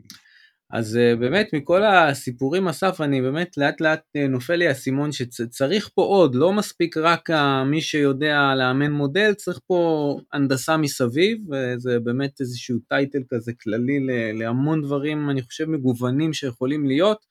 אז 0.70 0.96
אה, 0.96 1.16
באמת 1.16 1.52
מכל 1.52 1.84
הסיפורים 1.84 2.68
אסף 2.68 3.00
אני 3.00 3.22
באמת 3.22 3.56
לאט 3.56 3.80
לאט 3.80 4.02
אה, 4.16 4.26
נופל 4.26 4.54
לי 4.54 4.68
האסימון 4.68 5.12
שצריך 5.12 5.90
פה 5.94 6.02
עוד 6.02 6.34
לא 6.34 6.52
מספיק 6.52 6.96
רק 6.96 7.28
מי 7.66 7.80
שיודע 7.80 8.54
לאמן 8.56 8.90
מודל 8.90 9.34
צריך 9.34 9.60
פה 9.66 10.20
הנדסה 10.32 10.76
מסביב 10.76 11.38
וזה 11.50 12.00
באמת 12.00 12.40
איזשהו 12.40 12.78
טייטל 12.88 13.22
כזה 13.30 13.52
כללי 13.62 14.06
להמון 14.32 14.82
דברים 14.82 15.30
אני 15.30 15.42
חושב 15.42 15.64
מגוונים 15.64 16.32
שיכולים 16.32 16.86
להיות. 16.86 17.26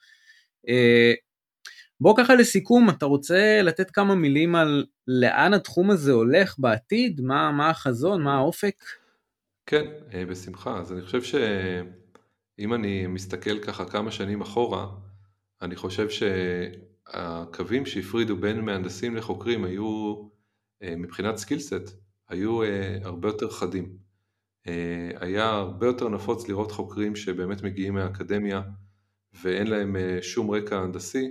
אה, 0.70 1.14
בוא 2.02 2.18
ככה 2.18 2.36
לסיכום 2.36 2.90
אתה 2.90 3.06
רוצה 3.06 3.62
לתת 3.64 3.92
כמה 3.92 4.16
מילים 4.16 4.56
על 4.56 4.86
לאן 5.08 5.54
התחום 5.54 5.92
הזה 5.92 6.12
הולך 6.12 6.56
בעתיד 6.60 7.22
מה, 7.22 7.52
מה 7.52 7.70
החזון 7.70 8.22
מה 8.24 8.36
האופק? 8.36 8.84
כן 9.66 9.86
בשמחה 10.30 10.80
אז 10.80 10.94
אני 10.94 11.02
חושב 11.02 11.24
ש... 11.24 11.36
אם 12.60 12.74
אני 12.74 13.08
מסתכל 13.08 13.60
ככה 13.60 13.86
כמה 13.86 14.12
שנים 14.12 14.42
אחורה, 14.42 14.88
אני 15.62 15.76
חושב 15.76 16.08
שהקווים 16.10 17.86
שהפרידו 17.86 18.38
בין 18.38 18.62
מהנדסים 18.62 19.16
לחוקרים 19.16 19.64
היו, 19.64 20.16
אה, 20.84 20.96
מבחינת 20.96 21.38
skill 21.38 21.68
set, 21.68 21.92
היו 22.30 22.64
אה, 22.64 22.98
הרבה 23.04 23.28
יותר 23.28 23.50
חדים. 23.50 23.98
אה, 24.68 25.10
היה 25.20 25.50
הרבה 25.50 25.88
יותר 25.88 26.10
נפוץ 26.10 26.48
לראות 26.48 26.72
חוקרים 26.72 27.16
שבאמת 27.16 27.64
מגיעים 27.64 27.94
מהאקדמיה 27.94 28.62
ואין 29.44 29.68
להם 29.68 29.96
שום 30.22 30.52
רקע 30.52 30.78
הנדסי, 30.78 31.30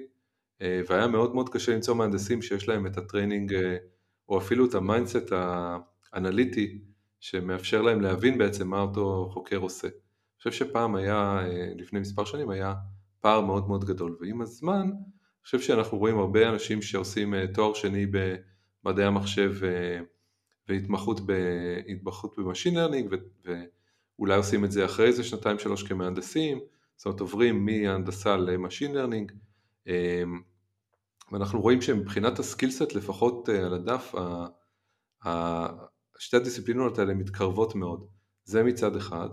והיה 0.60 1.06
מאוד 1.06 1.34
מאוד 1.34 1.48
קשה 1.48 1.74
למצוא 1.74 1.94
מהנדסים 1.94 2.42
שיש 2.42 2.68
להם 2.68 2.86
את 2.86 2.96
ה 2.96 3.03
training 3.03 3.54
או 4.28 4.38
אפילו 4.38 4.66
את 4.66 4.74
ה 4.74 4.82
mindset 4.82 5.32
האנליטי 6.12 6.78
שמאפשר 7.20 7.82
להם 7.82 8.00
להבין 8.00 8.38
בעצם 8.38 8.68
מה 8.68 8.80
אותו 8.80 9.28
חוקר 9.32 9.56
עושה. 9.56 9.88
חושב 10.51 10.64
שפעם 10.64 10.94
היה, 10.94 11.38
אה, 11.42 11.72
לפני 11.76 12.01
מספר 12.01 12.24
שנים 12.24 12.51
היה 12.51 12.74
פער 13.20 13.40
מאוד 13.40 13.68
מאוד 13.68 13.84
גדול, 13.84 14.16
ועם 14.20 14.42
הזמן 14.42 14.90
אני 14.90 15.44
חושב 15.44 15.61
שאנחנו 15.61 15.99
רואים 15.99 16.18
הרבה 16.18 16.49
אנשים 16.49 16.82
שעושים 16.82 17.34
אה, 17.34 17.47
תואר 17.55 17.74
שני 17.74 18.07
במדעי 18.07 19.05
המחשב 19.07 19.53
אה, 19.64 20.01
והתמחות 20.68 21.20
ב 22.36 22.41
machine 22.41 22.74
learning 22.74 23.14
ואולי 23.44 24.36
עושים 24.36 24.64
את 24.64 24.72
זה 24.72 24.84
אחרי 24.84 25.07
איזה 25.07 25.24
שנתיים 25.24 25.59
שלוש 25.59 25.82
כמהנדסים, 25.82 26.59
זאת 26.97 27.07
אומרת 27.07 27.20
עוברים 27.20 27.66
מהנדסה 27.66 28.36
ל 28.36 28.44
machine 28.44 28.94
learning 28.94 29.32
ואנחנו 31.32 31.61
רואים 31.61 31.82
שמבחינת 31.82 32.38
ה 32.38 32.45
skill 32.45 32.76
set 32.76 32.94
לפחות 32.94 33.49
על 33.49 33.74
הדף 33.74 34.14
שתי 36.18 36.36
הדיסציפלינות 36.36 36.99
האלה 36.99 37.14
מתקרבות 37.14 37.74
מאוד, 37.74 38.07
זה 38.44 38.62
מצד 38.62 38.97
אחד 38.97 39.28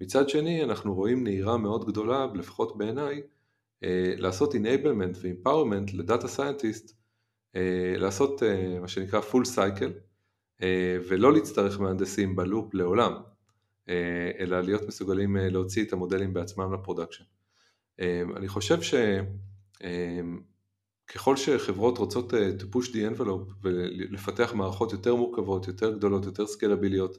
מצד 0.00 0.28
שני 0.28 0.64
אנחנו 0.64 0.94
רואים 0.94 1.24
נהירה 1.24 1.56
מאוד 1.56 1.84
גדולה, 1.86 2.26
לפחות 2.34 2.78
בעיניי, 2.78 3.22
אה, 3.84 4.14
לעשות 4.16 4.54
enablement 4.54 5.16
ו-empowerment 5.22 5.96
ל 5.96 6.02
data 6.02 6.28
scientist, 6.28 6.96
אה, 7.56 7.94
לעשות 7.96 8.42
אה, 8.42 8.78
מה 8.80 8.88
שנקרא 8.88 9.20
full 9.20 9.44
cycle, 9.56 9.92
ולא 11.08 11.32
להצטרך 11.32 11.80
מהנדסים 11.80 12.36
ב 12.36 12.44
loop 12.44 12.74
לעולם, 12.74 13.12
אלא 14.38 14.60
להיות 14.60 14.82
מסוגלים 14.88 15.36
להוציא 15.36 15.84
את 15.84 15.92
המודלים 15.92 16.32
בעצמם 16.32 16.74
ל 16.74 16.78
production. 16.78 17.24
אני 18.36 18.48
חושב 18.48 18.78
שככל 21.10 21.36
שחברות 21.36 21.98
רוצות 21.98 22.32
to 22.32 22.76
push 22.76 22.88
the 22.88 23.18
envelope 23.18 23.52
ולפתח 23.62 24.52
מערכות 24.54 24.92
יותר 24.92 25.14
מורכבות, 25.14 25.68
יותר 25.68 25.96
גדולות, 25.96 26.24
יותר 26.24 26.46
scalable 26.46 26.94
יות, 26.94 27.18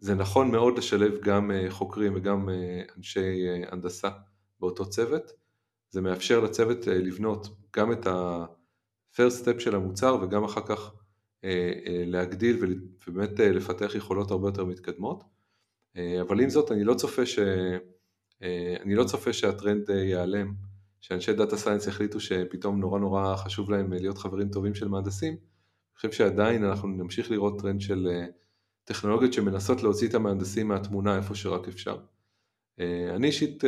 זה 0.00 0.14
נכון 0.14 0.50
מאוד 0.50 0.78
לשלב 0.78 1.20
גם 1.22 1.50
אה, 1.50 1.70
חוקרים 1.70 2.12
וגם 2.16 2.48
אה, 2.48 2.82
אנשי 2.96 3.48
אה, 3.48 3.72
הנדסה 3.72 4.08
באותו 4.60 4.90
צוות, 4.90 5.32
זה 5.90 6.00
מאפשר 6.00 6.40
לצוות 6.40 6.86
לבנות 6.86 7.48
גם 7.76 7.92
את 7.92 8.06
ה-first 8.06 9.44
step 9.44 9.60
של 9.60 9.74
המוצר 9.74 10.18
וגם 10.22 10.44
אחר 10.44 10.60
כך 10.66 10.92
להגדיל 12.06 12.80
ובאמת 13.08 13.40
לפתח 13.40 13.94
יכולות 13.94 14.30
הרבה 14.30 14.48
יותר 14.48 14.64
מתקדמות, 14.64 15.24
אבל 15.96 16.40
עם 16.40 16.50
זאת 16.50 16.72
אני 16.72 16.84
לא 16.84 16.94
צופה, 16.94 17.26
ש... 17.26 17.38
אני 18.82 18.94
לא 18.94 19.04
צופה 19.04 19.32
שהטרנד 19.32 19.90
ייעלם, 19.90 20.54
שאנשי 21.00 21.32
data 21.32 21.56
science 21.56 21.88
החליטו 21.88 22.20
שפתאום 22.20 22.80
נורא 22.80 22.98
נורא 22.98 23.36
חשוב 23.36 23.70
להם 23.70 23.92
להיות 23.92 24.18
חברים 24.18 24.48
טובים 24.48 24.74
של 24.74 24.88
מהנדסים, 24.88 25.32
אני 25.32 25.96
חושב 25.96 26.12
שעדיין 26.12 26.64
אנחנו 26.64 26.88
נמשיך 26.88 27.30
לראות 27.30 27.60
טרנד 27.60 27.80
של 27.80 28.08
טכנולוגיות 28.88 29.32
שמנסות 29.32 29.82
להוציא 29.82 30.08
את 30.08 30.14
המהנדסים 30.14 30.68
מהתמונה 30.68 31.16
איפה 31.16 31.34
שרק 31.34 31.68
אפשר. 31.68 31.98
אני 33.16 33.26
אישית 33.26 33.64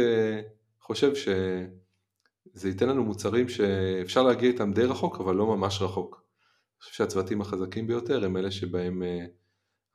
חושב 0.80 1.14
שזה 1.14 2.68
ייתן 2.68 2.88
לנו 2.88 3.04
מוצרים 3.04 3.48
שאפשר 3.48 4.22
להגיע 4.22 4.50
איתם 4.50 4.72
די 4.72 4.84
רחוק, 4.84 5.20
אבל 5.20 5.34
לא 5.34 5.46
ממש 5.46 5.82
רחוק. 5.82 6.14
אני 6.14 6.82
חושב 6.82 6.94
שהצוותים 6.94 7.40
החזקים 7.40 7.86
ביותר 7.86 8.24
הם 8.24 8.36
אלה 8.36 8.50
שבהם 8.50 9.02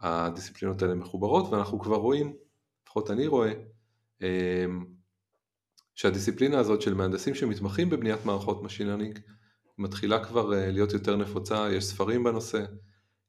הדיסציפלינות 0.01 0.81
האלה 0.81 0.95
מחוברות, 0.95 1.53
ואנחנו 1.53 1.79
כבר 1.79 1.95
רואים, 1.95 2.35
לפחות 2.83 3.11
אני 3.11 3.27
רואה, 3.27 3.51
שהדיסציפלינה 5.95 6.59
הזאת 6.59 6.81
של 6.81 6.93
מהנדסים 6.93 7.35
שמתמחים 7.35 7.89
בבניית 7.89 8.25
מערכות 8.25 8.61
Machine 8.63 8.67
Learning 8.99 9.19
מתחילה 9.77 10.25
כבר 10.25 10.53
אה, 10.53 10.71
להיות 10.71 10.93
יותר 10.93 11.15
נפוצה, 11.15 11.71
יש 11.71 11.85
ספרים 11.85 12.23
בנושא, 12.23 12.65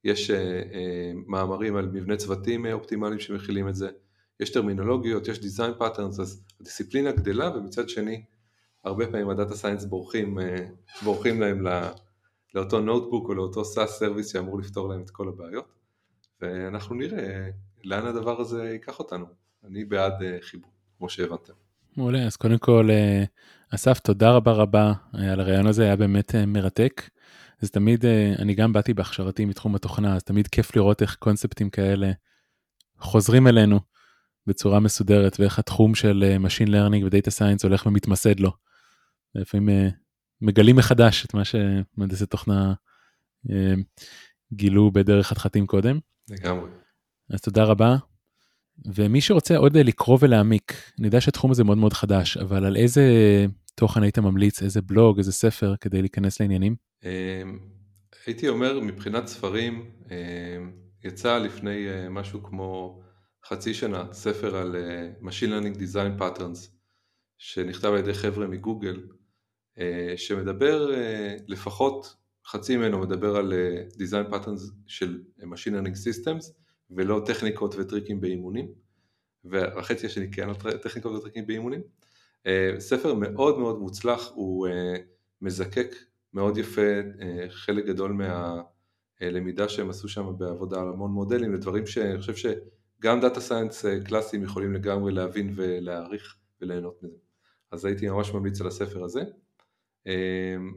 יש 0.06 0.30
אה, 0.30 0.62
אה, 0.74 1.12
מאמרים 1.26 1.76
על 1.76 1.86
מבנה 1.86 2.16
צוותים 2.16 2.66
אופטימליים 2.66 3.20
שמכילים 3.20 3.68
את 3.68 3.74
זה, 3.74 3.88
יש 4.40 4.50
טרמינולוגיות, 4.50 5.28
יש 5.28 5.38
design 5.38 5.80
patterns, 5.80 6.20
אז 6.20 6.44
הדיסציפלינה 6.60 7.12
גדלה 7.12 7.56
ומצד 7.56 7.88
שני 7.88 8.24
הרבה 8.84 9.06
פעמים 9.06 9.28
ה 9.28 9.33
data 9.33 9.54
science 9.54 9.84
בורחים, 9.84 10.38
בורחים 11.04 11.40
להם 11.40 11.66
לאותו 12.54 12.80
notebook 12.80 13.28
או 13.28 13.34
לאותו 13.34 13.62
SaaS 13.62 13.86
service 13.86 14.32
שאמור 14.32 14.58
לפתור 14.58 14.88
להם 14.88 15.02
את 15.02 15.10
כל 15.10 15.28
הבעיות 15.28 15.72
ואנחנו 16.40 16.94
נראה 16.94 17.48
לאן 17.84 18.06
הדבר 18.06 18.40
הזה 18.40 18.70
ייקח 18.72 18.98
אותנו. 18.98 19.26
אני 19.64 19.84
בעד 19.84 20.12
חיבור, 20.40 20.70
כמו 20.98 21.08
שהבנתם. 21.08 21.52
מעולה, 21.96 22.26
אז 22.26 22.36
קודם 22.36 22.58
כל, 22.58 22.88
אה, 22.90 23.24
אסף, 23.74 23.98
תודה 23.98 24.30
רבה 24.30 24.52
רבה 24.52 24.92
אה, 25.14 25.32
על 25.32 25.40
הרעיון 25.40 25.66
הזה, 25.66 25.82
היה 25.82 25.96
באמת 25.96 26.34
אה, 26.34 26.46
מרתק. 26.46 27.02
אז 27.62 27.70
תמיד, 27.70 28.04
אני 28.38 28.54
גם 28.54 28.72
באתי 28.72 28.94
בהכשרתי 28.94 29.44
מתחום 29.44 29.74
התוכנה, 29.74 30.16
אז 30.16 30.22
תמיד 30.22 30.48
כיף 30.48 30.76
לראות 30.76 31.02
איך 31.02 31.14
קונספטים 31.14 31.70
כאלה 31.70 32.12
חוזרים 32.98 33.46
אלינו 33.46 33.80
בצורה 34.46 34.80
מסודרת, 34.80 35.40
ואיך 35.40 35.58
התחום 35.58 35.94
של 35.94 36.36
Machine 36.44 36.68
Learning 36.68 37.04
ו-Data 37.04 37.30
Science 37.38 37.62
הולך 37.62 37.86
ומתמסד 37.86 38.40
לו. 38.40 38.52
לפעמים 39.34 39.90
מגלים 40.40 40.76
מחדש 40.76 41.24
את 41.24 41.34
מה 41.34 41.42
שמהנדסי 41.44 42.26
תוכנה 42.26 42.74
גילו 44.52 44.90
בדרך 44.90 45.26
חתחתים 45.26 45.66
קודם. 45.66 45.98
לגמרי. 46.30 46.70
אז 47.30 47.40
תודה 47.40 47.64
רבה, 47.64 47.96
ומי 48.94 49.20
שרוצה 49.20 49.56
עוד 49.56 49.76
לקרוא 49.76 50.18
ולהעמיק, 50.20 50.92
אני 50.98 51.06
יודע 51.06 51.20
שהתחום 51.20 51.50
הזה 51.50 51.64
מאוד 51.64 51.78
מאוד 51.78 51.92
חדש, 51.92 52.36
אבל 52.36 52.64
על 52.64 52.76
איזה 52.76 53.02
תוכן 53.80 54.02
היית 54.02 54.18
ממליץ, 54.18 54.62
איזה 54.62 54.82
בלוג, 54.82 55.18
איזה 55.18 55.32
ספר, 55.32 55.74
כדי 55.80 56.00
להיכנס 56.02 56.40
לעניינים? 56.40 56.76
אמ, 57.04 57.58
הייתי 58.26 58.48
אומר, 58.48 58.80
מבחינת 58.80 59.26
ספרים, 59.26 59.90
אמ, 60.10 60.72
יצא 61.04 61.38
לפני 61.38 61.88
אה, 61.88 62.08
משהו 62.08 62.42
כמו 62.42 63.00
חצי 63.44 63.74
שנה 63.74 64.12
ספר 64.12 64.56
על 64.56 64.76
אה, 64.76 65.10
Machine 65.22 65.50
Learning 65.50 65.78
Design 65.78 66.20
Patterns, 66.20 66.68
שנכתב 67.38 67.88
על 67.88 67.98
ידי 67.98 68.14
חבר'ה 68.14 68.46
מגוגל, 68.46 69.06
אה, 69.78 70.14
שמדבר 70.16 70.90
לפחות, 71.48 72.16
חצי 72.46 72.76
ממנו 72.76 72.98
מדבר 72.98 73.36
על 73.36 73.52
Design 73.92 74.32
Patterns 74.32 74.72
של 74.86 75.22
Machine 75.40 75.72
Learning 75.72 75.96
Systems, 76.06 76.52
ולא 76.90 77.22
טכניקות 77.26 77.74
וטריקים 77.78 78.20
באימונים, 78.20 78.68
והחצי 79.44 80.06
השני 80.06 80.30
כן 80.30 80.48
על 80.48 80.54
טכניקות 80.78 81.12
וטריקים 81.12 81.46
באימונים. 81.46 81.80
אה, 82.46 82.80
ספר 82.80 83.14
מאוד 83.14 83.58
מאוד 83.58 83.78
מוצלח, 83.78 84.30
הוא 84.34 84.68
אה, 84.68 84.96
מזקק 85.42 85.94
מאוד 86.32 86.58
יפה 86.58 86.80
אה, 87.20 87.46
חלק 87.48 87.84
גדול 87.86 88.18
מהלמידה 89.20 89.68
שהם 89.68 89.90
עשו 89.90 90.08
שם 90.08 90.32
בעבודה 90.38 90.80
על 90.80 90.88
המון 90.88 91.10
מודלים, 91.10 91.54
לדברים 91.54 91.86
שאני 91.86 92.18
חושב 92.18 92.34
שגם 92.36 93.20
data 93.20 93.40
science 93.40 93.84
קלאסיים 94.04 94.42
יכולים 94.42 94.72
לגמרי 94.72 95.12
להבין 95.12 95.52
ולהעריך 95.56 96.36
וליהנות 96.60 97.02
מזה. 97.02 97.16
אז 97.70 97.84
הייתי 97.84 98.08
ממש 98.08 98.30
ממליץ 98.30 98.60
על 98.60 98.66
הספר 98.66 99.04
הזה. 99.04 99.22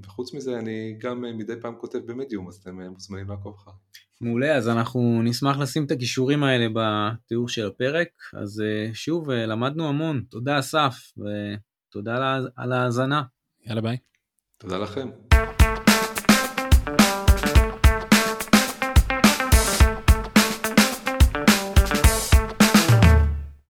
וחוץ 0.03 0.34
מזה 0.34 0.59
אני 0.59 0.97
גם 0.99 1.22
מדי 1.22 1.53
פעם 1.61 1.76
כותב 1.76 1.99
במדיום, 2.05 2.47
אז 2.47 2.55
אתם 2.55 2.82
מוזמנים 2.82 3.30
לעקוב 3.30 3.55
אחריי. 3.55 3.76
מעולה, 4.22 4.55
אז 4.55 4.70
אנחנו 4.70 5.22
נשמח 5.24 5.57
לשים 5.57 5.86
את 5.86 5.91
הכישורים 5.91 6.43
האלה 6.43 6.67
בתיאור 6.74 7.49
של 7.49 7.67
הפרק. 7.67 8.09
אז 8.34 8.61
אה, 8.61 8.89
שוב, 8.93 9.30
אה, 9.30 9.45
למדנו 9.45 9.89
המון. 9.89 10.24
תודה 10.30 10.59
אסף, 10.59 10.95
ותודה 11.17 12.38
על 12.55 12.72
ההאזנה. 12.72 13.24
יאללה 13.65 13.82
ביי. 13.82 13.97
תודה 14.57 14.78
לכם. 14.78 15.09